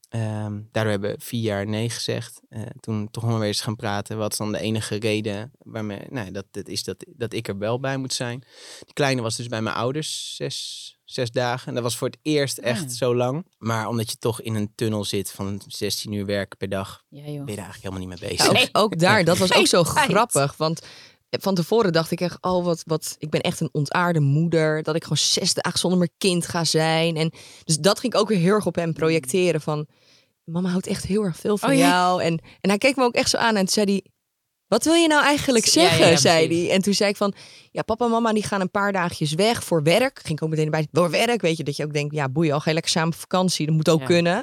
Ehm, 0.09 0.61
daardoor 0.73 0.93
hebben 0.93 1.11
we 1.11 1.21
vier 1.21 1.43
jaar 1.43 1.67
nee 1.67 1.91
gezegd. 1.91 2.41
Eh, 2.49 2.63
toen 2.81 3.11
toch 3.11 3.25
nog 3.25 3.39
weer 3.39 3.47
eens 3.47 3.61
gaan 3.61 3.77
praten. 3.77 4.19
Wat 4.19 4.33
is 4.33 4.39
dan 4.39 4.53
de 4.53 4.61
enige 4.61 4.97
reden 4.97 5.53
waarmee, 5.59 6.01
nou, 6.11 6.31
dat, 6.31 6.47
dat 6.51 6.69
is 6.69 6.85
dat, 6.85 7.05
dat 7.09 7.33
ik 7.33 7.49
er 7.49 7.59
wel 7.59 7.81
bij 7.81 7.97
moet 7.97 8.13
zijn. 8.13 8.45
Die 8.85 8.95
kleine 8.95 9.23
was 9.23 9.37
dus 9.37 9.49
bij 9.49 9.63
mijn 9.63 9.77
ouders 9.77 10.37
zes, 10.37 10.98
zes 11.11 11.31
dagen. 11.31 11.69
En 11.69 11.75
dat 11.75 11.83
was 11.83 11.97
voor 11.97 12.09
het 12.09 12.19
eerst 12.23 12.59
echt 12.59 12.83
ja. 12.83 12.89
zo 12.89 13.15
lang. 13.15 13.47
Maar 13.59 13.89
omdat 13.89 14.11
je 14.11 14.17
toch 14.17 14.41
in 14.41 14.55
een 14.55 14.73
tunnel 14.75 15.05
zit 15.05 15.31
van 15.31 15.61
16 15.67 16.13
uur 16.13 16.27
werken 16.27 16.57
per 16.59 16.69
dag, 16.69 17.03
Ja, 17.09 17.19
joh. 17.19 17.27
ben 17.27 17.35
je 17.35 17.43
er 17.43 17.47
eigenlijk 17.65 17.83
helemaal 17.83 18.09
niet 18.09 18.21
mee 18.21 18.31
Ja, 18.37 18.51
bezig. 18.53 18.69
ook, 18.73 18.83
ook 18.83 18.99
daar, 18.99 19.25
dat 19.25 19.39
was 19.39 19.53
ook 19.55 19.67
zo 19.67 19.85
grappig. 19.85 20.57
Want 20.57 20.81
van 21.31 21.55
tevoren 21.55 21.93
dacht 21.93 22.11
ik 22.11 22.21
echt, 22.21 22.37
oh 22.41 22.65
wat, 22.65 22.83
wat, 22.87 23.17
ik 23.19 23.31
ben 23.31 23.41
echt 23.41 23.61
een 23.61 23.69
ontaarde 23.73 24.21
moeder. 24.21 24.83
Dat 24.83 24.95
ik 24.95 25.03
gewoon 25.03 25.17
zes 25.19 25.55
dagen 25.55 25.79
zonder 25.79 25.99
mijn 25.99 26.11
kind 26.19 26.47
ga 26.47 26.65
zijn. 26.65 27.17
En 27.17 27.33
dus 27.65 27.77
dat 27.79 28.01
ging 28.01 28.13
ik 28.15 28.21
ook 28.21 28.29
weer 28.29 28.39
heel 28.39 28.55
erg 28.55 28.67
op 28.67 28.75
hem 28.75 28.93
projecteren 28.93 29.61
van, 29.61 29.87
mama 30.45 30.69
houdt 30.69 30.87
echt 30.87 31.05
heel 31.07 31.23
erg 31.23 31.37
veel 31.37 31.59
van 31.59 31.71
Oh, 31.71 31.77
ja. 31.77 31.89
jou. 31.89 32.23
En, 32.23 32.41
en 32.61 32.69
hij 32.69 32.79
keek 32.79 32.97
me 32.97 33.05
ook 33.05 33.15
echt 33.15 33.31
zo 33.31 33.37
aan 33.37 33.57
en 33.57 33.65
toen 33.65 33.69
zei 33.69 33.87
hij, 33.87 34.05
wat 34.69 34.85
wil 34.85 34.95
je 34.95 35.09
nou 35.09 35.23
eigenlijk 35.25 35.67
zeggen, 35.67 36.07
ja, 36.11 36.17
zei 36.17 36.47
hij. 36.67 36.75
En 36.75 36.83
toen 36.83 36.95
zei 36.95 37.11
ik 37.11 37.17
van, 37.17 37.33
ja, 37.71 37.83
papa 37.83 38.05
en 38.05 38.11
mama 38.11 38.33
die 38.33 38.43
gaan 38.43 38.61
een 38.61 38.71
paar 38.71 38.93
dagjes 38.93 39.35
weg 39.35 39.65
voor 39.65 39.83
werk. 39.83 40.19
Ging 40.23 40.39
ik 40.39 40.43
ook 40.45 40.51
meteen 40.51 40.71
bij, 40.71 40.87
door 40.91 41.11
werk, 41.11 41.41
weet 41.41 41.57
je, 41.57 41.65
dat 41.65 41.77
je 41.77 41.85
ook 41.85 41.93
denkt, 41.93 42.15
ja, 42.15 42.29
boeien, 42.29 42.53
al 42.53 42.59
ga 42.61 42.69
je 42.69 42.75
lekker 42.75 42.93
samen 42.93 43.09
op 43.13 43.19
vakantie, 43.21 43.67
dat 43.67 43.75
moet 43.75 43.89
ook 43.89 44.01
Ja. 44.01 44.07
kunnen. 44.07 44.43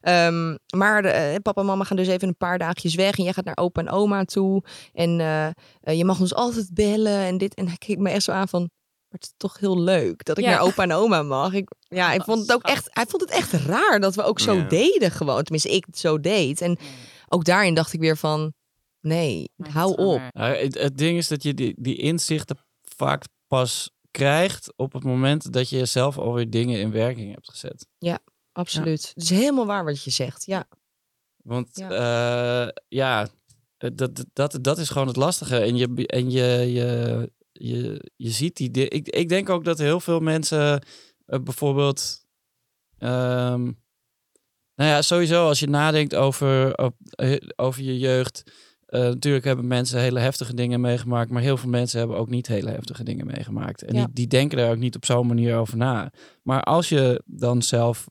Ehm, 0.00 0.56
maar 0.76 1.04
eh, 1.04 1.34
papa 1.42 1.60
en 1.60 1.66
mama 1.66 1.84
gaan 1.84 1.96
dus 1.96 2.06
even 2.08 2.28
een 2.28 2.36
paar 2.36 2.58
dagjes 2.58 2.94
weg 2.94 3.16
en 3.18 3.24
jij 3.24 3.32
gaat 3.32 3.44
naar 3.44 3.56
opa 3.56 3.80
en 3.80 3.90
oma 3.90 4.24
toe. 4.24 4.64
En 4.92 5.20
eh, 5.20 5.46
eh, 5.46 5.52
je 5.98 6.04
mag 6.04 6.20
ons 6.20 6.34
altijd 6.34 6.70
bellen 6.74 7.18
en 7.18 7.38
dit. 7.38 7.54
En 7.54 7.66
hij 7.66 7.76
keek 7.76 7.98
me 7.98 8.10
echt 8.10 8.22
zo 8.22 8.32
aan 8.32 8.48
van, 8.48 8.60
maar 8.60 8.70
het 9.20 9.22
is 9.24 9.32
toch 9.36 9.58
heel 9.58 9.80
leuk 9.80 10.24
dat 10.24 10.38
ik 10.38 10.44
Ja. 10.44 10.50
naar 10.50 10.60
opa 10.60 10.82
en 10.82 10.92
oma 10.92 11.22
mag. 11.22 11.52
Ik, 11.52 11.70
ja, 11.88 12.12
ik 12.12 12.20
Oh, 12.20 12.26
vond 12.26 12.40
het 12.40 12.52
ook 12.52 12.62
echt, 12.62 12.88
hij 12.90 13.04
vond 13.08 13.22
het 13.22 13.30
echt 13.30 13.52
raar 13.52 14.00
dat 14.00 14.14
we 14.14 14.22
ook 14.22 14.40
zo 14.40 14.54
Ja. 14.56 14.62
deden 14.68 15.10
gewoon. 15.10 15.42
Tenminste, 15.42 15.70
ik 15.70 15.84
het 15.86 15.98
zo 15.98 16.20
deed. 16.20 16.60
En 16.60 16.78
ook 17.28 17.44
daarin 17.44 17.74
dacht 17.74 17.92
ik 17.92 18.00
weer 18.00 18.16
van, 18.16 18.52
nee, 19.02 19.50
hou 19.56 19.96
op. 19.96 20.20
Nou, 20.32 20.54
het, 20.56 20.78
het 20.78 20.98
ding 20.98 21.16
is 21.18 21.28
dat 21.28 21.42
je 21.42 21.54
die, 21.54 21.74
die 21.78 21.96
inzichten 21.96 22.56
vaak 22.82 23.24
pas 23.46 23.90
krijgt 24.10 24.72
op 24.76 24.92
het 24.92 25.04
moment 25.04 25.52
dat 25.52 25.68
je 25.68 25.84
zelf 25.84 26.18
alweer 26.18 26.50
dingen 26.50 26.80
in 26.80 26.90
werking 26.90 27.32
hebt 27.34 27.50
gezet. 27.50 27.86
Absoluut. 28.52 29.08
Het 29.14 29.22
is 29.22 29.30
helemaal 29.30 29.66
waar 29.66 29.84
wat 29.84 30.02
je 30.02 30.10
zegt. 30.10 30.44
Ja, 30.46 30.68
Want 31.36 31.68
Ja. 31.72 31.90
ja, 31.94 32.72
ja 32.88 33.28
eh, 33.76 33.90
dat, 33.94 34.24
dat, 34.32 34.58
dat 34.60 34.78
is 34.78 34.88
gewoon 34.88 35.06
het 35.06 35.16
lastige. 35.16 35.58
En 35.58 35.76
je, 35.76 36.06
en 36.06 36.30
je, 36.30 36.42
je, 36.72 37.30
je, 37.52 38.10
je 38.16 38.30
ziet 38.30 38.56
die 38.56 38.70
di- 38.70 38.82
ik, 38.82 39.08
ik 39.08 39.28
denk 39.28 39.48
ook 39.48 39.64
dat 39.64 39.78
heel 39.78 40.00
veel 40.00 40.20
mensen 40.20 40.82
eh, 41.26 41.38
bijvoorbeeld. 41.40 42.24
ehm, 42.98 43.62
nou 44.74 44.90
ja, 44.90 45.02
sowieso 45.02 45.46
als 45.46 45.60
je 45.60 45.68
nadenkt 45.68 46.14
over, 46.14 46.74
eh, 46.74 47.36
over 47.56 47.82
je 47.82 47.98
jeugd. 47.98 48.42
Eh, 48.92 49.00
natuurlijk 49.00 49.44
hebben 49.44 49.66
mensen 49.66 50.00
hele 50.00 50.18
heftige 50.20 50.54
dingen 50.54 50.80
meegemaakt, 50.80 51.30
maar 51.30 51.42
heel 51.42 51.56
veel 51.56 51.70
mensen 51.70 51.98
hebben 51.98 52.16
ook 52.16 52.30
niet 52.30 52.46
hele 52.46 52.70
heftige 52.70 53.04
dingen 53.04 53.26
meegemaakt. 53.26 53.82
En 53.82 53.94
Ja. 53.94 54.04
die, 54.04 54.14
die 54.14 54.26
denken 54.26 54.58
daar 54.58 54.70
ook 54.70 54.78
niet 54.78 54.96
op 54.96 55.04
zo'n 55.04 55.26
manier 55.26 55.56
over 55.56 55.76
na. 55.76 56.12
Maar 56.42 56.62
als 56.62 56.88
je 56.88 57.22
dan 57.26 57.62
zelf 57.62 58.06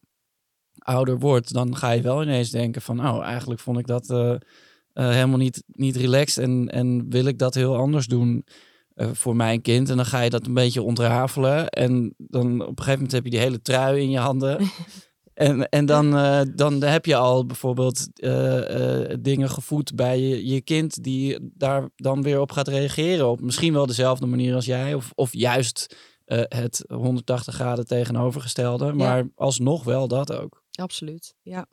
ouder 0.77 1.19
wordt, 1.19 1.53
dan 1.53 1.75
ga 1.75 1.91
je 1.91 2.01
wel 2.01 2.23
ineens 2.23 2.49
denken 2.49 2.82
van, 2.82 3.07
oh, 3.07 3.23
eigenlijk 3.23 3.59
vond 3.59 3.79
ik 3.79 3.88
dat 3.88 4.09
eh, 4.09 4.32
eh, 4.32 4.39
helemaal 5.09 5.38
niet, 5.38 5.63
niet 5.67 5.95
relaxed 5.95 6.43
en, 6.43 6.69
en 6.69 7.09
wil 7.09 7.25
ik 7.25 7.38
dat 7.38 7.53
heel 7.53 7.75
anders 7.75 8.07
doen 8.07 8.45
voor 8.95 9.36
mijn 9.36 9.61
kind. 9.61 9.89
En 9.89 9.95
dan 9.95 10.05
ga 10.05 10.21
je 10.21 10.29
dat 10.29 10.45
een 10.45 10.53
beetje 10.53 10.82
ontrafelen 10.82 11.69
en 11.69 12.13
dan 12.17 12.61
op 12.61 12.67
een 12.67 12.77
gegeven 12.77 12.93
moment 12.93 13.11
heb 13.11 13.23
je 13.23 13.29
die 13.29 13.39
hele 13.39 13.61
trui 13.61 14.01
in 14.01 14.09
je 14.09 14.17
handen. 14.19 14.59
En, 15.41 15.69
en 15.69 15.85
dan, 15.85 16.17
eh, 16.17 16.41
dan 16.55 16.83
heb 16.83 17.05
je 17.05 17.15
al 17.15 17.45
bijvoorbeeld 17.45 18.07
eh, 18.13 19.01
eh, 19.11 19.17
dingen 19.19 19.49
gevoed 19.49 19.95
bij 19.95 20.19
je, 20.19 20.45
je 20.47 20.61
kind 20.61 21.03
die 21.03 21.37
daar 21.53 21.89
dan 21.95 22.21
weer 22.21 22.39
op 22.39 22.51
gaat 22.51 22.67
reageren. 22.67 23.29
Op 23.29 23.41
misschien 23.41 23.73
wel 23.73 23.85
dezelfde 23.85 24.25
manier 24.25 24.55
als 24.55 24.65
jij, 24.65 24.93
of, 24.93 25.11
of 25.15 25.33
juist 25.33 25.95
eh, 26.25 26.41
het 26.47 26.83
180 26.87 27.53
graden 27.55 27.85
tegenovergestelde. 27.87 28.93
Maar 28.93 29.27
alsnog 29.35 29.83
wel 29.83 30.07
dat 30.07 30.33
ook. 30.33 30.63
absoluut. 30.71 31.33
Ja. 31.41 31.65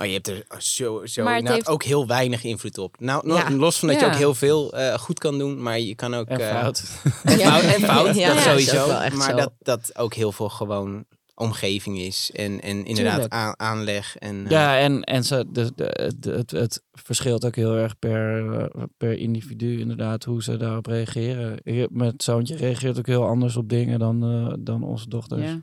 Oh, 0.00 0.06
je 0.06 0.12
hebt 0.12 0.28
er 0.28 0.44
zo, 0.58 1.06
zo 1.06 1.22
Maar 1.22 1.32
het 1.32 1.38
inderdaad 1.42 1.52
heeft- 1.52 1.68
ook 1.68 1.82
heel 1.84 2.06
weinig 2.06 2.44
invloed 2.44 2.78
op. 2.78 3.00
Nou, 3.00 3.28
Ja. 3.34 3.50
los 3.50 3.78
van 3.78 3.88
dat 3.88 4.00
je 4.00 4.06
ook 4.06 4.14
heel 4.14 4.34
veel 4.34 4.72
eh, 4.72 4.94
goed 4.98 5.18
kan 5.18 5.38
doen, 5.38 5.62
maar 5.62 5.78
je 5.80 5.94
kan 5.94 6.14
ook... 6.14 6.28
En 6.28 6.40
eh, 6.40 6.60
fout. 6.60 6.84
En 7.24 7.38
Ja. 7.38 7.50
fout, 7.50 7.62
en 7.74 7.80
fout 7.82 8.06
Ja, 8.16 8.34
dat 8.34 8.44
ja, 8.44 8.52
is 8.52 8.66
sowieso. 8.68 8.86
maar 9.16 9.30
zo. 9.30 9.36
dat, 9.36 9.52
dat 9.58 9.98
ook 9.98 10.14
heel 10.14 10.32
veel 10.32 10.48
gewoon 10.48 11.04
omgeving 11.36 11.98
is. 11.98 12.30
En, 12.34 12.60
en 12.60 12.84
inderdaad 12.84 13.30
aan- 13.30 13.58
aanleg. 13.60 14.16
En, 14.16 14.44
eh, 14.44 14.50
Ja, 14.50 14.78
en, 14.78 15.02
en 15.02 15.24
ze, 15.24 15.44
de, 15.52 15.72
de, 15.74 16.12
de- 16.18 16.30
het, 16.32 16.50
het 16.50 16.82
verschilt 16.92 17.44
ook 17.44 17.56
heel 17.56 17.74
erg 17.76 17.98
per, 17.98 18.52
eh, 18.60 18.82
per 18.96 19.12
individu 19.18 19.78
inderdaad 19.80 20.24
hoe 20.24 20.42
ze 20.42 20.56
daarop 20.56 20.86
reageren. 20.86 21.60
Mijn 21.92 22.14
zoontje 22.16 22.56
reageert 22.56 22.98
ook 22.98 23.06
heel 23.06 23.26
anders 23.26 23.56
op 23.56 23.68
dingen 23.68 23.98
dan, 23.98 24.22
eh, 24.24 24.54
dan 24.58 24.82
onze 24.82 25.08
dochters. 25.08 25.42
Ja. 25.42 25.60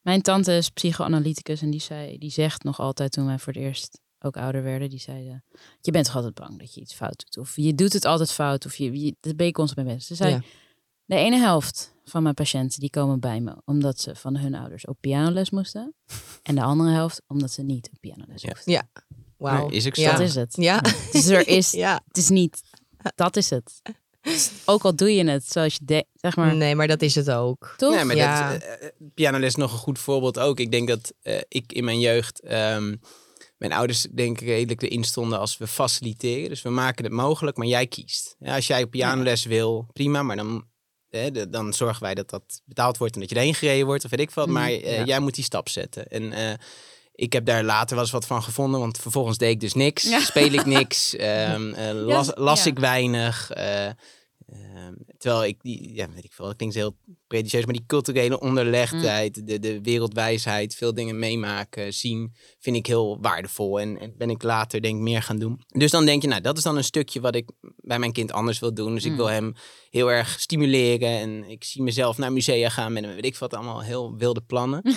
Mijn 0.00 0.22
tante 0.22 0.52
is 0.56 0.68
psychoanalyticus 0.70 1.62
en 1.62 1.70
die, 1.70 1.80
zei, 1.80 2.18
die 2.18 2.30
zegt 2.30 2.62
nog 2.64 2.80
altijd 2.80 3.12
toen 3.12 3.26
wij 3.26 3.38
voor 3.38 3.52
het 3.52 3.62
eerst 3.62 4.00
ook 4.20 4.36
ouder 4.36 4.62
werden, 4.62 4.88
die 4.90 4.98
zei, 4.98 5.28
eh, 5.28 5.34
je 5.80 5.90
bent 5.90 6.04
toch 6.04 6.14
altijd 6.16 6.34
bang 6.34 6.58
dat 6.58 6.74
je 6.74 6.80
iets 6.80 6.94
fout 6.94 7.24
doet. 7.24 7.44
Of 7.44 7.56
je 7.56 7.74
doet 7.74 7.92
het 7.92 8.04
altijd 8.04 8.32
fout, 8.32 8.66
of 8.66 8.76
je, 8.76 9.00
je 9.04 9.14
dat 9.20 9.36
ben 9.36 9.46
je 9.46 9.52
constant 9.52 9.86
mee 9.86 9.94
bezig. 9.96 10.08
Ze 10.16 10.22
zei, 10.24 10.30
Ja. 10.34 10.40
De 11.10 11.16
ene 11.16 11.36
helft 11.38 11.94
van 12.04 12.22
mijn 12.22 12.34
patiënten 12.34 12.80
die 12.80 12.90
komen 12.90 13.20
bij 13.20 13.40
me 13.40 13.54
omdat 13.64 14.00
ze 14.00 14.14
van 14.14 14.36
hun 14.36 14.54
ouders 14.54 14.86
op 14.86 14.96
pianoles 15.00 15.50
moesten. 15.50 15.94
en 16.42 16.54
de 16.54 16.62
andere 16.62 16.90
helft 16.90 17.22
omdat 17.26 17.50
ze 17.50 17.62
niet 17.62 17.88
op 17.92 18.00
pianoles 18.00 18.42
Ja. 18.42 18.48
hoefden. 18.48 18.72
Ja. 18.72 18.88
Wauw. 19.36 19.68
Nee, 19.68 19.76
is 19.76 19.84
zo. 19.84 19.90
Ja. 19.92 20.10
Dat 20.12 20.20
is 20.20 20.34
het. 20.34 20.56
Ja. 20.56 20.80
Dus 21.12 21.26
er 21.26 21.48
is, 21.48 21.70
ja. 21.86 22.00
het 22.06 22.16
is 22.16 22.28
niet, 22.28 22.62
dat 23.14 23.36
is 23.36 23.50
het. 23.50 23.82
Ook 24.64 24.82
al 24.84 24.96
doe 24.96 25.14
je 25.14 25.24
het 25.30 25.46
zoals 25.52 25.74
je 25.74 25.84
denkt, 25.84 26.08
zeg 26.14 26.36
maar, 26.36 26.56
Nee, 26.56 26.74
maar 26.74 26.86
dat 26.88 27.02
is 27.02 27.14
het 27.14 27.30
ook. 27.30 27.74
toch? 27.76 27.94
Nee, 27.94 28.04
maar 28.04 28.16
Ja. 28.16 28.52
dat, 28.52 28.62
eh, 28.62 28.88
pianoles 29.14 29.46
is 29.46 29.54
nog 29.54 29.72
een 29.72 29.78
goed 29.78 29.98
voorbeeld 29.98 30.38
ook. 30.38 30.60
Ik 30.60 30.70
denk 30.70 30.88
dat 30.88 31.12
eh, 31.22 31.40
ik 31.48 31.72
in 31.72 31.84
mijn 31.84 32.00
jeugd... 32.00 32.40
ehm, 32.40 32.96
mijn 33.56 33.72
ouders 33.72 34.02
denk 34.14 34.40
ik 34.40 34.46
redelijk 34.46 34.82
erin 34.82 35.04
stonden 35.04 35.38
als 35.38 35.58
we 35.58 35.66
faciliteren. 35.66 36.48
Dus 36.48 36.62
we 36.62 36.70
maken 36.70 37.04
het 37.04 37.12
mogelijk, 37.12 37.56
maar 37.56 37.66
jij 37.66 37.86
kiest. 37.86 38.36
Ja, 38.38 38.54
als 38.54 38.66
jij 38.66 38.86
pianoles 38.86 39.44
wil, 39.44 39.86
prima. 39.92 40.22
Maar 40.22 40.36
dan, 40.36 40.64
dan 41.48 41.72
zorgen 41.72 42.02
wij 42.02 42.14
dat 42.14 42.30
dat 42.30 42.60
betaald 42.64 42.98
wordt 42.98 43.14
en 43.14 43.20
dat 43.20 43.30
je 43.30 43.36
erheen 43.36 43.54
gereden 43.54 43.86
wordt. 43.86 44.04
Of 44.04 44.10
weet 44.10 44.20
ik 44.20 44.30
wat. 44.30 44.46
Mm, 44.46 44.52
Maar 44.52 44.68
eh, 44.70 44.96
ja. 44.98 45.04
jij 45.04 45.20
moet 45.20 45.34
die 45.34 45.44
stap 45.44 45.68
zetten. 45.68 46.06
En 46.08 46.32
eh, 46.32 46.52
ik 47.14 47.32
heb 47.32 47.44
daar 47.44 47.64
later 47.64 47.94
wel 47.94 48.04
eens 48.04 48.12
wat 48.12 48.26
van 48.26 48.42
gevonden. 48.42 48.80
Want 48.80 48.98
vervolgens 48.98 49.38
deed 49.38 49.50
ik 49.50 49.60
dus 49.60 49.74
niks. 49.74 50.02
Ja. 50.02 50.20
Speel 50.20 50.52
ik 50.52 50.64
niks. 50.78 51.16
ehm, 51.16 51.72
eh, 51.72 51.90
las 51.92 52.30
las 52.34 52.66
ik 52.66 52.78
weinig. 52.78 53.50
Eh, 54.52 54.84
ehm, 54.86 54.94
terwijl 55.18 55.44
ik 55.44 55.56
die, 55.62 55.94
ja, 55.94 56.08
weet 56.14 56.24
ik 56.24 56.32
veel, 56.32 56.44
dat 56.46 56.56
klinkt 56.56 56.74
heel 56.74 56.96
pretentieus, 57.26 57.64
maar 57.64 57.74
die 57.74 57.86
culturele 57.86 58.40
onderlegdheid, 58.40 59.46
de, 59.46 59.58
de 59.58 59.80
wereldwijsheid, 59.82 60.74
veel 60.74 60.94
dingen 60.94 61.18
meemaken, 61.18 61.94
zien, 61.94 62.34
vind 62.58 62.76
ik 62.76 62.86
heel 62.86 63.18
waardevol. 63.20 63.80
En, 63.80 63.98
en 63.98 64.14
ben 64.18 64.30
ik 64.30 64.42
later 64.42 64.82
denk 64.82 64.96
ik 64.96 65.02
meer 65.02 65.22
gaan 65.22 65.38
doen. 65.38 65.60
Dus 65.66 65.90
dan 65.90 66.04
denk 66.04 66.22
je, 66.22 66.28
nou, 66.28 66.40
dat 66.40 66.56
is 66.56 66.62
dan 66.62 66.76
een 66.76 66.84
stukje 66.84 67.20
wat 67.20 67.34
ik 67.34 67.50
bij 67.76 67.98
mijn 67.98 68.12
kind 68.12 68.32
anders 68.32 68.58
wil 68.58 68.74
doen. 68.74 68.94
Dus 68.94 69.04
ik 69.04 69.10
Mm. 69.10 69.16
wil 69.16 69.28
hem 69.30 69.54
heel 69.90 70.10
erg 70.12 70.40
stimuleren 70.40 71.08
en 71.08 71.44
ik 71.50 71.64
zie 71.64 71.82
mezelf 71.82 72.18
naar 72.18 72.32
musea 72.32 72.68
gaan 72.68 72.92
met 72.92 73.04
een, 73.04 73.14
weet 73.14 73.24
ik 73.24 73.36
wat, 73.36 73.54
allemaal 73.54 73.80
heel 73.80 74.16
wilde 74.16 74.40
plannen. 74.40 74.82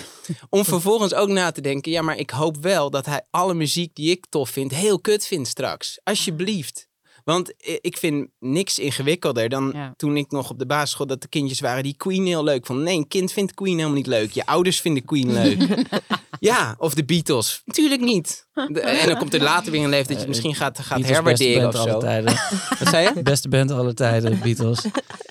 Om 0.50 0.64
vervolgens 0.64 1.14
ook 1.14 1.28
na 1.28 1.50
te 1.50 1.60
denken, 1.60 1.92
ja, 1.92 2.02
maar 2.02 2.18
ik 2.18 2.30
hoop 2.30 2.56
wel 2.56 2.90
dat 2.90 3.06
hij 3.06 3.22
alle 3.30 3.54
muziek 3.54 3.94
die 3.94 4.10
ik 4.10 4.26
tof 4.28 4.50
vind, 4.50 4.74
heel 4.74 5.00
kut 5.00 5.26
vindt 5.26 5.48
straks. 5.48 6.00
Alsjeblieft. 6.04 6.88
Want 7.24 7.52
ik 7.80 7.96
vind 7.96 8.28
niks 8.38 8.78
ingewikkelder 8.78 9.48
dan 9.48 9.70
Ja. 9.74 9.94
toen 9.96 10.16
ik 10.16 10.30
nog 10.30 10.50
op 10.50 10.58
de 10.58 10.66
basisschool 10.66 11.06
dat 11.06 11.22
de 11.22 11.28
kindjes 11.28 11.60
waren 11.60 11.82
die 11.82 11.96
Queen 11.96 12.26
heel 12.26 12.44
leuk 12.44 12.66
vonden. 12.66 12.84
Nee, 12.84 12.96
een 12.96 13.08
kind 13.08 13.32
vindt 13.32 13.54
Queen 13.54 13.74
helemaal 13.74 13.96
niet 13.96 14.06
leuk. 14.06 14.30
Je 14.30 14.46
ouders 14.46 14.80
vinden 14.80 15.04
Queen 15.04 15.32
leuk. 15.32 15.84
ja, 16.40 16.74
of 16.78 16.94
de 16.94 17.04
Beatles. 17.04 17.62
Tuurlijk 17.66 18.00
niet. 18.00 18.46
De- 18.54 18.80
en 18.80 19.08
dan 19.08 19.18
komt 19.18 19.34
er 19.34 19.42
later 19.42 19.72
weer 19.72 19.82
een 19.84 19.88
leeftijd 19.88 20.08
dat 20.08 20.16
je 20.16 20.22
het 20.22 20.28
misschien 20.28 20.54
gaat, 20.54 20.78
gaat 20.78 20.88
Beatles, 20.88 21.16
herwaarderen 21.16 21.68
of 21.68 21.76
zo. 21.76 21.98
tijden. 21.98 22.34
Wat 22.78 22.88
zei 22.88 23.10
je? 23.14 23.22
Beste 23.22 23.48
band 23.48 23.70
alle 23.70 23.94
tijden, 23.94 24.40
Beatles. 24.42 24.78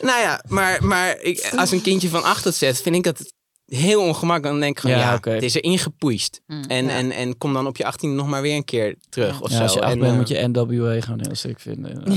Nou 0.01 0.19
ja, 0.21 0.43
maar, 0.47 0.85
maar 0.85 1.19
ik, 1.21 1.51
als 1.55 1.71
een 1.71 1.81
kindje 1.81 2.09
van 2.09 2.23
acht 2.23 2.43
het 2.43 2.55
zet, 2.55 2.81
vind 2.81 2.95
ik 2.95 3.03
dat 3.03 3.33
heel 3.65 4.01
ongemakkelijk. 4.01 4.43
Dan 4.43 4.59
denk 4.59 4.71
ik 4.75 4.79
gewoon, 4.79 4.97
Ja, 4.97 5.09
ja, 5.09 5.15
oké. 5.15 5.29
het 5.31 5.43
is 5.43 5.55
er 5.55 5.63
ingepoeist. 5.63 6.41
Mm. 6.47 6.63
En, 6.67 6.85
Ja. 6.85 6.91
en, 6.91 7.11
en 7.11 7.37
kom 7.37 7.53
dan 7.53 7.67
op 7.67 7.77
je 7.77 7.85
18 7.85 8.15
nog 8.15 8.27
maar 8.27 8.41
weer 8.41 8.55
een 8.55 8.63
keer 8.63 8.95
terug 9.09 9.33
Ja. 9.33 9.39
of 9.39 9.49
Ja, 9.49 9.55
zo. 9.57 9.63
als 9.63 9.73
je 9.73 9.81
acht 9.81 9.91
En, 9.93 9.99
bent 9.99 10.11
eh, 10.11 10.17
moet 10.17 10.27
je 10.27 10.47
NWA 10.47 11.01
gewoon 11.01 11.19
heel 11.21 11.35
sick 11.35 11.59
vinden. 11.59 12.03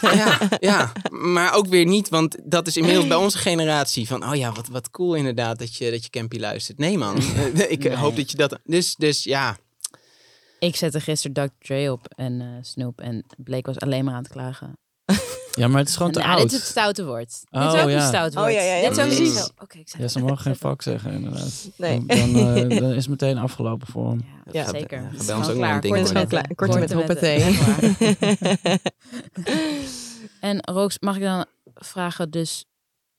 ja, 0.00 0.38
ja, 0.60 0.92
maar 1.10 1.54
ook 1.54 1.66
weer 1.66 1.84
niet, 1.86 2.08
want 2.08 2.36
dat 2.44 2.66
is 2.66 2.76
inmiddels 2.76 3.06
bij 3.06 3.16
onze 3.16 3.38
generatie 3.38 4.06
van, 4.06 4.24
oh 4.28 4.34
ja, 4.34 4.52
wat, 4.52 4.68
wat 4.68 4.90
cool 4.90 5.14
inderdaad 5.14 5.58
dat 5.58 5.74
je, 5.76 5.90
dat 5.90 6.02
je 6.04 6.10
Campy 6.10 6.38
luistert. 6.38 6.78
Nee 6.78 6.98
man, 6.98 7.16
ik 7.68 7.82
Nee. 7.84 7.96
hoop 7.96 8.16
dat 8.16 8.30
je 8.30 8.36
dat, 8.36 8.58
dus, 8.64 8.94
dus 8.94 9.24
ja, 9.24 9.56
Ik 10.58 10.76
zette 10.76 11.00
gisteren 11.00 11.32
Dr. 11.48 11.66
Dre 11.66 11.92
op 11.92 12.06
en 12.16 12.40
eh 12.40 12.46
Snoop 12.62 13.00
en 13.00 13.24
Blake 13.36 13.66
was 13.72 13.78
alleen 13.80 14.04
maar 14.04 14.14
aan 14.14 14.22
het 14.22 14.32
klagen. 14.32 14.78
Ja, 15.58 15.68
maar 15.68 15.78
het 15.78 15.88
is 15.88 15.96
gewoon 15.96 16.12
te 16.12 16.18
nou, 16.18 16.30
oud. 16.30 16.40
dit 16.42 16.50
is 16.52 16.58
het 16.58 16.66
stoute 16.66 17.04
woord. 17.04 17.40
dit 17.50 17.62
Oh, 17.62 17.72
is 17.74 17.82
ook 17.82 17.88
ja. 17.88 18.00
een 18.02 18.06
stout 18.08 18.34
Oh, 18.36 18.40
woord. 18.42 18.52
ja, 18.52 18.60
ja, 18.62 18.74
ja, 18.74 18.88
Dit 18.88 18.98
is 18.98 19.04
ook 19.04 19.06
precies. 19.16 19.36
zo. 19.38 19.46
Oké, 19.62 19.78
ik 19.78 19.88
zeg 19.88 20.00
Ja, 20.00 20.08
ze 20.08 20.18
mogen 20.20 20.38
geen 20.38 20.56
vak 20.56 20.82
zeggen, 20.82 21.12
inderdaad. 21.12 21.68
Nee. 21.76 22.06
Dan, 22.06 22.32
dan, 22.32 22.56
eh, 22.56 22.78
dan 22.80 22.90
is 22.90 22.96
het 23.02 23.08
meteen 23.08 23.38
afgelopen 23.38 23.86
voor 23.86 24.08
hem. 24.08 24.20
Ja, 24.24 24.52
Ja. 24.62 24.68
zeker. 24.70 25.10
Gaat 25.16 25.26
bij 25.26 25.34
ons 25.34 25.46
gewoon 25.46 25.50
ook 25.50 25.56
klaar. 25.56 25.80
ding 25.80 25.94
Korte 25.94 26.08
gewoon 26.08 26.28
metten. 26.28 26.28
klaar. 26.28 26.54
Korte 26.54 26.78
met 26.78 26.92
hoppatee. 26.92 27.58
En 30.40 30.60
Rooks, 30.60 30.98
mag 30.98 31.16
ik 31.16 31.22
dan 31.22 31.44
vragen, 31.74 32.30
dus 32.30 32.64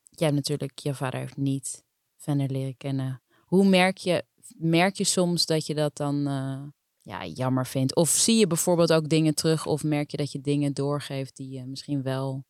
jij 0.10 0.28
hebt 0.28 0.36
natuurlijk, 0.40 0.80
je 0.80 0.94
vader 0.94 1.20
heeft 1.20 1.38
niet 1.38 1.84
Venner 2.18 2.50
leren 2.50 2.78
kennen. 2.78 3.22
Hoe 3.46 3.66
merk 3.68 3.98
je, 3.98 4.24
merk 4.58 4.96
je 4.98 5.04
soms 5.04 5.46
dat 5.46 5.66
je 5.66 5.76
dat 5.76 5.98
dan 5.98 6.28
eh, 6.28 6.62
ja, 7.10 7.26
jammer 7.26 7.68
vindt? 7.68 7.96
Of 7.96 8.10
zie 8.10 8.38
je 8.38 8.48
bijvoorbeeld 8.48 8.94
ook 8.94 9.10
dingen 9.10 9.36
terug 9.36 9.66
of 9.66 9.84
merk 9.84 10.12
je 10.12 10.18
dat 10.18 10.32
je 10.32 10.42
dingen 10.42 10.74
doorgeeft 10.74 11.36
die 11.36 11.50
je 11.50 11.66
misschien 11.66 12.02
wel 12.02 12.44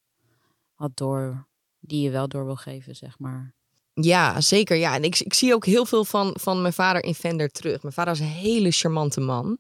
had 0.74 0.92
door, 0.94 1.48
die 1.80 2.02
je 2.02 2.10
wel 2.10 2.28
door 2.28 2.46
wil 2.46 2.56
geven, 2.56 2.96
zeg 2.96 3.20
maar. 3.20 3.54
Ja, 3.94 4.42
zeker. 4.42 4.78
Ja. 4.78 4.96
En 4.96 5.04
ik, 5.04 5.20
ik 5.20 5.34
zie 5.34 5.54
ook 5.54 5.66
heel 5.66 5.86
veel 5.86 6.06
van, 6.06 6.36
van 6.40 6.62
mijn 6.62 6.74
vader 6.74 7.04
in 7.04 7.16
Vender 7.16 7.50
terug. 7.50 7.82
Mijn 7.82 7.94
vader 7.94 8.12
was 8.12 8.22
een 8.22 8.34
hele 8.34 8.72
charmante 8.72 9.20
man. 9.20 9.58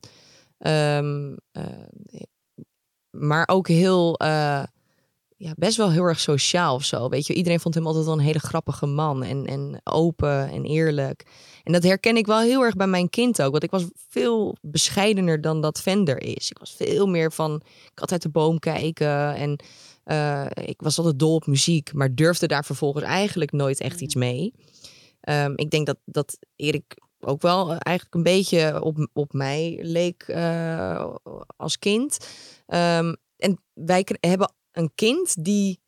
Ehm, 0.57 1.35
eh, 1.51 1.63
maar 3.09 3.47
ook 3.47 3.67
heel, 3.67 4.17
eh, 4.17 4.63
ja, 5.37 5.53
best 5.55 5.77
wel 5.77 5.91
heel 5.91 6.03
erg 6.03 6.19
sociaal 6.19 6.75
of 6.75 6.83
zo. 6.83 7.09
Weet 7.09 7.27
je, 7.27 7.33
iedereen 7.33 7.59
vond 7.59 7.75
hem 7.75 7.85
altijd 7.85 8.05
wel 8.05 8.13
een 8.13 8.19
hele 8.19 8.39
grappige 8.39 8.85
man. 8.85 9.23
En, 9.23 9.45
en 9.45 9.81
open 9.83 10.49
en 10.49 10.63
eerlijk. 10.63 11.25
En 11.69 11.75
dat 11.75 11.83
herken 11.83 12.17
ik 12.17 12.25
wel 12.25 12.39
heel 12.39 12.61
erg 12.61 12.75
bij 12.75 12.87
mijn 12.87 13.09
kind 13.09 13.41
ook. 13.41 13.51
Want 13.51 13.63
ik 13.63 13.71
was 13.71 13.85
veel 14.07 14.55
bescheidener 14.61 15.41
dan 15.41 15.61
dat 15.61 15.81
Vender 15.81 16.21
is. 16.21 16.49
Ik 16.49 16.57
was 16.57 16.73
veel 16.73 17.07
meer 17.07 17.31
van, 17.31 17.61
ik 17.91 17.99
had 17.99 18.11
uit 18.11 18.21
de 18.21 18.29
boom 18.29 18.59
kijken. 18.59 19.35
En 19.35 19.63
eh, 20.03 20.45
ik 20.53 20.81
was 20.81 20.97
altijd 20.97 21.19
dol 21.19 21.35
op 21.35 21.47
muziek. 21.47 21.93
Maar 21.93 22.15
durfde 22.15 22.47
daar 22.47 22.65
vervolgens 22.65 23.03
eigenlijk 23.03 23.51
nooit 23.51 23.79
echt 23.79 24.01
iets 24.01 24.15
mee. 24.15 24.53
Ehm, 25.21 25.53
ik 25.55 25.69
denk 25.69 25.85
dat, 25.85 25.97
dat 26.05 26.37
Erik 26.55 26.97
ook 27.19 27.41
wel 27.41 27.71
eh, 27.71 27.77
eigenlijk 27.79 28.15
een 28.15 28.23
beetje 28.23 28.81
op, 28.81 29.07
op 29.13 29.33
mij 29.33 29.79
leek 29.81 30.23
eh, 30.27 31.15
als 31.57 31.79
kind. 31.79 32.17
Ehm, 32.65 33.13
en 33.37 33.61
wij 33.73 34.05
hebben 34.19 34.53
een 34.71 34.91
kind 34.95 35.43
die 35.43 35.79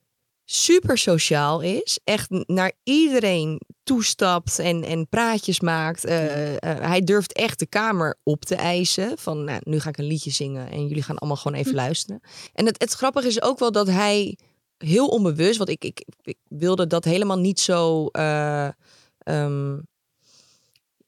super 0.54 0.98
sociaal 0.98 1.62
is. 1.62 2.00
Echt 2.04 2.30
naar 2.30 2.72
iedereen 2.84 3.62
toestapt 3.84 4.60
en, 4.60 4.84
en 4.84 5.08
praatjes 5.10 5.60
maakt. 5.60 6.06
Eh, 6.06 6.54
eh, 6.56 6.60
hij 6.62 7.02
durft 7.02 7.34
echt 7.34 7.60
de 7.60 7.66
kamer 7.66 8.20
op 8.24 8.46
te 8.46 8.56
eisen. 8.56 9.18
Van 9.18 9.44
nou, 9.44 9.62
nu 9.64 9.80
ga 9.80 9.90
ik 9.90 9.98
een 9.98 10.06
liedje 10.06 10.32
zingen 10.32 10.72
en 10.72 10.88
jullie 10.88 11.04
gaan 11.04 11.18
allemaal 11.18 11.38
gewoon 11.38 11.58
even 11.58 11.74
luisteren. 11.74 12.22
En 12.54 12.66
het, 12.66 12.82
het 12.82 12.94
grappige 12.94 13.28
is 13.28 13.42
ook 13.42 13.60
wel 13.60 13.72
dat 13.72 13.88
hij 13.88 14.38
heel 14.78 15.08
onbewust, 15.08 15.58
want 15.58 15.70
ik, 15.70 15.84
ik, 15.84 16.06
ik 16.22 16.38
wilde 16.48 16.88
dat 16.88 17.04
helemaal 17.04 17.40
niet 17.40 17.60
zo 17.60 18.08
eh, 18.08 18.70
ehm, 19.18 19.80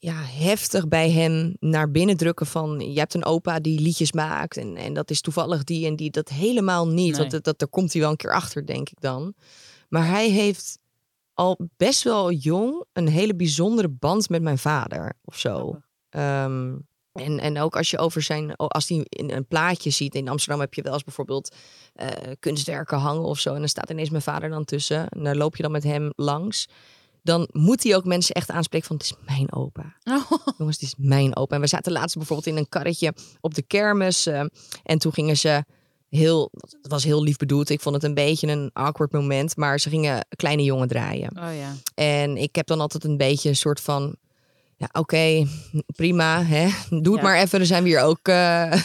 ja, 0.04 0.22
heftig 0.24 0.88
bij 0.88 1.12
hem 1.12 1.56
naar 1.60 1.92
binnen 1.92 2.18
drukken 2.18 2.46
van 2.46 2.80
je 2.94 3.00
hebt 3.00 3.14
een 3.14 3.26
opa 3.26 3.60
die 3.60 3.80
liedjes 3.80 4.12
maakt 4.12 4.58
en, 4.58 4.78
en 4.78 4.94
dat 4.94 5.10
is 5.10 5.22
toevallig 5.22 5.64
die 5.64 5.86
en 5.86 5.96
die. 5.96 6.12
Dat 6.12 6.30
helemaal 6.30 6.88
niet. 6.88 7.12
Nee. 7.12 7.20
Want 7.20 7.32
dat, 7.32 7.44
dat, 7.44 7.60
daar 7.60 7.68
komt 7.68 7.94
hij 7.94 8.02
wel 8.02 8.12
een 8.12 8.18
keer 8.18 8.34
achter, 8.34 8.66
denk 8.66 8.90
ik 8.90 9.02
dan. 9.02 9.34
Maar 9.90 10.08
hij 10.08 10.30
heeft 10.30 10.80
al 11.34 11.60
best 11.78 12.04
wel 12.04 12.32
jong 12.32 12.86
een 12.94 13.08
hele 13.08 13.36
bijzondere 13.36 13.90
band 13.90 14.30
met 14.30 14.42
mijn 14.42 14.58
vader 14.58 15.14
of 15.26 15.38
zo. 15.38 15.80
Ehm, 16.10 16.76
en, 17.12 17.40
en 17.40 17.60
ook 17.60 17.76
als 17.76 17.90
je 17.90 17.98
over 17.98 18.22
zijn, 18.22 18.56
als 18.56 18.90
hij 18.90 19.06
in 19.10 19.32
een 19.32 19.48
plaatje 19.48 19.90
ziet, 19.90 20.16
in 20.16 20.30
Amsterdam 20.30 20.60
heb 20.60 20.74
je 20.74 20.82
wel 20.82 20.94
eens 20.94 21.04
bijvoorbeeld 21.04 21.56
eh, 21.94 22.08
kunstwerken 22.40 22.98
hangen 22.98 23.24
of 23.24 23.40
zo. 23.40 23.54
En 23.54 23.60
dan 23.60 23.70
staat 23.70 23.90
ineens 23.90 24.10
mijn 24.10 24.24
vader 24.24 24.50
dan 24.50 24.66
tussen. 24.66 25.10
En 25.10 25.24
dan 25.24 25.38
loop 25.38 25.56
je 25.56 25.64
dan 25.64 25.72
met 25.72 25.84
hem 25.84 26.12
langs. 26.16 26.68
Dan 27.24 27.48
moet 27.52 27.84
hij 27.84 27.96
ook 27.96 28.06
mensen 28.06 28.36
echt 28.36 28.50
aanspreken 28.50 28.88
van 28.88 28.96
het 28.96 29.06
is 29.06 29.14
mijn 29.26 29.54
opa. 29.54 29.96
Jongens, 30.58 30.80
het 30.80 30.82
is 30.82 30.96
mijn 30.98 31.36
opa. 31.36 31.56
En 31.56 31.62
we 31.62 31.68
zaten 31.68 31.92
laatst 31.92 32.18
bijvoorbeeld 32.18 32.48
in 32.48 32.58
een 32.58 32.70
karretje 32.70 33.14
op 33.42 33.54
de 33.54 33.62
kermis. 33.62 34.26
eh, 34.26 34.46
en 34.84 34.98
toen 34.98 35.14
gingen 35.14 35.38
ze 35.38 35.64
heel, 36.10 36.52
het 36.82 36.92
was 36.92 37.04
heel 37.04 37.24
lief 37.24 37.38
bedoeld. 37.38 37.70
Ik 37.70 37.82
vond 37.82 37.96
het 37.96 38.04
een 38.04 38.14
beetje 38.14 38.48
een 38.48 38.70
awkward 38.74 39.12
moment. 39.12 39.58
Maar 39.58 39.80
ze 39.80 39.90
gingen 39.90 40.28
Kleine 40.36 40.64
Jongen 40.64 40.88
draaien. 40.88 41.38
Oh 41.38 41.56
ja. 41.56 41.76
En 41.96 42.38
ik 42.38 42.56
heb 42.56 42.68
dan 42.68 42.80
altijd 42.80 43.04
een 43.04 43.18
beetje 43.18 43.50
een 43.50 43.56
soort 43.56 43.80
van. 43.80 44.16
Ja, 44.84 45.00
oké, 45.02 45.46
prima. 45.96 46.44
Hè? 46.44 46.68
Doe 46.90 47.14
het 47.14 47.22
Ja. 47.24 47.30
maar 47.30 47.38
even. 47.42 47.58
Dan 47.58 47.68
zijn 47.68 47.84
we 47.84 47.90
hier 47.90 48.02
ook. 48.02 48.28
eh. 48.28 48.72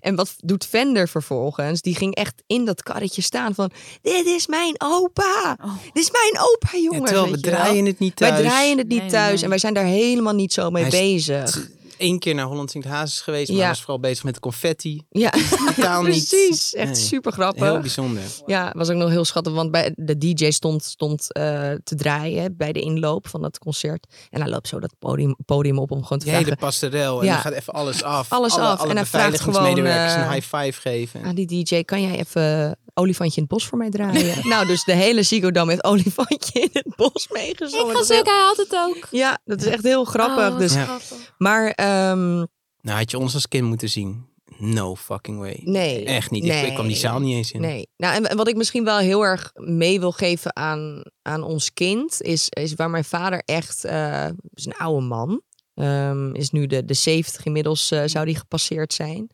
en 0.00 0.14
wat 0.14 0.34
doet 0.36 0.66
Vender 0.66 1.08
vervolgens? 1.08 1.80
Die 1.82 1.94
ging 1.94 2.14
echt 2.14 2.42
in 2.46 2.64
dat 2.64 2.82
karretje 2.82 3.22
staan 3.22 3.54
van... 3.54 3.70
Dit 4.02 4.26
is 4.26 4.46
mijn 4.46 4.74
opa. 4.78 5.56
Oh. 5.64 5.72
Dit 5.92 6.02
is 6.02 6.10
mijn 6.10 6.44
opa, 6.48 6.68
Ja, 6.72 6.78
jongens. 6.78 7.04
terwijl 7.10 7.30
we 7.32 7.40
wel. 7.40 7.52
draaien 7.52 7.86
het 7.86 7.98
niet 7.98 8.16
thuis. 8.16 8.32
Wij 8.32 8.42
draaien 8.42 8.78
het 8.78 8.88
niet 8.88 9.00
Nee, 9.00 9.10
thuis. 9.10 9.34
nee. 9.34 9.42
En 9.42 9.48
wij 9.48 9.58
zijn 9.58 9.74
daar 9.74 9.84
helemaal 9.84 10.34
niet 10.34 10.52
zo 10.52 10.70
mee 10.70 10.84
Hij 10.84 10.92
is- 10.92 11.26
bezig. 11.26 11.68
Eén 12.00 12.18
keer 12.18 12.34
naar 12.34 12.44
Holland 12.44 12.70
Sint 12.70 12.84
Hazes 12.84 13.20
geweest, 13.20 13.50
maar 13.50 13.58
Ja. 13.60 13.68
was 13.68 13.78
vooral 13.78 14.00
bezig 14.00 14.24
met 14.24 14.34
de 14.34 14.40
confetti. 14.40 15.02
Ja, 15.10 15.32
Totaal 15.74 16.02
niet. 16.02 16.28
precies. 16.28 16.74
Echt 16.74 16.86
Nee. 16.86 16.94
super 17.00 17.34
Heel 17.34 17.42
grappig. 17.42 17.80
bijzonder. 17.80 18.22
Ja, 18.46 18.72
was 18.76 18.88
ook 18.90 18.96
nog 18.96 19.08
heel 19.10 19.24
schattig, 19.24 19.52
want 19.52 19.70
bij 19.70 19.92
de 19.96 20.18
DJ 20.18 20.50
stond, 20.50 20.84
stond 20.84 21.32
eh, 21.32 21.42
te 21.84 21.94
draaien 21.94 22.56
bij 22.56 22.72
de 22.72 22.80
inloop 22.80 23.28
van 23.28 23.42
dat 23.42 23.58
concert. 23.58 24.06
En 24.30 24.40
hij 24.40 24.50
loopt 24.50 24.68
zo 24.68 24.78
dat 24.80 24.94
podium, 24.98 25.36
podium 25.46 25.78
op 25.78 25.90
om 25.90 26.02
gewoon 26.02 26.18
te 26.18 26.24
Die 26.24 26.34
hele 26.34 26.46
vragen. 26.46 26.64
passerel. 26.64 27.20
En 27.20 27.26
Ja. 27.26 27.32
dan 27.32 27.40
gaat 27.42 27.52
even 27.52 27.72
alles 27.72 28.02
af. 28.02 28.32
Alles 28.32 28.52
alle, 28.54 28.62
af. 28.64 28.80
Alle 28.80 28.90
En 28.90 28.96
hij 28.96 29.06
vraagt 29.06 29.40
gewoon, 29.40 29.78
een 29.78 29.86
eh, 29.86 30.30
high 30.32 30.56
five 30.56 30.80
geven. 30.80 31.24
Ah, 31.24 31.34
die 31.34 31.64
DJ, 31.64 31.82
kan 31.82 32.02
jij 32.02 32.18
even 32.18 32.78
olifantje 32.94 33.36
in 33.36 33.42
het 33.42 33.52
bos 33.52 33.66
voor 33.66 33.78
mij 33.78 33.90
draaien? 33.90 34.34
nou, 34.48 34.66
dus 34.66 34.84
de 34.84 34.92
hele 34.92 35.22
Ziggo 35.22 35.50
Dome 35.50 35.66
met 35.74 35.84
olifantje 35.84 36.60
in 36.60 36.68
het 36.72 36.96
bos 36.96 37.28
meegezongen. 37.30 37.90
Ik 37.90 37.96
ga 38.04 38.14
heel- 38.14 38.24
hij 38.24 38.42
had 38.46 38.56
het 38.56 38.76
ook. 38.76 39.06
Ja, 39.10 39.38
dat 39.44 39.60
is 39.60 39.66
echt 39.66 39.82
heel 39.82 40.04
grappig. 40.04 40.48
Oh, 40.50 40.58
dus, 40.58 40.72
grappig. 40.72 41.34
Maar 41.38 41.72
ehm, 42.10 42.36
Nou, 42.82 42.98
had 42.98 43.10
je 43.10 43.18
ons 43.18 43.34
als 43.34 43.48
kind 43.48 43.66
moeten 43.66 43.88
zien. 43.90 44.28
No 44.58 44.94
fucking 44.96 45.38
way. 45.38 45.60
nee. 45.64 46.04
Echt 46.04 46.30
niet. 46.30 46.44
Ik- 46.44 46.52
Ik, 46.66 46.74
kwam 46.74 46.86
die 46.86 46.96
zaal 46.96 47.20
niet 47.20 47.34
eens 47.36 47.52
in. 47.52 47.60
Nee. 47.60 47.88
Nou, 47.96 48.14
en- 48.14 48.26
en 48.28 48.36
wat 48.36 48.48
ik 48.48 48.56
misschien 48.56 48.84
wel 48.84 48.98
heel 48.98 49.22
erg 49.22 49.50
mee 49.54 50.00
wil 50.00 50.12
geven 50.12 50.56
aan, 50.56 51.02
aan 51.22 51.42
ons 51.42 51.72
kind, 51.72 52.22
is, 52.22 52.46
is 52.48 52.74
waar 52.74 52.90
mijn 52.90 53.04
vader 53.04 53.42
echt, 53.44 53.84
eh 53.84 54.28
is 54.54 54.66
een 54.66 54.76
oude 54.76 55.06
man, 55.06 55.42
Ehm, 55.74 56.34
is 56.34 56.50
nu 56.50 56.66
de, 56.66 56.84
de 56.84 56.94
70 56.94 57.44
inmiddels, 57.44 57.90
eh, 57.90 58.02
zou 58.06 58.24
die 58.26 58.36
gepasseerd 58.36 58.92
zijn. 58.92 59.30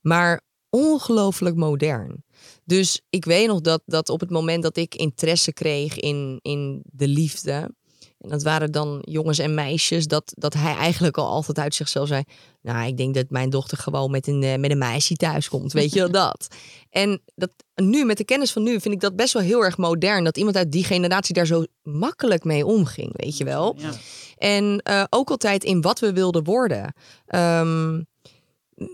Maar 0.00 0.40
ongelooflijk 0.70 1.56
modern. 1.56 2.24
Dus 2.64 3.00
ik 3.10 3.24
weet 3.24 3.46
nog 3.46 3.60
dat, 3.60 3.82
dat 3.86 4.08
op 4.08 4.20
het 4.20 4.30
moment 4.30 4.62
dat 4.62 4.76
ik 4.76 4.94
interesse 4.94 5.52
kreeg 5.52 5.98
in, 5.98 6.38
in 6.42 6.82
de 6.92 7.08
liefde, 7.08 7.74
en 8.22 8.28
dat 8.28 8.42
waren 8.42 8.72
dan 8.72 8.98
jongens 9.00 9.38
en 9.38 9.54
meisjes, 9.54 10.06
dat, 10.06 10.32
dat 10.36 10.54
hij 10.54 10.76
eigenlijk 10.76 11.18
al 11.18 11.26
altijd 11.26 11.58
uit 11.58 11.74
zichzelf 11.74 12.08
zei, 12.08 12.22
nou, 12.60 12.86
ik 12.86 12.96
denk 12.96 13.14
dat 13.14 13.30
mijn 13.30 13.50
dochter 13.50 13.78
gewoon 13.78 14.10
met 14.10 14.26
een, 14.26 14.42
eh, 14.42 14.58
met 14.58 14.70
een 14.70 14.78
meisje 14.78 15.14
thuis 15.14 15.48
komt, 15.48 15.72
weet 15.72 15.92
je 15.92 15.98
wel 15.98 16.10
dat. 16.26 16.48
En 16.90 17.20
dat, 17.34 17.50
nu, 17.74 18.04
met 18.04 18.16
de 18.16 18.24
kennis 18.24 18.52
van 18.52 18.62
nu, 18.62 18.80
vind 18.80 18.94
ik 18.94 19.00
dat 19.00 19.16
best 19.16 19.32
wel 19.32 19.42
heel 19.42 19.64
erg 19.64 19.76
modern. 19.76 20.24
Dat 20.24 20.36
iemand 20.36 20.56
uit 20.56 20.72
die 20.72 20.84
generatie 20.84 21.34
daar 21.34 21.46
zo 21.46 21.64
makkelijk 21.82 22.44
mee 22.44 22.66
omging, 22.66 23.10
weet 23.16 23.36
je 23.36 23.44
wel. 23.44 23.74
Ja. 23.78 23.90
En 24.36 24.80
eh, 24.82 25.04
ook 25.10 25.30
altijd 25.30 25.64
in 25.64 25.80
wat 25.80 25.98
we 25.98 26.12
wilden 26.12 26.44
worden. 26.44 26.94
Ehm, 27.26 28.00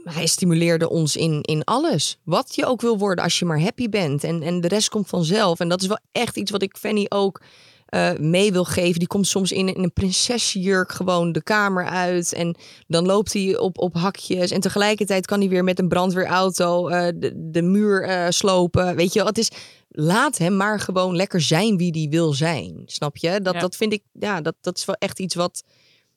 hij 0.05 0.27
stimuleerde 0.27 0.89
ons 0.89 1.17
in, 1.17 1.43
in 1.43 1.65
alles. 1.65 2.19
Wat 2.25 2.55
je 2.55 2.67
ook 2.67 2.81
wil 2.81 2.99
worden 2.99 3.25
als 3.25 3.39
je 3.39 3.45
maar 3.45 3.61
happy 3.61 3.89
bent. 3.89 4.25
En, 4.25 4.43
en 4.43 4.61
de 4.61 4.69
rest 4.69 4.89
komt 4.89 5.09
vanzelf. 5.09 5.61
En 5.61 5.69
dat 5.69 5.83
is 5.83 5.87
wel 5.87 6.01
echt 6.13 6.37
iets 6.37 6.51
wat 6.51 6.63
ik 6.63 6.77
Fanny 6.77 7.07
ook 7.09 7.41
eh, 7.89 8.11
mee 8.19 8.53
wil 8.53 8.65
geven. 8.65 8.99
Die 8.99 9.09
komt 9.09 9.27
soms 9.27 9.53
in, 9.53 9.75
in 9.75 9.83
een 9.83 9.93
prinsessenjurk 9.93 10.93
gewoon 10.93 11.33
de 11.33 11.43
kamer 11.43 11.87
uit. 11.87 12.33
En 12.33 12.57
dan 12.87 13.07
loopt 13.07 13.33
hij 13.33 13.59
op, 13.59 13.79
op 13.79 13.95
hakjes. 13.95 14.51
En 14.51 14.61
tegelijkertijd 14.61 15.27
kan 15.27 15.41
hij 15.41 15.49
weer 15.49 15.65
met 15.65 15.79
een 15.79 15.89
brandweerauto 15.89 16.89
eh, 16.89 17.09
de, 17.15 17.51
de 17.51 17.63
muur 17.63 18.03
eh, 18.03 18.27
slopen. 18.29 18.97
Weet 18.97 19.13
je 19.13 19.19
wel, 19.19 19.29
het 19.29 19.39
is... 19.39 19.51
Laat 19.89 20.39
hem 20.39 20.57
maar 20.57 20.81
gewoon 20.81 21.17
lekker 21.17 21.41
zijn 21.41 21.77
wie 21.77 21.93
die 21.93 22.09
wil 22.09 22.33
zijn. 22.33 22.83
Snap 22.87 23.17
je? 23.17 23.41
Dat, 23.41 23.55
Ja. 23.55 23.61
dat 23.61 23.77
vind 23.77 23.93
ik, 23.93 24.03
ja, 24.13 24.41
dat, 24.41 24.55
dat 24.61 24.77
is 24.77 24.85
wel 24.85 24.97
echt 24.99 25.19
iets 25.19 25.35
wat 25.35 25.65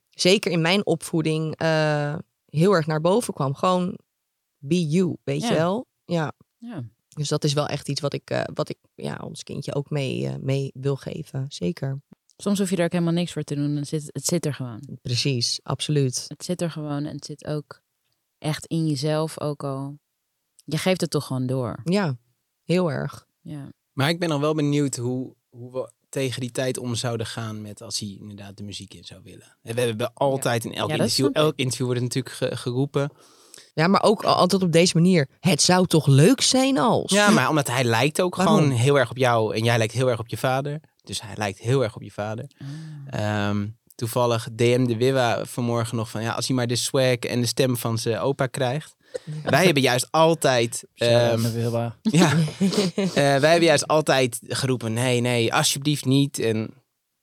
zeker 0.10 0.52
in 0.52 0.62
mijn 0.62 0.86
opvoeding 0.86 1.60
heel 2.46 2.74
erg 2.74 2.86
naar 2.86 3.02
boven 3.02 3.34
kwam. 3.34 3.56
Gewoon 3.56 3.98
be 4.58 4.88
you, 4.88 5.16
weet 5.24 5.48
je 5.48 5.54
wel? 5.54 5.86
Ja. 6.06 6.32
Ja. 6.58 6.84
Dus 7.16 7.28
dat 7.30 7.44
is 7.44 7.54
wel 7.54 7.68
echt 7.68 7.90
iets 7.90 8.02
wat 8.02 8.14
ik, 8.14 8.30
eh, 8.30 8.42
wat 8.54 8.70
ik 8.70 8.78
ja, 8.96 9.20
ons 9.24 9.44
kindje 9.44 9.76
ook 9.76 9.90
mee, 9.90 10.28
eh, 10.28 10.36
mee 10.40 10.72
wil 10.74 10.96
geven. 10.96 11.46
Zeker. 11.50 12.02
Soms 12.38 12.60
hoef 12.60 12.70
je 12.70 12.76
er 12.76 12.84
ook 12.86 12.92
helemaal 12.92 13.14
niks 13.14 13.32
voor 13.34 13.44
te 13.44 13.56
doen. 13.56 13.76
Het 13.76 13.88
zit, 13.88 14.10
het 14.14 14.26
zit 14.26 14.46
er 14.46 14.54
gewoon. 14.54 14.82
Precies, 15.02 15.60
absoluut. 15.64 16.26
Het 16.28 16.44
zit 16.46 16.62
er 16.62 16.72
gewoon 16.72 17.06
en 17.06 17.16
het 17.16 17.26
zit 17.26 17.46
ook 17.46 17.82
echt 18.38 18.66
in 18.66 18.88
jezelf 18.88 19.40
ook 19.40 19.64
al. 19.64 19.98
Je 20.66 20.78
geeft 20.78 21.02
het 21.02 21.10
toch 21.10 21.26
gewoon 21.26 21.46
door. 21.46 21.80
Ja, 21.84 22.18
heel 22.64 22.92
erg. 22.92 23.28
Ja. 23.42 23.70
Maar 23.92 24.10
ik 24.10 24.20
ben 24.20 24.30
dan 24.30 24.42
wel 24.42 24.54
benieuwd 24.56 24.96
hoe, 24.96 25.36
hoe 25.50 25.72
we 25.72 25.92
tegen 26.10 26.42
die 26.42 26.52
tijd 26.52 26.78
om 26.78 26.96
zouden 26.96 27.26
gaan 27.26 27.62
met 27.62 27.82
als 27.82 28.00
hij 28.00 28.18
inderdaad 28.20 28.58
de 28.58 28.64
muziek 28.64 28.94
in 28.94 29.04
zou 29.04 29.22
willen. 29.24 29.58
En 29.62 29.76
we 29.76 29.82
hebben 29.82 30.14
altijd 30.14 30.66
in 30.66 30.74
elk 30.74 30.90
Ja, 30.90 30.96
interview, 30.96 31.30
elk 31.34 31.56
interview 31.58 31.86
wordt 31.86 32.02
natuurlijk 32.02 32.36
ge- 32.36 32.58
geroepen. 32.58 33.12
Ja, 33.74 33.88
maar 33.88 34.04
ook 34.04 34.24
al- 34.24 34.34
altijd 34.36 34.64
op 34.64 34.72
deze 34.72 34.96
manier. 34.96 35.28
Het 35.40 35.62
zou 35.62 35.88
toch 35.88 36.08
leuk 36.08 36.42
zijn 36.42 36.78
als. 36.78 37.12
Ja, 37.12 37.30
maar 37.30 37.50
omdat 37.50 37.68
hij 37.68 37.84
lijkt 37.84 38.22
ook 38.22 38.36
Waarom? 38.36 38.56
gewoon 38.58 38.72
heel 38.72 39.00
erg 39.00 39.10
op 39.10 39.18
jou 39.18 39.56
en 39.56 39.64
jij 39.64 39.78
lijkt 39.78 39.94
heel 39.94 40.10
erg 40.10 40.20
op 40.20 40.28
je 40.28 40.38
vader. 40.38 40.80
Dus 41.04 41.22
hij 41.22 41.34
lijkt 41.36 41.60
heel 41.60 41.84
erg 41.84 41.96
op 41.96 42.02
je 42.02 42.12
vader. 42.12 42.46
Ehm, 43.10 43.68
toevallig 43.96 44.48
DM 44.52 44.86
de 44.86 44.98
Wiwa 44.98 45.46
vanmorgen 45.46 45.96
nog 45.98 46.10
van 46.10 46.22
ja, 46.22 46.32
als 46.32 46.48
hij 46.48 46.56
maar 46.56 46.68
de 46.68 46.76
swag 46.76 47.16
en 47.16 47.42
de 47.42 47.48
stem 47.48 47.78
van 47.78 47.98
zijn 47.98 48.20
opa 48.20 48.48
krijgt. 48.48 48.96
Wij 49.44 49.66
hebben 49.66 49.84
juist 49.84 50.08
altijd. 50.12 50.84
Ehm, 50.96 51.42
naar 51.42 51.54
Wilma. 51.54 51.96
ja, 52.02 52.30
Eh, 52.96 53.14
wij 53.14 53.50
hebben 53.50 53.64
juist 53.64 53.88
altijd 53.88 54.40
geroepen: 54.48 54.94
nee, 54.94 55.22
nee, 55.22 55.54
alsjeblieft 55.54 56.06
niet. 56.06 56.40
En 56.40 56.60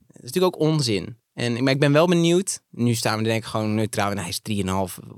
dat 0.07 0.17
is 0.17 0.33
natuurlijk 0.33 0.57
ook 0.57 0.61
onzin. 0.69 1.17
En, 1.39 1.63
maar 1.65 1.73
ik 1.73 1.81
ben 1.81 1.93
wel 1.93 2.07
benieuwd. 2.07 2.61
Nu 2.71 2.95
staan 2.95 3.19
we 3.19 3.25
denk 3.25 3.43
ik 3.43 3.49
gewoon 3.49 3.75
neutraal. 3.75 4.11
En 4.11 4.19
hij 4.19 4.29
is 4.29 4.41
3,5. 4.65 4.65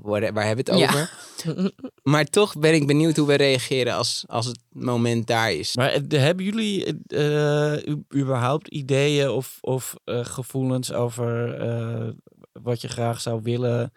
Waar, 0.01 0.33
waar 0.33 0.45
hebben 0.45 0.65
we 0.65 0.71
het 0.71 0.79
Ja. 0.79 0.87
over? 0.87 1.11
Maar 2.03 2.25
toch 2.25 2.57
ben 2.59 2.73
ik 2.73 2.87
benieuwd 2.87 3.17
hoe 3.17 3.27
we 3.27 3.33
reageren 3.35 3.93
als, 3.93 4.23
als 4.27 4.45
het 4.45 4.59
moment 4.69 5.27
daar 5.27 5.53
is. 5.53 5.75
Maar 5.75 5.89
eh, 5.91 6.19
hebben 6.21 6.45
jullie 6.45 6.85
eh, 7.07 7.93
überhaupt 8.15 8.67
ideeën 8.67 9.29
of, 9.29 9.57
of 9.61 9.93
eh, 10.03 10.25
gevoelens 10.25 10.93
over 10.93 11.53
eh, 11.59 12.09
wat 12.51 12.81
je 12.81 12.87
graag 12.87 13.21
zou 13.21 13.41
willen, 13.43 13.93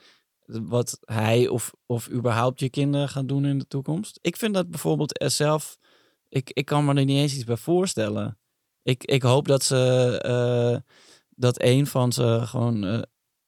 wat 0.47 0.99
hij 1.05 1.49
of, 1.49 1.73
of 1.87 2.11
überhaupt 2.11 2.61
je 2.61 2.71
kinderen 2.71 3.09
gaan 3.09 3.27
doen 3.27 3.45
in 3.45 3.59
de 3.59 3.67
toekomst? 3.67 4.19
Ik 4.23 4.37
vind 4.37 4.55
dat 4.55 4.71
bijvoorbeeld 4.71 5.25
zelf, 5.33 5.79
ik, 6.29 6.51
ik 6.53 6.65
kan 6.65 6.85
me 6.85 6.95
er 6.95 7.05
niet 7.05 7.19
eens 7.19 7.35
iets 7.35 7.45
bij 7.45 7.57
voorstellen. 7.57 8.39
Ik, 8.83 9.05
ik 9.05 9.23
hoop 9.23 9.49
dat 9.49 9.63
ze, 9.63 9.79
eh, 10.23 10.93
dat 11.37 11.63
een 11.63 11.87
van 11.87 12.13
ze 12.13 12.41
gewoon 12.45 12.85
eh, 12.85 12.99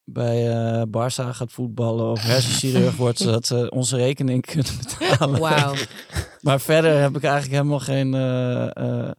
bij 0.04 0.48
eh 0.50 0.82
Barça 0.86 1.28
gaat 1.30 1.52
voetballen 1.52 2.10
of 2.10 2.22
hersenchirurg 2.22 2.96
wordt, 3.04 3.18
zodat 3.18 3.46
ze 3.46 3.70
onze 3.70 3.96
rekening 3.96 4.46
kunnen 4.46 4.72
betalen. 4.98 5.40
Wauw. 5.40 5.74
Maar 6.40 6.60
verder 6.60 7.00
heb 7.00 7.16
ik 7.16 7.22
eigenlijk 7.24 7.52
helemaal 7.54 7.80
geen. 7.80 8.14
eh, 8.14 8.76
eh, 8.76 9.10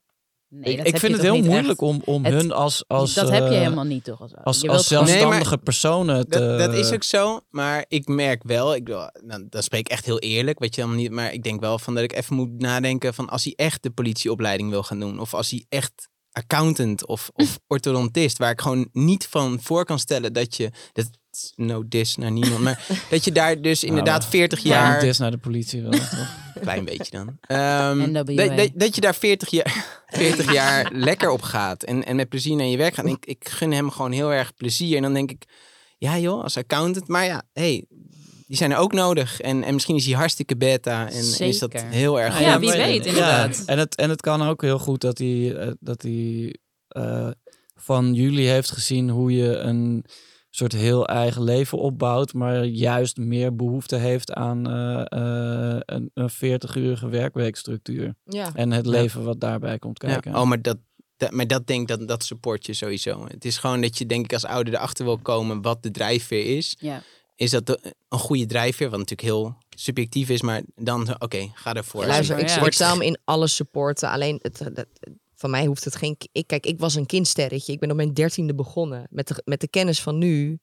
Nee, 0.49 0.71
ik 0.71 0.77
dat 0.77 0.87
ik 0.87 0.97
vind 0.99 1.13
het 1.13 1.21
heel 1.21 1.37
moeilijk 1.43 1.67
echt. 1.67 1.81
om, 1.81 2.01
om 2.05 2.25
Het- 2.25 2.33
hun 2.33 2.51
als, 2.51 2.83
als, 2.87 3.13
dat 3.13 3.29
heb 3.29 3.47
je 3.47 3.53
helemaal 3.55 3.83
niet 3.83 4.03
toch? 4.03 4.21
Als, 4.21 4.33
als, 4.43 4.61
je 4.61 4.77
zelfstandige 4.79 5.57
personen 5.57 6.27
te... 6.29 6.39
Dat, 6.39 6.59
dat 6.59 6.73
is 6.73 6.91
ook 6.91 7.03
zo, 7.03 7.39
maar 7.49 7.85
ik 7.87 8.07
merk 8.07 8.43
wel, 8.43 8.75
ik, 8.75 8.83
bedoel, 8.83 9.07
nou, 9.25 9.45
dan 9.49 9.63
spreek 9.63 9.79
ik 9.79 9.91
echt 9.91 10.05
heel 10.05 10.19
eerlijk, 10.19 10.59
weet 10.59 10.75
je 10.75 10.81
helemaal 10.81 11.01
niet, 11.03 11.11
maar 11.11 11.33
ik 11.33 11.43
denk 11.43 11.59
wel 11.59 11.79
van 11.79 11.93
dat 11.93 12.03
ik 12.03 12.13
even 12.13 12.35
moet 12.35 12.61
nadenken 12.61 13.13
van 13.13 13.29
als 13.29 13.43
hij 13.43 13.53
echt 13.55 13.83
de 13.83 13.89
politieopleiding 13.91 14.69
wil 14.69 14.83
gaan 14.83 14.99
doen, 14.99 15.19
of 15.19 15.33
als 15.33 15.49
hij 15.49 15.65
echt 15.69 16.09
accountant 16.37 17.05
of, 17.05 17.29
of 17.33 17.59
orthodontist, 17.67 18.37
waar 18.37 18.51
ik 18.51 18.61
gewoon 18.61 18.89
niet 18.93 19.27
van 19.29 19.59
voor 19.61 19.85
kan 19.85 19.99
stellen 19.99 20.33
dat 20.33 20.55
je, 20.55 20.71
dat 20.93 21.09
no 21.55 21.83
dis 21.87 22.15
naar 22.15 22.31
niemand, 22.31 22.59
maar 22.61 22.85
dat 23.09 23.23
je 23.25 23.31
daar 23.31 23.61
dus 23.61 23.83
inderdaad 23.83 24.25
40 24.25 24.59
Ja, 24.59 24.69
jaar, 24.69 24.93
het 24.93 25.03
is 25.03 25.17
naar 25.17 25.31
de 25.31 25.37
politie 25.37 25.81
wel. 25.81 25.91
toch? 25.91 26.11
een 26.11 26.61
klein 26.67 26.85
beetje 26.85 27.11
dan, 27.11 27.37
Ehm, 27.41 28.13
dat, 28.13 28.27
dat, 28.27 28.69
dat 28.73 28.95
je 28.95 29.01
daar 29.01 29.15
40 29.15 29.49
jaar, 29.49 30.01
40 30.07 30.53
jaar 30.53 30.91
lekker 30.93 31.29
op 31.29 31.41
gaat 31.41 31.83
en, 31.83 32.05
en 32.05 32.15
met 32.15 32.29
plezier 32.29 32.55
naar 32.55 32.65
je 32.65 32.77
werk 32.77 32.93
gaat. 32.93 33.05
En 33.05 33.11
ik, 33.11 33.25
ik 33.25 33.49
gun 33.49 33.71
hem 33.71 33.89
gewoon 33.91 34.11
heel 34.11 34.33
erg 34.33 34.53
plezier. 34.55 34.95
En 34.95 35.01
dan 35.01 35.13
denk 35.13 35.31
ik, 35.31 35.43
ja 35.97 36.17
joh, 36.17 36.43
als 36.43 36.57
accountant. 36.57 37.07
Maar 37.07 37.25
ja, 37.25 37.43
hey, 37.53 37.85
die 38.47 38.57
zijn 38.57 38.71
er 38.71 38.77
ook 38.77 38.93
nodig. 38.93 39.39
En, 39.41 39.63
en 39.63 39.73
misschien 39.73 39.95
is 39.95 40.05
hij 40.05 40.15
hartstikke 40.15 40.57
beta. 40.57 41.09
En, 41.09 41.39
is 41.47 41.59
dat 41.59 41.73
heel 41.73 42.19
erg 42.19 42.39
Ja, 42.39 42.51
goed. 42.51 42.59
wie 42.59 42.69
maar- 42.69 42.77
weet, 42.77 43.05
inderdaad. 43.05 43.63
en, 43.65 43.79
het, 43.79 43.95
en 43.95 44.09
het 44.09 44.21
kan 44.21 44.41
ook 44.41 44.61
heel 44.61 44.79
goed 44.79 45.01
dat 45.01 45.17
hij, 45.17 45.55
eh, 45.55 45.71
dat 45.79 46.01
hij 46.01 46.55
eh, 46.87 47.29
van 47.75 48.13
jullie 48.13 48.47
heeft 48.49 48.71
gezien 48.71 49.09
hoe 49.09 49.31
je 49.35 49.55
een 49.57 50.05
soort 50.49 50.71
heel 50.73 51.07
eigen 51.07 51.43
leven 51.43 51.77
opbouwt, 51.77 52.33
maar 52.33 52.63
juist 52.65 53.17
meer 53.17 53.55
behoefte 53.55 53.95
heeft 53.95 54.33
aan 54.33 54.69
eh, 54.69 55.01
eh, 55.09 55.79
een, 55.85 56.11
een 56.13 56.29
40-urige 56.31 57.07
werkweekstructuur. 57.09 58.13
Ja. 58.25 58.49
En 58.53 58.71
het 58.71 58.85
leven 58.85 59.23
wat 59.23 59.39
daarbij 59.39 59.79
komt 59.79 60.01
Ja. 60.01 60.07
kijken. 60.07 60.35
Oh, 60.35 60.47
maar 60.47 60.61
dat, 60.61 60.77
dat, 61.17 61.31
maar 61.31 61.47
dat 61.47 61.67
denk 61.67 61.81
ik, 61.81 61.97
dat, 61.97 62.07
dat 62.07 62.23
support 62.23 62.65
je 62.65 62.73
sowieso. 62.73 63.25
Het 63.27 63.45
is 63.45 63.57
gewoon 63.57 63.81
dat 63.81 63.97
je 63.97 64.05
denk 64.05 64.23
ik 64.23 64.33
als 64.33 64.45
ouder 64.45 64.73
erachter 64.73 65.05
wil 65.05 65.17
komen 65.17 65.61
wat 65.61 65.83
de 65.83 65.91
drijfveer 65.91 66.57
is. 66.57 66.75
Ja. 66.79 67.01
Is 67.37 67.51
dat 67.51 67.65
de- 67.65 67.95
een 68.09 68.19
goede 68.19 68.45
drijfveer, 68.45 68.89
wat 68.89 68.99
natuurlijk 68.99 69.27
heel 69.29 69.57
subjectief 69.69 70.29
is. 70.29 70.41
Maar 70.41 70.61
dan, 70.75 71.21
oké, 71.21 71.49
ga 71.53 71.73
ervoor. 71.73 72.05
Luister, 72.05 72.37
ik, 72.39 72.49
Ja. 72.49 72.65
ik 72.65 72.73
zou 72.73 72.91
hem 72.91 73.01
in 73.01 73.17
alles 73.23 73.55
supporten. 73.55 74.09
Alleen, 74.09 74.39
het, 74.41 74.59
het- 74.59 74.87
van 75.35 75.49
mij 75.49 75.65
hoeft 75.65 75.83
het 75.83 75.95
geen... 75.95 76.17
Ik, 76.31 76.47
kijk, 76.47 76.65
ik 76.65 76.79
was 76.79 76.95
een 76.95 77.05
kindsterretje. 77.05 77.73
Ik 77.73 77.79
ben 77.79 77.89
op 77.89 77.95
mijn 77.95 78.13
dertiende 78.13 78.55
begonnen. 78.55 79.07
Met 79.09 79.27
de, 79.27 79.41
met 79.45 79.61
de 79.61 79.67
kennis 79.67 80.01
van 80.01 80.17
nu 80.17 80.59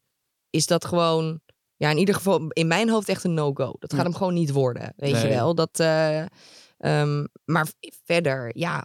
is 0.51 0.67
dat 0.67 0.85
gewoon... 0.85 1.41
Ja, 1.77 1.91
in 1.91 1.99
ieder 1.99 2.15
geval 2.15 2.49
in 2.49 2.67
mijn 2.67 2.89
hoofd 2.91 3.09
echt 3.09 3.25
een 3.25 3.35
no-go. 3.35 3.73
Dat 3.79 3.91
gaat 3.93 4.01
Ja. 4.03 4.07
hem 4.07 4.15
gewoon 4.15 4.35
niet 4.35 4.51
worden. 4.51 4.93
Weet 4.97 5.21
je 5.21 5.29
wel? 5.29 5.55
Dat, 5.55 5.81
eh, 5.81 6.21
ehm, 6.79 7.25
maar 7.45 7.69
verder, 8.05 8.59
ja, 8.59 8.85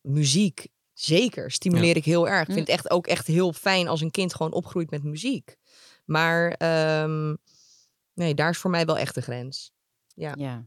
muziek. 0.00 0.66
Zeker, 0.92 1.50
stimuleer 1.50 1.96
ik 1.96 2.04
heel 2.04 2.28
erg. 2.28 2.40
Ik 2.48 2.54
vind 2.54 2.66
het 2.66 2.76
echt 2.76 2.90
ook 2.90 3.06
echt 3.06 3.26
heel 3.26 3.52
fijn 3.52 3.88
als 3.88 4.00
een 4.00 4.10
kind 4.10 4.34
gewoon 4.34 4.52
opgroeit 4.52 4.90
met 4.90 5.02
muziek. 5.02 5.56
Maar 6.10 6.50
ehm, 6.50 7.34
nee, 8.14 8.34
daar 8.34 8.50
is 8.50 8.58
voor 8.58 8.70
mij 8.70 8.84
wel 8.84 8.98
echt 8.98 9.14
de 9.14 9.20
grens. 9.20 9.72
ja. 10.14 10.64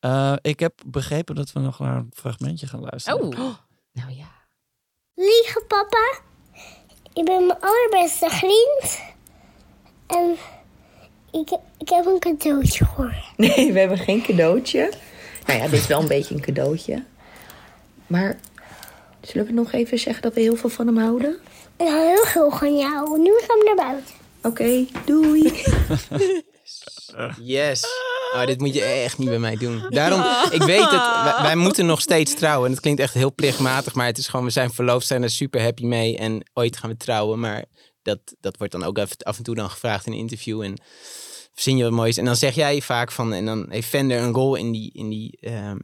Eh, 0.00 0.36
ik 0.40 0.60
heb 0.60 0.80
begrepen 0.86 1.34
dat 1.34 1.52
we 1.52 1.60
nog 1.60 1.78
naar 1.78 1.96
een 1.96 2.12
fragmentje 2.14 2.66
gaan 2.66 2.80
luisteren. 2.80 3.22
Oh. 3.22 3.54
Nou 3.92 4.12
ja. 4.12 4.30
Lieve 5.14 5.64
papa, 5.68 6.20
ik 7.12 7.24
ben 7.24 7.46
mijn 7.46 7.60
allerbeste 7.60 8.30
vriend. 8.30 9.00
En 10.06 10.36
ik, 11.40 11.50
ik 11.78 11.88
heb 11.88 12.06
een 12.06 12.18
cadeautje 12.18 12.84
voor. 12.84 13.14
Nee, 13.36 13.72
we 13.72 13.78
hebben 13.78 13.98
geen 13.98 14.22
cadeautje. 14.22 14.92
Nou 15.46 15.58
ja, 15.58 15.64
dit 15.64 15.80
is 15.80 15.86
wel 15.86 16.00
een 16.00 16.08
beetje 16.08 16.34
een 16.34 16.40
cadeautje. 16.40 17.04
Maar 18.06 18.40
zullen 19.20 19.46
we 19.46 19.52
nog 19.52 19.72
even 19.72 19.98
zeggen 19.98 20.22
dat 20.22 20.34
we 20.34 20.40
heel 20.40 20.56
veel 20.56 20.70
van 20.70 20.86
hem 20.86 20.98
houden? 20.98 21.38
Ik 21.76 21.86
hou 21.86 22.06
heel 22.06 22.24
veel 22.24 22.50
van 22.50 22.76
jou. 22.76 23.18
Nu 23.18 23.32
gaan 23.38 23.58
we 23.58 23.64
naar 23.64 23.86
buiten. 23.86 24.19
Oké, 24.42 24.86
doei. 25.06 25.52
Yes. 27.42 27.84
Oh, 28.34 28.46
dit 28.46 28.60
moet 28.60 28.74
je 28.74 28.82
echt 28.82 29.18
niet 29.18 29.28
bij 29.28 29.38
mij 29.38 29.56
doen. 29.56 29.82
Daarom, 29.88 30.20
ik 30.50 30.62
weet 30.62 30.90
het, 30.90 31.02
wij, 31.24 31.34
wij 31.42 31.56
moeten 31.56 31.86
nog 31.86 32.00
steeds 32.00 32.34
trouwen. 32.34 32.66
En 32.66 32.72
het 32.72 32.80
klinkt 32.80 33.00
echt 33.00 33.14
heel 33.14 33.34
plichtmatig, 33.34 33.94
maar 33.94 34.06
het 34.06 34.18
is 34.18 34.28
gewoon, 34.28 34.44
we 34.44 34.50
zijn 34.50 34.72
verloofd, 34.72 35.06
zijn 35.06 35.22
er 35.22 35.30
super 35.30 35.62
happy 35.62 35.84
mee. 35.84 36.16
En 36.16 36.50
ooit 36.52 36.76
gaan 36.76 36.90
we 36.90 36.96
trouwen, 36.96 37.40
maar 37.40 37.64
dat, 38.02 38.18
dat 38.40 38.56
wordt 38.56 38.72
dan 38.72 38.84
ook 38.84 38.98
even, 38.98 39.16
af 39.16 39.36
en 39.36 39.42
toe 39.42 39.54
dan 39.54 39.70
gevraagd 39.70 40.06
in 40.06 40.12
een 40.12 40.18
interview. 40.18 40.62
En 40.62 40.80
verzin 41.52 41.76
je 41.76 41.82
wat 41.82 41.92
moois. 41.92 42.16
En 42.16 42.24
dan 42.24 42.36
zeg 42.36 42.54
jij 42.54 42.80
vaak 42.80 43.12
van, 43.12 43.32
en 43.32 43.46
dan 43.46 43.66
heeft 43.68 43.88
Vender 43.88 44.20
een 44.20 44.32
rol 44.32 44.54
in 44.54 44.72
die, 44.72 44.92
in 44.92 45.08
die, 45.08 45.38
ehm, 45.40 45.78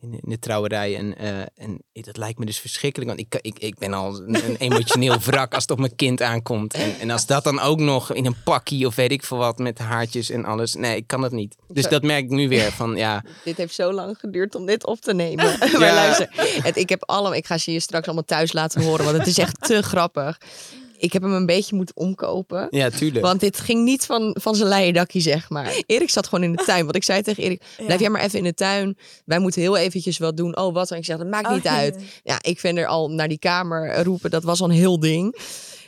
in 0.00 0.10
de, 0.10 0.16
in 0.16 0.30
de 0.30 0.38
trouwerij. 0.38 0.96
En, 0.96 1.18
eh, 1.18 1.40
en 1.54 1.82
dat 1.92 2.16
lijkt 2.16 2.38
me 2.38 2.44
dus 2.44 2.58
verschrikkelijk, 2.58 3.10
want 3.10 3.20
ik, 3.22 3.38
ik, 3.40 3.58
ik 3.58 3.78
ben 3.78 3.92
al 3.92 4.16
een, 4.16 4.44
een 4.44 4.56
emotioneel 4.56 5.18
wrak 5.26 5.54
als 5.54 5.62
het 5.62 5.70
op 5.70 5.78
mijn 5.78 5.96
kind 5.96 6.22
aankomt. 6.22 6.74
En, 6.74 6.98
en 7.00 7.10
als 7.10 7.26
dat 7.26 7.44
dan 7.44 7.60
ook 7.60 7.78
nog 7.78 8.12
in 8.12 8.26
een 8.26 8.42
pakkie 8.44 8.86
of 8.86 8.94
weet 8.94 9.12
ik 9.12 9.24
veel 9.24 9.36
wat 9.36 9.58
met 9.58 9.78
haartjes 9.78 10.30
en 10.30 10.44
alles. 10.44 10.74
Nee, 10.74 10.96
ik 10.96 11.06
kan 11.06 11.20
dat 11.20 11.32
niet. 11.32 11.56
Dus 11.68 11.88
dat 11.88 12.02
merk 12.02 12.24
ik 12.24 12.30
nu 12.30 12.48
weer 12.48 12.72
van, 12.72 12.96
ja, 12.96 13.24
dit 13.44 13.56
heeft 13.56 13.74
zo 13.74 13.92
lang 13.92 14.18
geduurd 14.18 14.54
om 14.54 14.66
dit 14.66 14.86
op 14.86 15.00
te 15.00 15.14
nemen. 15.14 15.44
Ja. 15.66 15.78
maar 15.78 15.94
luister, 15.94 16.28
het, 16.62 16.76
ik 16.76 16.88
heb 16.88 17.04
allemaal, 17.04 17.34
ik 17.34 17.46
ga 17.46 17.58
ze 17.58 17.72
je 17.72 17.80
straks 17.80 18.06
allemaal 18.06 18.24
thuis 18.24 18.52
laten 18.52 18.82
horen, 18.82 19.04
want 19.04 19.16
het 19.16 19.26
is 19.26 19.38
echt 19.38 19.60
te 19.60 19.82
grappig. 19.82 20.38
Ik 20.98 21.12
heb 21.12 21.22
hem 21.22 21.32
een 21.32 21.46
beetje 21.46 21.76
moeten 21.76 21.96
omkopen. 21.96 22.66
ja, 22.70 22.90
tuurlijk. 22.90 23.24
Want 23.24 23.40
dit 23.40 23.60
ging 23.60 23.84
niet 23.84 24.06
van, 24.06 24.36
van 24.40 24.54
zijn 24.54 24.68
leien 24.68 24.94
dakje, 24.94 25.20
zeg 25.20 25.50
maar. 25.50 25.82
Erik 25.86 26.10
zat 26.10 26.26
gewoon 26.26 26.44
in 26.44 26.52
de 26.52 26.64
tuin. 26.64 26.84
Want 26.84 26.96
ik 26.96 27.04
zei 27.04 27.22
tegen 27.22 27.42
Erik, 27.42 27.62
blijf 27.76 28.00
jij 28.00 28.10
maar 28.10 28.22
even 28.22 28.38
in 28.38 28.44
de 28.44 28.54
tuin. 28.54 28.96
Wij 29.24 29.38
moeten 29.38 29.60
heel 29.60 29.76
eventjes 29.76 30.18
wat 30.18 30.36
doen. 30.36 30.56
Oh, 30.56 30.74
wat? 30.74 30.90
En 30.90 30.96
ik 30.96 31.04
zeg, 31.04 31.16
dat 31.16 31.26
maakt 31.26 31.50
niet 31.50 31.66
uit. 31.66 32.02
Ja, 32.22 32.38
ik 32.40 32.60
vind 32.60 32.78
er 32.78 32.86
al 32.86 33.10
naar 33.10 33.28
die 33.28 33.38
kamer 33.38 34.02
roepen. 34.02 34.30
Dat 34.30 34.44
was 34.44 34.60
al 34.60 34.68
een 34.68 34.74
heel 34.74 35.00
ding. 35.00 35.36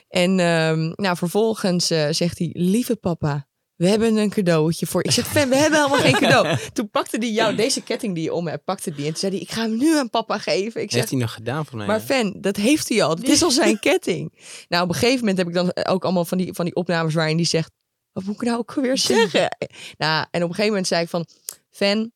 En 0.09 0.41
ehm, 0.41 0.93
nou, 0.95 1.17
vervolgens 1.17 1.91
eh, 1.91 2.07
zegt 2.11 2.39
hij, 2.39 2.51
lieve 2.53 2.97
papa, 2.97 3.48
we 3.79 3.89
hebben 3.89 4.17
een 4.17 4.31
cadeautje 4.31 4.87
voor. 4.87 5.05
Ik 5.05 5.11
zeg, 5.11 5.27
Fan, 5.27 5.49
we 5.49 5.57
hebben 5.57 5.79
helemaal 5.79 6.01
geen 6.01 6.13
cadeau. 6.13 6.59
Toen 6.73 6.91
pakte 6.91 7.17
hij 7.17 7.31
jou, 7.31 7.55
deze 7.55 7.83
ketting 7.83 8.15
die 8.15 8.25
je 8.25 8.33
om 8.33 8.47
hebt, 8.47 8.65
pakte 8.65 8.91
die. 8.91 9.05
En 9.05 9.11
toen 9.11 9.19
zei 9.21 9.33
hij, 9.33 9.41
ik 9.41 9.51
ga 9.51 9.63
hem 9.63 9.77
nu 9.77 9.97
aan 9.99 10.11
papa 10.11 10.39
geven. 10.39 10.81
Ik 10.81 10.91
zeg, 10.91 11.01
heeft 11.01 11.11
hij 11.11 11.21
nog 11.21 11.33
gedaan 11.33 11.67
voor 11.67 11.77
mij. 11.77 11.87
maar 11.87 12.01
fan, 12.01 12.35
dat 12.41 12.57
heeft 12.57 12.89
hij 12.89 13.03
al. 13.03 13.11
Het 13.11 13.29
is 13.29 13.43
al 13.43 13.51
zijn 13.51 13.79
ketting. 13.89 14.39
Nou, 14.69 14.83
op 14.85 14.89
een 14.89 14.95
gegeven 14.95 15.19
moment 15.19 15.39
heb 15.39 15.49
ik 15.49 15.55
dan 15.55 15.71
ook 15.87 16.05
allemaal 16.05 16.25
van 16.25 16.39
die, 16.39 16.53
van 16.53 16.65
die 16.65 16.75
opnames 16.75 17.15
waarin 17.15 17.37
die 17.37 17.47
zegt... 17.47 17.71
Wat 18.13 18.25
moet 18.25 18.35
ik 18.35 18.41
nou 18.41 18.59
ook 18.59 18.75
weer 18.75 18.99
zeggen? 19.13 19.57
nou, 19.99 20.27
en 20.31 20.43
op 20.43 20.49
een 20.49 20.55
gegeven 20.55 20.67
moment 20.67 20.87
zei 20.87 21.03
ik 21.03 21.09
van... 21.09 21.27
Fan, 21.71 22.13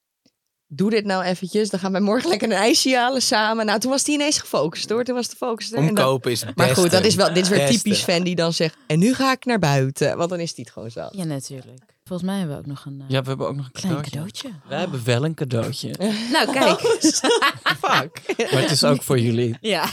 doe 0.74 0.90
dit 0.90 1.04
nou 1.04 1.22
eventjes. 1.24 1.70
Dan 1.70 1.80
gaan 1.80 1.92
wij 1.92 2.00
morgen 2.00 2.28
lekker 2.28 2.50
een 2.50 2.56
ijsje 2.56 2.96
halen 2.96 3.22
samen. 3.22 3.66
Nou, 3.66 3.78
toen 3.80 3.90
was 3.90 4.06
hij 4.06 4.14
ineens 4.14 4.38
gefocust 4.38 4.90
hoor. 4.90 5.04
Toen 5.04 5.14
was 5.14 5.28
de 5.28 5.36
focus 5.36 5.72
er. 5.72 5.78
Omkopen 5.78 6.30
is 6.30 6.40
het 6.40 6.56
maar 6.56 6.68
goed, 6.76 6.90
dat 6.90 7.04
is, 7.04 7.14
wel, 7.14 7.28
dit 7.34 7.42
is 7.42 7.48
weer 7.48 7.58
Beste. 7.58 7.82
typisch 7.82 8.02
fan 8.02 8.22
die 8.22 8.34
dan 8.34 8.52
zegt... 8.52 8.76
En 8.86 8.98
nu 8.98 9.14
ga 9.14 9.32
ik 9.32 9.44
naar 9.44 9.58
buiten. 9.58 10.16
Want 10.16 10.30
dan 10.30 10.40
is 10.40 10.54
die 10.54 10.64
het 10.64 10.72
gewoon 10.72 10.90
zo. 10.90 11.08
Ja, 11.10 11.24
natuurlijk. 11.24 11.82
Volgens 12.04 12.28
mij 12.30 12.38
hebben 12.38 12.56
we 12.56 12.62
ook 12.62 12.68
nog 12.68 12.84
een 12.84 13.00
eh, 13.00 13.08
Ja, 13.08 13.22
we 13.22 13.28
hebben 13.28 13.48
ook 13.48 13.56
nog 13.56 13.64
een 13.66 13.72
klein 13.72 14.02
cadeautje. 14.02 14.42
cadeautje. 14.42 14.68
Wij 14.68 14.78
hebben 14.78 15.04
wel 15.04 15.24
een 15.24 15.34
cadeautje. 15.34 15.94
Nou, 16.32 16.52
kijk. 16.52 16.80
Fuck. 17.82 18.22
Maar 18.52 18.62
het 18.62 18.70
is 18.70 18.84
ook 18.84 19.02
voor 19.02 19.18
jullie. 19.18 19.56
ja. 19.60 19.84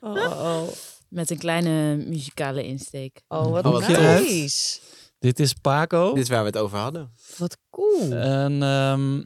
Oh, 0.00 0.14
oh, 0.16 0.68
Met 1.08 1.30
een 1.30 1.38
kleine 1.38 1.96
muzikale 1.96 2.64
insteek. 2.64 3.20
oh 3.28 3.50
wat 3.50 3.64
Oh, 3.64 3.72
wat 3.72 3.88
nice. 3.88 4.78
Dit 5.24 5.40
is 5.40 5.52
Paco. 5.52 6.14
Dit 6.14 6.22
is 6.22 6.28
waar 6.28 6.40
we 6.40 6.46
het 6.46 6.56
over 6.58 6.78
hadden. 6.78 7.10
Wat 7.38 7.58
cool. 7.70 8.12
Een, 8.12 8.62
ehm, 8.62 9.22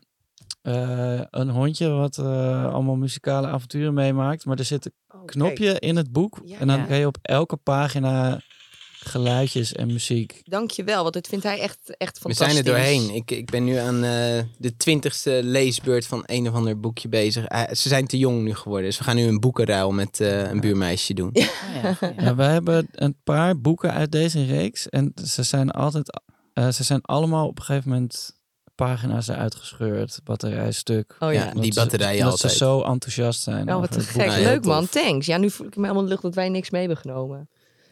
eh, 0.63 1.21
een 1.31 1.49
hondje 1.51 1.89
wat 1.89 2.19
eh, 2.19 2.73
allemaal 2.73 2.97
muzikale 2.97 3.47
avonturen 3.47 3.95
meemaakt. 3.95 4.45
Maar 4.45 4.59
er 4.59 4.65
zit 4.65 4.85
een 4.85 4.93
Oh, 5.21 5.25
knopje 5.25 5.79
in 5.79 5.97
het 5.97 6.13
boek. 6.13 6.41
Ja. 6.45 6.59
en 6.59 6.67
dan 6.67 6.77
Ja. 6.79 6.85
kan 6.85 6.97
je 6.97 7.07
op 7.07 7.19
elke 7.23 7.57
pagina 7.57 8.41
geluidjes 9.01 9.73
en 9.73 9.87
muziek. 9.87 10.41
Dankjewel, 10.45 11.03
want 11.03 11.15
dit 11.15 11.29
vindt 11.29 11.45
hij 11.45 11.59
echt, 11.61 11.79
echt 11.97 12.15
We 12.15 12.21
fantastisch. 12.21 12.55
zijn 12.55 12.57
er 12.57 12.65
doorheen. 12.73 13.15
Ik, 13.15 13.31
ik 13.31 13.51
ben 13.51 13.65
nu 13.65 13.75
aan 13.77 13.95
eh, 14.05 14.43
de 14.59 14.77
twintigste 14.77 15.41
leesbeurt 15.43 16.07
van 16.07 16.23
een 16.27 16.49
of 16.49 16.55
ander 16.55 16.81
boekje 16.81 17.09
bezig. 17.09 17.45
Eh, 17.45 17.63
ze 17.73 17.89
zijn 17.89 18.07
te 18.07 18.19
jong 18.19 18.43
nu 18.43 18.55
geworden, 18.55 18.87
dus 18.89 18.99
we 18.99 19.05
gaan 19.05 19.17
nu 19.17 19.23
een 19.27 19.41
boekenruil 19.41 19.91
met 19.93 20.21
eh, 20.21 20.51
een 20.51 20.61
buurmeisje 20.61 21.15
doen. 21.15 21.31
Oh 21.37 21.45
ja, 21.83 21.95
goeie. 21.95 22.15
Ja, 22.21 22.35
we 22.35 22.43
hebben 22.43 22.89
een 22.93 23.17
paar 23.25 23.61
boeken 23.61 23.93
uit 23.93 24.13
deze 24.13 24.45
reeks. 24.45 24.89
En 24.89 25.13
ze 25.25 25.43
zijn 25.43 25.71
altijd. 25.71 26.21
eh, 26.53 26.69
ze 26.69 26.85
zijn 26.85 27.03
allemaal 27.03 27.47
op 27.47 27.59
een 27.59 27.65
gegeven 27.65 27.91
moment 27.91 28.37
pagina's 28.75 29.29
eruit 29.29 29.55
gescheurd. 29.55 30.21
Batterijstuk. 30.25 31.17
Oh 31.19 31.33
Ja, 31.33 31.45
ja. 31.55 31.61
die 31.61 31.75
batterijen 31.75 32.25
Dat 32.25 32.39
ze 32.39 32.43
altijd. 32.43 32.61
zo 32.61 32.83
enthousiast 32.83 33.43
zijn. 33.43 33.73
Oh, 33.75 33.81
wat 33.81 33.93
te 33.93 34.01
gek. 34.01 34.31
Leuk 34.37 34.65
man, 34.65 34.89
thanks. 34.89 35.27
Ja, 35.27 35.37
nu 35.37 35.51
voel 35.51 35.67
ik 35.67 35.77
me 35.77 35.83
helemaal 35.83 36.05
lucht 36.09 36.23
dat 36.23 36.35
wij 36.35 36.49
niks 36.49 36.71
mee 36.71 36.81
hebben 36.81 36.99
genomen. 37.01 37.49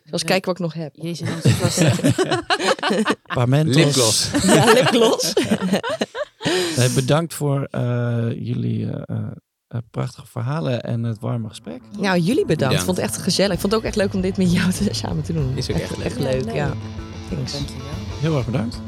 Zoals 0.07 0.23
Ja. 0.23 0.29
kijken 0.29 0.47
wat 0.47 0.55
ik 0.55 0.63
nog 0.63 0.75
heb. 0.75 0.93
Jezus, 0.95 1.29
enthousiast. 1.45 2.01
Parmentos. 3.35 3.77
Lipgloss. 3.85 4.31
Ja, 4.43 4.73
lipgloss. 4.73 5.33
Nee, 6.77 6.89
bedankt 6.91 7.35
voor 7.35 7.69
eh, 7.71 8.27
jullie 8.31 8.91
eh, 8.91 9.17
eh, 9.69 9.79
prachtige 9.91 10.27
verhalen 10.27 10.83
en 10.83 11.03
het 11.03 11.19
warme 11.21 11.49
gesprek. 11.49 11.81
Nou, 11.99 12.19
jullie 12.19 12.35
bedankt. 12.35 12.49
Bedankt. 12.57 12.75
Ik 12.79 12.85
vond 12.85 12.97
het 12.97 13.07
echt 13.07 13.17
gezellig. 13.17 13.53
Ik 13.53 13.61
vond 13.61 13.73
het 13.73 13.81
ook 13.81 13.87
echt 13.87 13.97
leuk 13.97 14.15
om 14.15 14.21
dit 14.21 14.37
met 14.37 14.53
jou 14.53 14.73
te, 14.73 14.89
samen 14.91 15.23
te 15.23 15.33
doen. 15.33 15.57
Is 15.57 15.71
ook 15.71 15.77
echt 15.77 15.97
leuk. 15.97 16.07
Echt 16.07 16.19
leuk, 16.19 16.55
Ja. 16.55 16.73
Thanks. 17.31 17.53
Dankjewel. 17.53 17.85
Heel 18.21 18.37
erg 18.37 18.47
bedankt. 18.47 18.81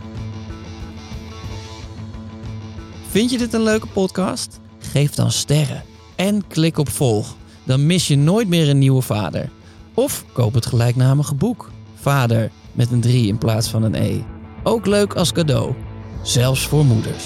Vind 3.08 3.30
je 3.30 3.38
dit 3.38 3.52
een 3.52 3.62
leuke 3.62 3.86
podcast? 3.86 4.60
Geef 4.78 5.14
dan 5.14 5.30
sterren 5.32 5.82
en 6.16 6.46
klik 6.46 6.78
op 6.78 6.88
volg. 6.88 7.36
Dan 7.64 7.86
mis 7.86 8.08
je 8.08 8.16
nooit 8.16 8.48
meer 8.48 8.68
een 8.68 8.78
nieuwe 8.78 9.02
vader. 9.02 9.50
Of 9.98 10.24
koop 10.32 10.54
het 10.54 10.66
gelijknamige 10.66 11.34
boek. 11.34 11.70
Vader 11.94 12.50
met 12.72 12.90
een 12.90 13.00
3 13.00 13.26
in 13.26 13.38
plaats 13.38 13.68
van 13.68 13.82
een 13.82 13.94
E. 13.94 14.20
Ook 14.62 14.86
leuk 14.86 15.14
als 15.14 15.32
cadeau. 15.32 15.74
Zelfs 16.22 16.66
voor 16.66 16.84
moeders. 16.84 17.24